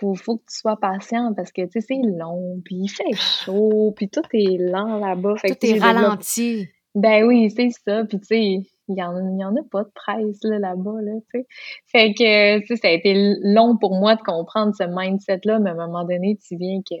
faut, 0.00 0.14
faut 0.14 0.38
que 0.38 0.44
tu 0.50 0.58
sois 0.58 0.78
patient 0.78 1.34
parce 1.34 1.52
que, 1.52 1.62
tu 1.62 1.72
sais, 1.72 1.80
c'est 1.82 2.00
long, 2.18 2.62
puis 2.64 2.76
il 2.76 2.88
fait 2.88 3.12
chaud, 3.12 3.92
puis 3.94 4.08
tout 4.08 4.22
est 4.32 4.56
lent 4.58 4.98
là-bas. 4.98 5.34
Tout 5.46 5.66
est 5.66 5.78
ralenti. 5.78 6.68
Ben 6.94 7.24
oui, 7.24 7.50
c'est 7.50 7.70
ça. 7.70 8.04
Puis, 8.04 8.18
tu 8.18 8.26
sais, 8.26 8.62
il 8.90 8.98
y 8.98 9.02
en, 9.02 9.38
y 9.38 9.44
en 9.44 9.56
a 9.56 9.62
pas 9.70 9.84
de 9.84 9.90
presse 9.94 10.40
là-bas, 10.42 11.00
là, 11.02 11.12
tu 11.32 11.40
sais. 11.40 11.46
Fait 11.86 12.14
que, 12.14 12.76
ça 12.76 12.88
a 12.88 12.90
été 12.90 13.14
long 13.42 13.76
pour 13.78 13.94
moi 13.98 14.16
de 14.16 14.22
comprendre 14.22 14.74
ce 14.76 14.84
mindset-là, 14.84 15.58
mais 15.60 15.70
à 15.70 15.74
un 15.74 15.86
moment 15.86 16.04
donné, 16.04 16.36
tu 16.36 16.56
viens 16.56 16.80
que, 16.82 16.96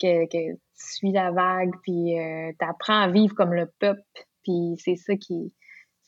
que, 0.00 0.26
que 0.26 0.54
tu 0.54 0.58
suis 0.74 1.12
la 1.12 1.30
vague, 1.30 1.72
puis 1.82 2.18
euh, 2.18 2.52
tu 2.58 2.66
apprends 2.66 3.00
à 3.00 3.08
vivre 3.08 3.34
comme 3.34 3.52
le 3.52 3.70
peuple, 3.78 4.02
puis 4.42 4.74
c'est 4.78 4.96
ça 4.96 5.14
qui 5.16 5.52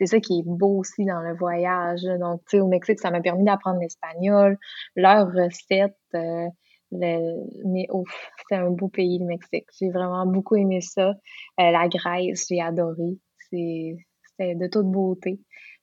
c'est 0.00 0.06
ça 0.06 0.18
qui 0.18 0.38
est 0.38 0.46
beau 0.46 0.78
aussi 0.78 1.04
dans 1.04 1.20
le 1.20 1.36
voyage. 1.36 2.00
Donc, 2.20 2.40
tu 2.48 2.56
sais, 2.56 2.60
au 2.60 2.68
Mexique, 2.68 2.98
ça 3.00 3.10
m'a 3.10 3.20
permis 3.20 3.44
d'apprendre 3.44 3.80
l'espagnol, 3.80 4.56
leurs 4.96 5.26
recettes, 5.26 5.94
euh, 6.14 6.48
mais 6.92 7.86
ouf, 7.92 8.30
c'est 8.48 8.56
un 8.56 8.70
beau 8.70 8.88
pays, 8.88 9.18
le 9.18 9.26
Mexique. 9.26 9.66
J'ai 9.78 9.90
vraiment 9.90 10.26
beaucoup 10.26 10.56
aimé 10.56 10.80
ça. 10.80 11.10
Euh, 11.10 11.14
la 11.56 11.88
Grèce, 11.88 12.46
j'ai 12.48 12.60
adoré. 12.60 13.18
C'est 13.50 13.96
de 14.40 14.66
toute 14.66 14.86
beauté. 14.86 15.40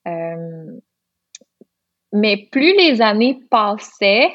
Euh, 0.07 0.79
mais 2.13 2.47
plus 2.51 2.73
les 2.77 3.01
années 3.01 3.39
passaient, 3.49 4.31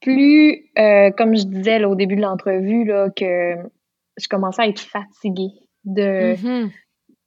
plus, 0.00 0.70
euh, 0.78 1.10
comme 1.12 1.36
je 1.36 1.44
disais 1.44 1.82
au 1.84 1.94
début 1.94 2.16
de 2.16 2.22
l'entrevue, 2.22 2.90
que 3.16 3.56
je 4.16 4.28
commençais 4.28 4.62
à 4.62 4.68
être 4.68 4.80
fatiguée 4.80 5.52
de 5.84 6.34
mm-hmm. 6.34 6.70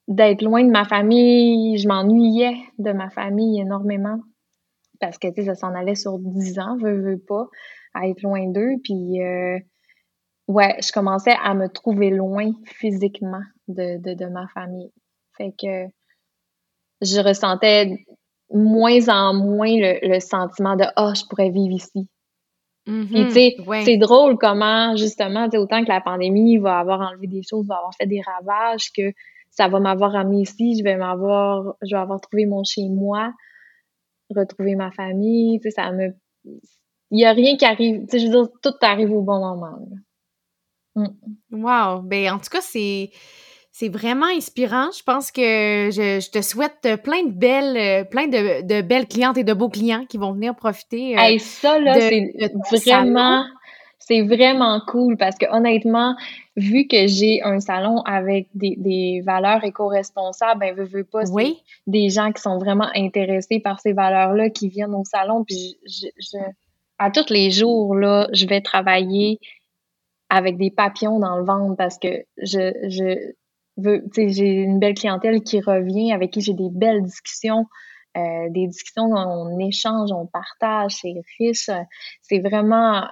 d'être 0.10 0.41
loin 0.41 0.64
de 0.64 0.70
ma 0.70 0.86
famille. 0.86 1.78
Je 1.78 1.88
m'ennuyais 1.88 2.55
de 2.78 2.91
ma 2.91 3.10
famille 3.10 3.60
énormément 3.60 4.20
parce 4.99 5.18
que, 5.18 5.28
tu 5.28 5.36
sais, 5.36 5.45
ça 5.45 5.55
s'en 5.55 5.74
allait 5.74 5.95
sur 5.95 6.20
10 6.20 6.60
ans, 6.60 6.78
veux, 6.78 6.99
veux 6.99 7.20
pas, 7.20 7.47
à 7.93 8.08
être 8.08 8.22
loin 8.22 8.47
d'eux. 8.47 8.76
Puis, 8.84 9.22
euh, 9.22 9.60
ouais, 10.47 10.76
je 10.82 10.91
commençais 10.91 11.36
à 11.43 11.53
me 11.53 11.68
trouver 11.68 12.10
loin 12.10 12.51
physiquement 12.66 13.43
de, 13.68 13.97
de 13.97 14.26
ma 14.26 14.47
famille. 14.47 14.91
Fait 15.38 15.53
que 15.59 15.88
je 17.01 17.19
ressentais 17.21 18.05
moins 18.51 19.09
en 19.09 19.33
moins 19.33 19.75
le, 19.75 20.19
sentiment 20.19 20.75
de 20.75 20.83
Ah, 20.95 21.09
oh, 21.09 21.13
je 21.15 21.23
pourrais 21.29 21.49
vivre 21.49 21.75
ici. 21.75 22.07
Mm-hmm. 22.88 23.27
Tu 23.27 23.31
sais, 23.31 23.83
c'est 23.83 23.97
drôle 23.97 24.38
comment, 24.38 24.95
justement, 24.95 25.47
autant 25.53 25.83
que 25.83 25.89
la 25.89 25.99
pandémie 25.99 26.57
va 26.57 26.79
avoir 26.79 27.01
enlevé 27.01 27.27
des 27.27 27.41
choses, 27.43 27.67
va 27.67 27.75
avoir 27.75 27.93
fait 27.95 28.07
des 28.07 28.21
ravages, 28.21 28.91
que 28.95 29.11
ça 29.49 29.67
va 29.67 29.79
m'avoir 29.79 30.15
amené 30.15 30.41
ici, 30.41 30.77
je 30.77 30.83
vais 30.83 30.95
m'avoir, 30.95 31.75
je 31.81 31.95
vais 31.95 32.01
avoir 32.01 32.21
trouvé 32.21 32.45
mon 32.45 32.63
chez-moi, 32.63 33.33
retrouver 34.33 34.75
ma 34.75 34.91
famille, 34.91 35.59
tu 35.59 35.69
sais, 35.69 35.71
ça 35.71 35.91
me. 35.91 36.15
Il 37.09 37.17
n'y 37.17 37.25
a 37.25 37.31
rien 37.31 37.57
qui 37.57 37.65
arrive, 37.65 38.01
tu 38.01 38.07
sais, 38.11 38.19
je 38.19 38.25
veux 38.25 38.31
dire, 38.31 38.49
tout 38.61 38.73
arrive 38.81 39.11
au 39.11 39.21
bon 39.21 39.39
moment. 39.39 39.79
Mm. 40.95 41.07
Wow! 41.51 42.01
Ben, 42.03 42.33
en 42.33 42.39
tout 42.39 42.49
cas, 42.49 42.61
c'est 42.61 43.11
c'est 43.78 43.89
vraiment 43.89 44.25
inspirant. 44.25 44.89
Je 44.91 45.03
pense 45.03 45.32
que 45.32 45.41
je, 45.91 46.32
te 46.32 46.41
souhaite 46.41 46.99
plein 47.03 47.25
de 47.25 47.32
belles, 47.32 47.78
euh, 47.78 48.03
plein 48.03 48.25
de, 48.25 48.82
belles 48.82 49.07
clientes 49.07 49.38
et 49.38 49.43
de 49.43 49.53
beaux 49.53 49.69
clients 49.69 50.03
qui 50.09 50.17
vont 50.17 50.34
venir 50.34 50.55
profiter. 50.55 51.15
Euh, 51.15 51.38
ça, 51.38 51.80
là, 51.80 51.93
c'est 51.99 52.34
vraiment, 52.73 53.45
c'est 53.99 54.23
vraiment 54.23 54.82
cool 54.88 55.15
parce 55.15 55.38
que 55.38 55.45
honnêtement, 55.55 56.15
vu 56.55 56.88
que 56.88 57.05
j'ai 57.05 57.43
un 57.43 57.59
salon 57.59 58.01
avec 58.01 58.47
des, 58.55 59.21
valeurs 59.23 59.63
éco-responsables, 59.63 60.59
ben, 60.59 60.73
veux, 60.73 60.86
veux 60.86 61.03
pas, 61.03 61.30
oui. 61.30 61.61
des 61.86 62.09
gens 62.09 62.32
qui 62.32 62.41
sont 62.41 62.57
vraiment 62.57 62.89
intéressés 62.95 63.59
par 63.59 63.80
ces 63.80 63.93
valeurs-là 63.93 64.49
qui 64.49 64.69
viennent 64.69 64.95
au 64.95 65.03
salon. 65.03 65.43
Puis 65.43 65.78
je, 65.86 66.07
je, 66.17 66.39
à 66.97 67.11
tous 67.11 67.32
les 67.32 67.51
jours, 67.51 67.93
là, 67.93 68.28
je 68.34 68.47
vais 68.47 68.61
travailler 68.61 69.39
avec 70.32 70.57
des 70.57 70.71
papillons 70.71 71.19
dans 71.19 71.38
le 71.38 71.43
ventre 71.43 71.75
parce 71.78 71.99
que 71.99 72.25
je, 72.38 72.73
je, 72.89 73.34
j'ai 73.78 74.49
une 74.49 74.80
belle 74.80 74.95
clientèle 74.95 75.41
qui 75.41 75.59
revient, 75.61 76.13
avec 76.13 76.32
qui 76.32 76.41
j'ai 76.41 76.53
des 76.53 76.69
belles 76.71 77.03
discussions, 77.03 77.65
euh, 78.17 78.49
des 78.49 78.67
discussions 78.67 79.05
où 79.05 79.15
on 79.15 79.59
échange, 79.59 80.11
on 80.11 80.25
partage, 80.25 80.97
c'est 81.01 81.13
riche. 81.39 81.69
C'est 82.21 82.39
vraiment, 82.39 83.03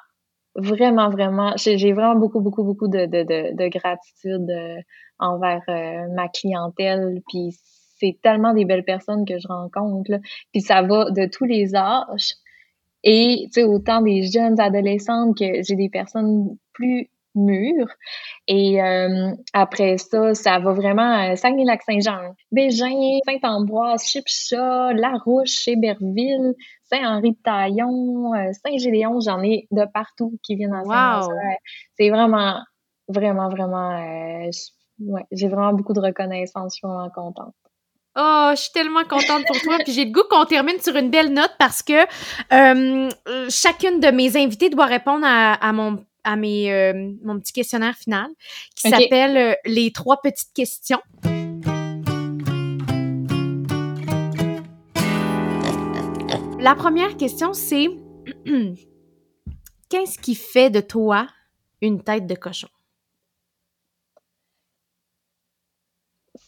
vraiment, 0.56 1.10
vraiment, 1.10 1.54
j'ai 1.58 1.94
vraiment 1.94 2.16
beaucoup, 2.16 2.42
beaucoup, 2.42 2.64
beaucoup 2.64 2.88
de, 2.88 3.06
de, 3.06 3.24
de, 3.56 3.68
gratitude 3.68 4.50
euh, 4.50 4.78
envers 5.20 5.62
euh, 5.70 6.08
ma 6.16 6.28
clientèle. 6.30 7.22
Puis 7.28 7.56
c'est 8.00 8.18
tellement 8.24 8.54
des 8.54 8.66
belles 8.66 8.84
personnes 8.84 9.26
que 9.26 9.38
je 9.38 9.48
rencontre. 9.48 10.12
Là. 10.12 10.20
Puis 10.52 10.62
ça 10.62 10.82
va 10.82 11.12
de 11.12 11.26
tous 11.28 11.46
les 11.46 11.76
âges. 11.76 12.36
Et 13.04 13.46
tu 13.54 13.62
sais, 13.62 13.64
autant 13.64 14.02
des 14.02 14.24
jeunes 14.24 14.60
adolescentes 14.60 15.38
que 15.38 15.62
j'ai 15.62 15.76
des 15.76 15.90
personnes 15.90 16.58
plus 16.74 17.10
mur. 17.36 17.86
Et 18.48 18.82
euh, 18.82 19.32
après 19.54 19.98
ça, 19.98 20.34
ça 20.34 20.60
va 20.60 20.74
vraiment 20.74 21.32
euh, 21.32 21.36
Saguenay-Lac-Saint-Jean, 21.36 22.36
Bégin, 22.52 23.20
Saint-Ambroise, 23.26 24.04
Chipchat, 24.04 24.94
Larouche, 24.94 25.68
Héberville, 25.68 26.54
Saint-Henri-de-Taillon, 26.84 28.34
euh, 28.34 28.52
Saint-Gédéon, 28.66 29.20
j'en 29.20 29.42
ai 29.44 29.68
de 29.72 29.86
partout 29.94 30.40
qui 30.44 30.56
viennent 30.56 30.76
ensemble. 30.76 31.36
C'est 31.98 32.10
vraiment, 32.10 32.60
vraiment, 33.08 33.50
vraiment, 33.50 34.00
ouais, 35.00 35.26
j'ai 35.32 35.48
vraiment 35.48 35.74
beaucoup 35.74 35.94
de 35.94 36.02
reconnaissance, 36.02 36.76
je 36.76 36.80
suis 36.80 36.88
vraiment 36.88 37.10
contente. 37.10 37.54
Oh, 38.18 38.52
je 38.52 38.62
suis 38.62 38.72
tellement 38.72 39.04
contente 39.04 39.44
pour 39.46 39.60
toi. 39.60 39.76
Puis 39.84 39.92
j'ai 39.92 40.06
le 40.06 40.12
goût 40.12 40.24
qu'on 40.30 40.46
termine 40.46 40.80
sur 40.80 40.96
une 40.96 41.10
belle 41.10 41.34
note 41.34 41.52
parce 41.60 41.84
que 41.84 42.06
chacune 43.50 44.00
de 44.00 44.10
mes 44.10 44.38
invités 44.38 44.70
doit 44.70 44.86
répondre 44.86 45.26
à, 45.28 45.56
à 45.56 45.74
mon 45.74 46.02
à 46.26 46.36
mes, 46.36 46.74
euh, 46.74 47.14
mon 47.24 47.40
petit 47.40 47.54
questionnaire 47.54 47.96
final 47.96 48.28
qui 48.76 48.90
s'appelle 48.90 49.38
euh, 49.38 49.54
Les 49.64 49.92
trois 49.92 50.20
petites 50.22 50.52
questions. 50.54 51.00
La 56.60 56.76
première 56.76 57.16
question, 57.16 57.54
c'est 57.54 57.88
Qu'est-ce 59.90 60.18
qui 60.18 60.34
fait 60.34 60.72
de 60.72 60.82
toi 60.82 61.28
une 61.80 62.02
tête 62.02 62.26
de 62.26 62.34
cochon? 62.34 62.68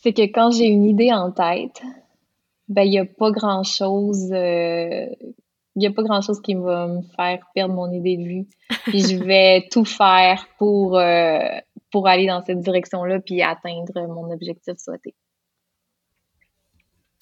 C'est 0.02 0.14
que 0.14 0.24
quand 0.24 0.52
j'ai 0.52 0.66
une 0.66 0.86
idée 0.86 1.14
en 1.14 1.32
tête, 1.32 1.82
ben 2.68 2.82
il 2.82 2.90
n'y 2.90 3.00
a 3.00 3.06
pas 3.06 3.32
grand-chose 3.32 4.32
euh, 4.32 5.06
il 5.78 5.82
n'y 5.82 5.86
a 5.86 5.92
pas 5.92 6.02
grand-chose 6.02 6.42
qui 6.42 6.56
va 6.56 6.88
me 6.88 7.04
faire 7.16 7.38
perdre 7.54 7.76
mon 7.76 7.92
idée 7.92 8.18
de 8.18 8.24
vue. 8.24 8.48
Puis 8.86 9.02
je 9.02 9.24
vais 9.24 9.68
tout 9.72 9.86
faire 9.86 10.48
pour, 10.58 10.98
euh, 10.98 11.40
pour 11.92 12.08
aller 12.08 12.26
dans 12.26 12.44
cette 12.44 12.62
direction-là 12.62 13.20
puis 13.20 13.44
atteindre 13.44 14.08
mon 14.08 14.32
objectif 14.32 14.74
souhaité. 14.80 15.14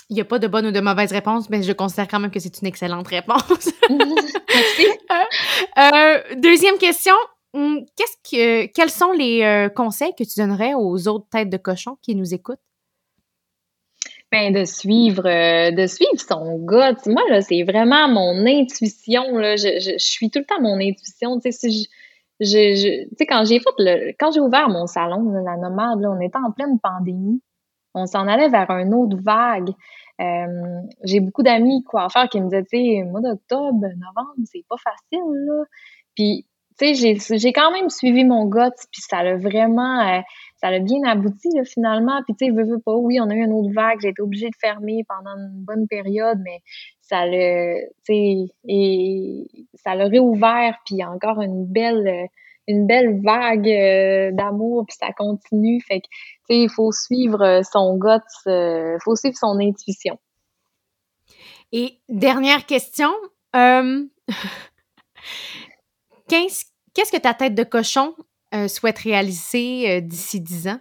Il 0.10 0.16
n'y 0.16 0.22
a 0.22 0.26
pas 0.26 0.40
de 0.40 0.48
bonne 0.48 0.68
ou 0.68 0.72
de 0.72 0.80
mauvaise 0.80 1.12
réponse, 1.12 1.50
mais 1.50 1.64
je 1.64 1.74
considère 1.74 2.08
quand 2.08 2.22
même 2.22 2.32
que 2.32 2.40
c'est 2.40 2.62
une 2.62 2.68
excellente 2.68 3.10
réponse. 3.10 3.44
Merci. 3.90 4.88
Euh, 5.12 5.82
euh, 5.82 6.36
deuxième 6.38 6.78
question. 6.78 7.16
Hum, 7.54 7.86
qu'est-ce 7.98 8.32
que, 8.32 8.68
quels 8.68 8.90
sont 8.90 9.12
les 9.12 9.68
conseils 9.76 10.14
que 10.18 10.24
tu 10.24 10.40
donnerais 10.40 10.76
aux 10.76 11.10
autres 11.10 11.28
têtes 11.30 11.50
de 11.50 11.58
cochon 11.58 11.98
qui 12.02 12.16
nous 12.16 12.34
écoutent? 12.34 12.60
Ben, 14.32 14.52
de 14.52 14.66
suivre, 14.66 15.26
euh, 15.28 15.72
de 15.72 15.88
suivre 15.88 16.20
son 16.20 16.58
gars. 16.66 16.96
moi, 17.06 17.22
là, 17.30 17.42
c'est 17.42 17.64
vraiment 17.64 18.10
mon 18.10 18.46
intuition, 18.46 19.38
là. 19.38 19.56
Je, 19.56 19.80
je, 19.80 19.98
suis 19.98 20.30
tout 20.30 20.40
le 20.40 20.46
temps 20.46 20.60
mon 20.62 20.76
intuition. 20.76 21.40
Tu 21.40 21.52
sais, 21.52 21.70
si 21.70 21.88
je, 22.40 22.46
je, 22.46 23.26
quand 23.26 23.46
j'ai 23.46 23.60
fait 23.60 23.70
le, 23.78 24.12
quand 24.20 24.32
j'ai 24.32 24.42
ouvert 24.42 24.68
mon 24.68 24.88
salon, 24.88 25.32
la 25.32 25.58
nomade, 25.58 26.02
là, 26.02 26.10
on 26.12 26.20
était 26.20 26.38
en 26.38 26.52
pleine 26.52 26.80
pandémie. 26.80 27.42
On 27.94 28.08
s'en 28.08 28.28
allait 28.28 28.50
vers 28.50 28.70
un 28.72 28.92
autre 28.92 29.18
vague. 29.22 29.70
Euh, 30.22 30.82
j'ai 31.04 31.20
beaucoup 31.20 31.44
d'amis 31.44 31.84
coiffeurs 31.84 32.30
qui 32.30 32.42
me 32.42 32.46
disaient, 32.46 32.64
tu 32.64 32.78
sais, 32.78 33.04
mois 33.04 33.22
d'octobre, 33.22 33.80
novembre, 33.80 34.34
c'est 34.46 34.66
pas 34.70 34.78
facile, 34.78 35.46
là. 35.46 35.64
Puis, 36.16 36.46
tu 36.78 36.96
sais, 36.96 37.38
j'ai 37.38 37.54
quand 37.54 37.72
même 37.72 37.90
suivi 37.90 38.26
mon 38.26 38.48
gars, 38.48 38.72
puis 38.92 39.02
ça 39.02 39.24
l'a 39.24 39.38
vraiment, 39.38 40.02
euh, 40.02 40.22
ça 40.58 40.68
a 40.68 40.80
bien 40.80 41.04
abouti 41.04 41.50
finalement. 41.66 42.22
Puis 42.24 42.36
tu 42.36 42.46
sais, 42.46 42.52
veux, 42.52 42.64
veux 42.64 42.80
pas, 42.80 42.96
oui, 42.96 43.20
on 43.20 43.30
a 43.30 43.36
eu 43.36 43.44
une 43.44 43.54
autre 43.54 43.74
vague, 43.74 44.00
j'ai 44.02 44.10
été 44.10 44.22
obligée 44.22 44.50
de 44.50 44.56
fermer 44.60 45.04
pendant 45.08 45.36
une 45.36 45.64
bonne 45.64 45.88
période, 45.88 46.40
mais 46.44 46.62
ça 47.02 47.26
l'a, 47.26 47.76
tu 48.06 48.14
sais, 48.14 48.46
et 48.68 49.48
ça 49.76 49.96
l'a 49.96 50.06
réouvert, 50.06 50.78
puis 50.86 51.04
encore 51.04 51.42
une 51.42 51.66
belle, 51.66 52.30
une 52.68 52.88
belle 52.88 53.22
vague 53.22 53.68
euh, 53.68 54.32
d'amour, 54.32 54.86
puis 54.88 54.98
ça 55.00 55.12
continue. 55.14 55.82
Fait 55.82 56.02
que, 56.02 56.08
tu 56.08 56.56
sais, 56.56 56.62
il 56.62 56.70
faut 56.70 56.92
suivre 56.92 57.62
son 57.70 57.98
gut, 57.98 58.22
euh, 58.48 58.98
faut 59.04 59.16
suivre 59.16 59.38
son 59.38 59.60
intuition. 59.60 60.18
Et 61.72 62.00
dernière 62.08 62.66
question, 62.66 63.12
euh, 63.56 64.06
qu'est-ce 66.28 67.12
que 67.12 67.18
ta 67.18 67.34
tête 67.34 67.56
de 67.56 67.64
cochon 67.64 68.16
euh, 68.56 68.68
souhaite 68.68 69.00
réaliser 69.00 69.90
euh, 69.90 70.02
d'ici 70.02 70.40
dix 70.42 70.68
ans? 70.68 70.80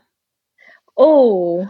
Oh! 0.97 1.65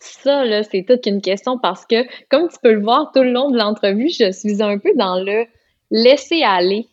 Ça, 0.00 0.44
là, 0.44 0.62
c'est 0.62 0.84
toute 0.84 1.06
une 1.06 1.20
question 1.20 1.58
parce 1.58 1.84
que, 1.84 2.06
comme 2.28 2.48
tu 2.48 2.56
peux 2.62 2.72
le 2.72 2.82
voir 2.82 3.10
tout 3.12 3.22
le 3.22 3.32
long 3.32 3.50
de 3.50 3.58
l'entrevue, 3.58 4.08
je 4.08 4.30
suis 4.30 4.62
un 4.62 4.78
peu 4.78 4.92
dans 4.94 5.20
le 5.20 5.46
laisser 5.90 6.42
aller. 6.42 6.86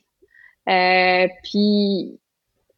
Euh, 0.67 1.27
puis, 1.43 2.19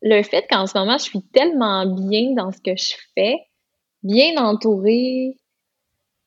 le 0.01 0.21
fait 0.23 0.45
qu'en 0.49 0.67
ce 0.67 0.77
moment, 0.77 0.97
je 0.97 1.03
suis 1.03 1.21
tellement 1.21 1.85
bien 1.85 2.33
dans 2.35 2.51
ce 2.51 2.59
que 2.59 2.75
je 2.75 2.95
fais, 3.15 3.37
bien 4.03 4.35
entourée, 4.37 5.37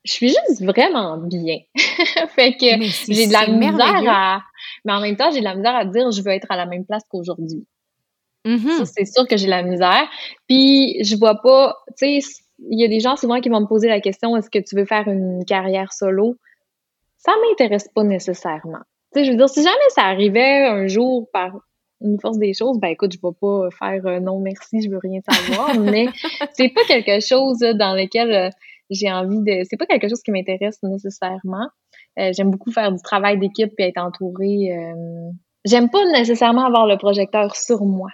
je 0.04 0.12
suis 0.12 0.28
juste 0.28 0.62
vraiment 0.62 1.18
bien. 1.18 1.58
fait 2.34 2.56
que 2.56 2.66
j'ai 3.12 3.26
de 3.26 3.32
la 3.32 3.46
misère 3.48 4.02
à. 4.08 4.42
Mais 4.84 4.92
en 4.92 5.00
même 5.00 5.16
temps, 5.16 5.30
j'ai 5.30 5.40
de 5.40 5.44
la 5.44 5.54
misère 5.54 5.76
à 5.76 5.84
dire 5.84 6.10
je 6.10 6.22
veux 6.22 6.30
être 6.30 6.50
à 6.50 6.56
la 6.56 6.66
même 6.66 6.86
place 6.86 7.02
qu'aujourd'hui. 7.10 7.66
Mm-hmm. 8.46 8.86
c'est 8.86 9.04
sûr 9.04 9.26
que 9.28 9.36
j'ai 9.36 9.48
la 9.48 9.62
misère. 9.62 10.08
Puis, 10.48 11.02
je 11.04 11.16
vois 11.16 11.40
pas, 11.42 11.76
tu 11.98 12.20
sais, 12.20 12.40
il 12.68 12.80
y 12.80 12.84
a 12.84 12.88
des 12.88 13.00
gens 13.00 13.16
souvent 13.16 13.40
qui 13.40 13.48
vont 13.48 13.60
me 13.60 13.66
poser 13.66 13.88
la 13.88 14.00
question 14.00 14.36
est-ce 14.36 14.50
que 14.50 14.58
tu 14.58 14.76
veux 14.76 14.84
faire 14.84 15.08
une 15.08 15.44
carrière 15.44 15.92
solo? 15.92 16.36
Ça 17.18 17.32
m'intéresse 17.42 17.88
pas 17.94 18.02
nécessairement. 18.02 18.80
Tu 19.12 19.20
sais, 19.20 19.24
je 19.24 19.30
veux 19.32 19.36
dire, 19.36 19.48
si 19.48 19.62
jamais 19.62 19.76
ça 19.90 20.02
arrivait 20.02 20.66
un 20.66 20.86
jour 20.86 21.28
par 21.32 21.58
une 22.00 22.18
force 22.18 22.38
des 22.38 22.54
choses, 22.54 22.78
ben 22.78 22.88
écoute, 22.88 23.12
je 23.12 23.18
vais 23.18 23.34
pas 23.38 23.68
faire 23.78 24.06
euh, 24.06 24.20
non 24.20 24.40
merci, 24.40 24.80
je 24.80 24.88
veux 24.88 24.98
rien 24.98 25.20
savoir, 25.28 25.74
mais 25.78 26.06
c'est 26.52 26.70
pas 26.70 26.84
quelque 26.86 27.20
chose 27.20 27.58
dans 27.58 27.94
lequel 27.94 28.32
euh, 28.32 28.48
j'ai 28.88 29.10
envie 29.10 29.40
de. 29.40 29.64
C'est 29.68 29.76
pas 29.76 29.86
quelque 29.86 30.08
chose 30.08 30.22
qui 30.22 30.30
m'intéresse 30.30 30.82
nécessairement. 30.82 31.68
Euh, 32.18 32.30
j'aime 32.34 32.50
beaucoup 32.50 32.72
faire 32.72 32.90
du 32.90 33.02
travail 33.02 33.38
d'équipe 33.38 33.72
et 33.78 33.88
être 33.88 33.98
entourée. 33.98 34.70
J'aime 35.66 35.90
pas 35.90 36.04
nécessairement 36.06 36.64
avoir 36.64 36.86
le 36.86 36.96
projecteur 36.96 37.54
sur 37.54 37.84
moi. 37.84 38.08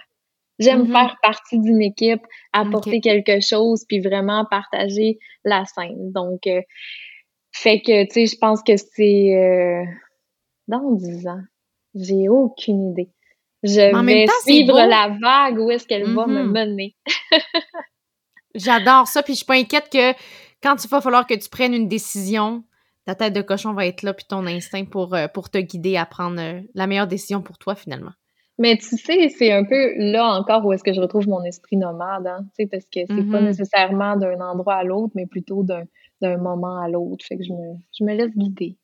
J'aime 0.59 0.83
mm-hmm. 0.83 0.91
faire 0.91 1.15
partie 1.21 1.59
d'une 1.59 1.81
équipe, 1.81 2.21
apporter 2.51 2.99
quelque 2.99 3.39
chose, 3.41 3.85
puis 3.87 3.99
vraiment 3.99 4.45
partager 4.49 5.19
la 5.43 5.65
scène. 5.65 6.11
Donc, 6.11 6.47
euh, 6.47 6.61
fait 7.51 7.81
que, 7.81 8.05
tu 8.05 8.11
sais, 8.11 8.25
je 8.25 8.37
pense 8.37 8.61
que 8.63 8.75
c'est 8.75 9.35
euh, 9.35 9.83
dans 10.67 10.91
dix 10.93 11.27
ans. 11.27 11.41
J'ai 11.95 12.27
aucune 12.29 12.91
idée. 12.91 13.09
Je 13.63 14.05
vais 14.05 14.27
suivre 14.43 14.75
la 14.75 15.15
vague 15.21 15.59
où 15.59 15.71
est-ce 15.71 15.87
qu'elle 15.87 16.13
va 16.13 16.27
me 16.27 16.43
mm-hmm. 16.43 16.51
mener. 16.51 16.95
J'adore 18.55 19.07
ça, 19.07 19.23
puis 19.23 19.33
je 19.33 19.37
suis 19.37 19.45
pas 19.45 19.55
inquiète 19.55 19.89
que 19.91 20.13
quand 20.63 20.83
il 20.83 20.87
va 20.89 21.01
falloir 21.01 21.27
que 21.27 21.35
tu 21.35 21.49
prennes 21.49 21.73
une 21.73 21.87
décision, 21.87 22.63
ta 23.05 23.15
tête 23.15 23.33
de 23.33 23.41
cochon 23.41 23.73
va 23.73 23.85
être 23.85 24.01
là, 24.03 24.13
puis 24.13 24.25
ton 24.27 24.45
instinct 24.47 24.85
pour, 24.85 25.13
euh, 25.13 25.27
pour 25.27 25.49
te 25.49 25.57
guider 25.59 25.97
à 25.97 26.05
prendre 26.05 26.61
la 26.73 26.87
meilleure 26.87 27.07
décision 27.07 27.41
pour 27.41 27.57
toi, 27.57 27.75
finalement. 27.75 28.11
Mais 28.59 28.77
tu 28.77 28.97
sais, 28.97 29.29
c'est 29.29 29.51
un 29.51 29.63
peu 29.63 29.93
là 29.97 30.25
encore 30.33 30.65
où 30.65 30.73
est-ce 30.73 30.83
que 30.83 30.93
je 30.93 30.99
retrouve 30.99 31.27
mon 31.27 31.43
esprit 31.43 31.77
nomade, 31.77 32.25
hein, 32.25 32.39
tu 32.57 32.63
sais, 32.63 32.67
parce 32.67 32.85
que 32.85 33.01
c'est 33.01 33.07
pas 33.07 33.13
mm-hmm. 33.13 33.43
nécessairement 33.43 34.15
d'un 34.15 34.39
endroit 34.41 34.75
à 34.75 34.83
l'autre, 34.83 35.11
mais 35.15 35.27
plutôt 35.27 35.63
d'un 35.63 36.37
moment 36.37 36.81
à 36.81 36.89
l'autre. 36.89 37.23
Fait 37.25 37.37
que 37.37 37.43
je 37.43 37.53
me, 37.53 37.75
je 37.97 38.03
me 38.03 38.15
laisse 38.15 38.35
guider. 38.35 38.75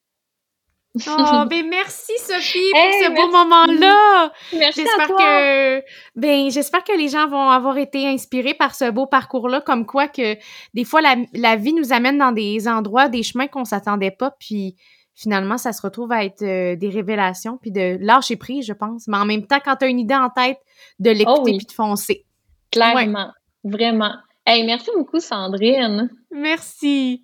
oh, 1.08 1.44
ben 1.50 1.68
merci 1.68 2.14
Sophie 2.20 2.60
pour 2.72 2.94
ce 2.94 3.10
beau 3.16 3.32
moment-là. 3.32 4.32
Merci 4.60 4.82
j'espère 4.82 5.08
que 5.08 5.84
ben 6.16 6.52
j'espère 6.52 6.84
que 6.84 6.96
les 6.96 7.08
gens 7.08 7.28
vont 7.28 7.50
avoir 7.50 7.80
été 7.80 8.08
inspirés 8.08 8.54
par 8.54 8.76
ce 8.76 8.92
beau 8.92 9.08
parcours-là, 9.08 9.62
comme 9.62 9.88
quoi 9.88 10.08
que 10.08 10.38
des 10.76 10.84
fois 10.84 11.02
la, 11.02 11.16
la, 11.34 11.56
vie 11.56 11.74
nous 11.74 11.94
amène 11.94 12.20
dans 12.20 12.32
des 12.32 12.68
endroits, 12.68 13.10
des 13.10 13.24
chemins 13.24 13.48
qu'on 13.48 13.66
s'attendait 13.66 14.12
pas, 14.12 14.36
puis 14.40 14.76
finalement 15.16 15.58
ça 15.58 15.74
se 15.74 15.82
retrouve 15.82 16.12
à 16.12 16.24
être 16.24 16.42
euh, 16.42 16.76
des 16.76 16.90
révélations, 16.90 17.58
puis 17.58 17.72
de 17.72 17.98
lâcher 18.00 18.36
prise, 18.36 18.66
je 18.66 18.74
pense. 18.74 19.08
Mais 19.08 19.18
en 19.18 19.26
même 19.26 19.46
temps, 19.46 19.60
quand 19.64 19.76
tu 19.78 19.86
as 19.86 19.88
une 19.88 20.00
idée 20.00 20.16
en 20.16 20.30
tête, 20.30 20.58
de 21.00 21.10
oh 21.10 21.14
l'écouter 21.14 21.58
puis 21.58 21.66
de 21.66 21.72
foncer. 21.72 22.26
Clairement, 22.72 23.32
vraiment. 23.64 24.14
Hey, 24.46 24.66
merci 24.66 24.90
beaucoup 24.96 25.20
Sandrine. 25.20 26.10
Merci. 26.32 27.24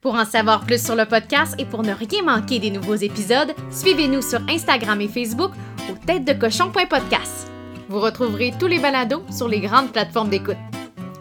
Pour 0.00 0.14
en 0.14 0.24
savoir 0.24 0.64
plus 0.64 0.84
sur 0.84 0.94
le 0.94 1.06
podcast 1.06 1.56
et 1.58 1.64
pour 1.64 1.82
ne 1.82 1.92
rien 1.92 2.22
manquer 2.22 2.60
des 2.60 2.70
nouveaux 2.70 2.94
épisodes, 2.94 3.52
suivez-nous 3.70 4.22
sur 4.22 4.40
Instagram 4.48 5.00
et 5.00 5.08
Facebook 5.08 5.50
au 5.90 6.06
tête 6.06 6.24
de 6.24 6.32
cochon.podcast. 6.34 7.50
Vous 7.88 8.00
retrouverez 8.00 8.52
tous 8.60 8.66
les 8.66 8.78
balados 8.78 9.22
sur 9.30 9.48
les 9.48 9.60
grandes 9.60 9.92
plateformes 9.92 10.28
d'écoute. 10.28 10.56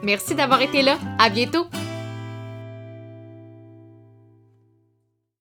Merci 0.04 0.36
d'avoir 0.36 0.62
été 0.62 0.84
là. 0.84 0.98
À 1.18 1.30
bientôt. 1.30 1.66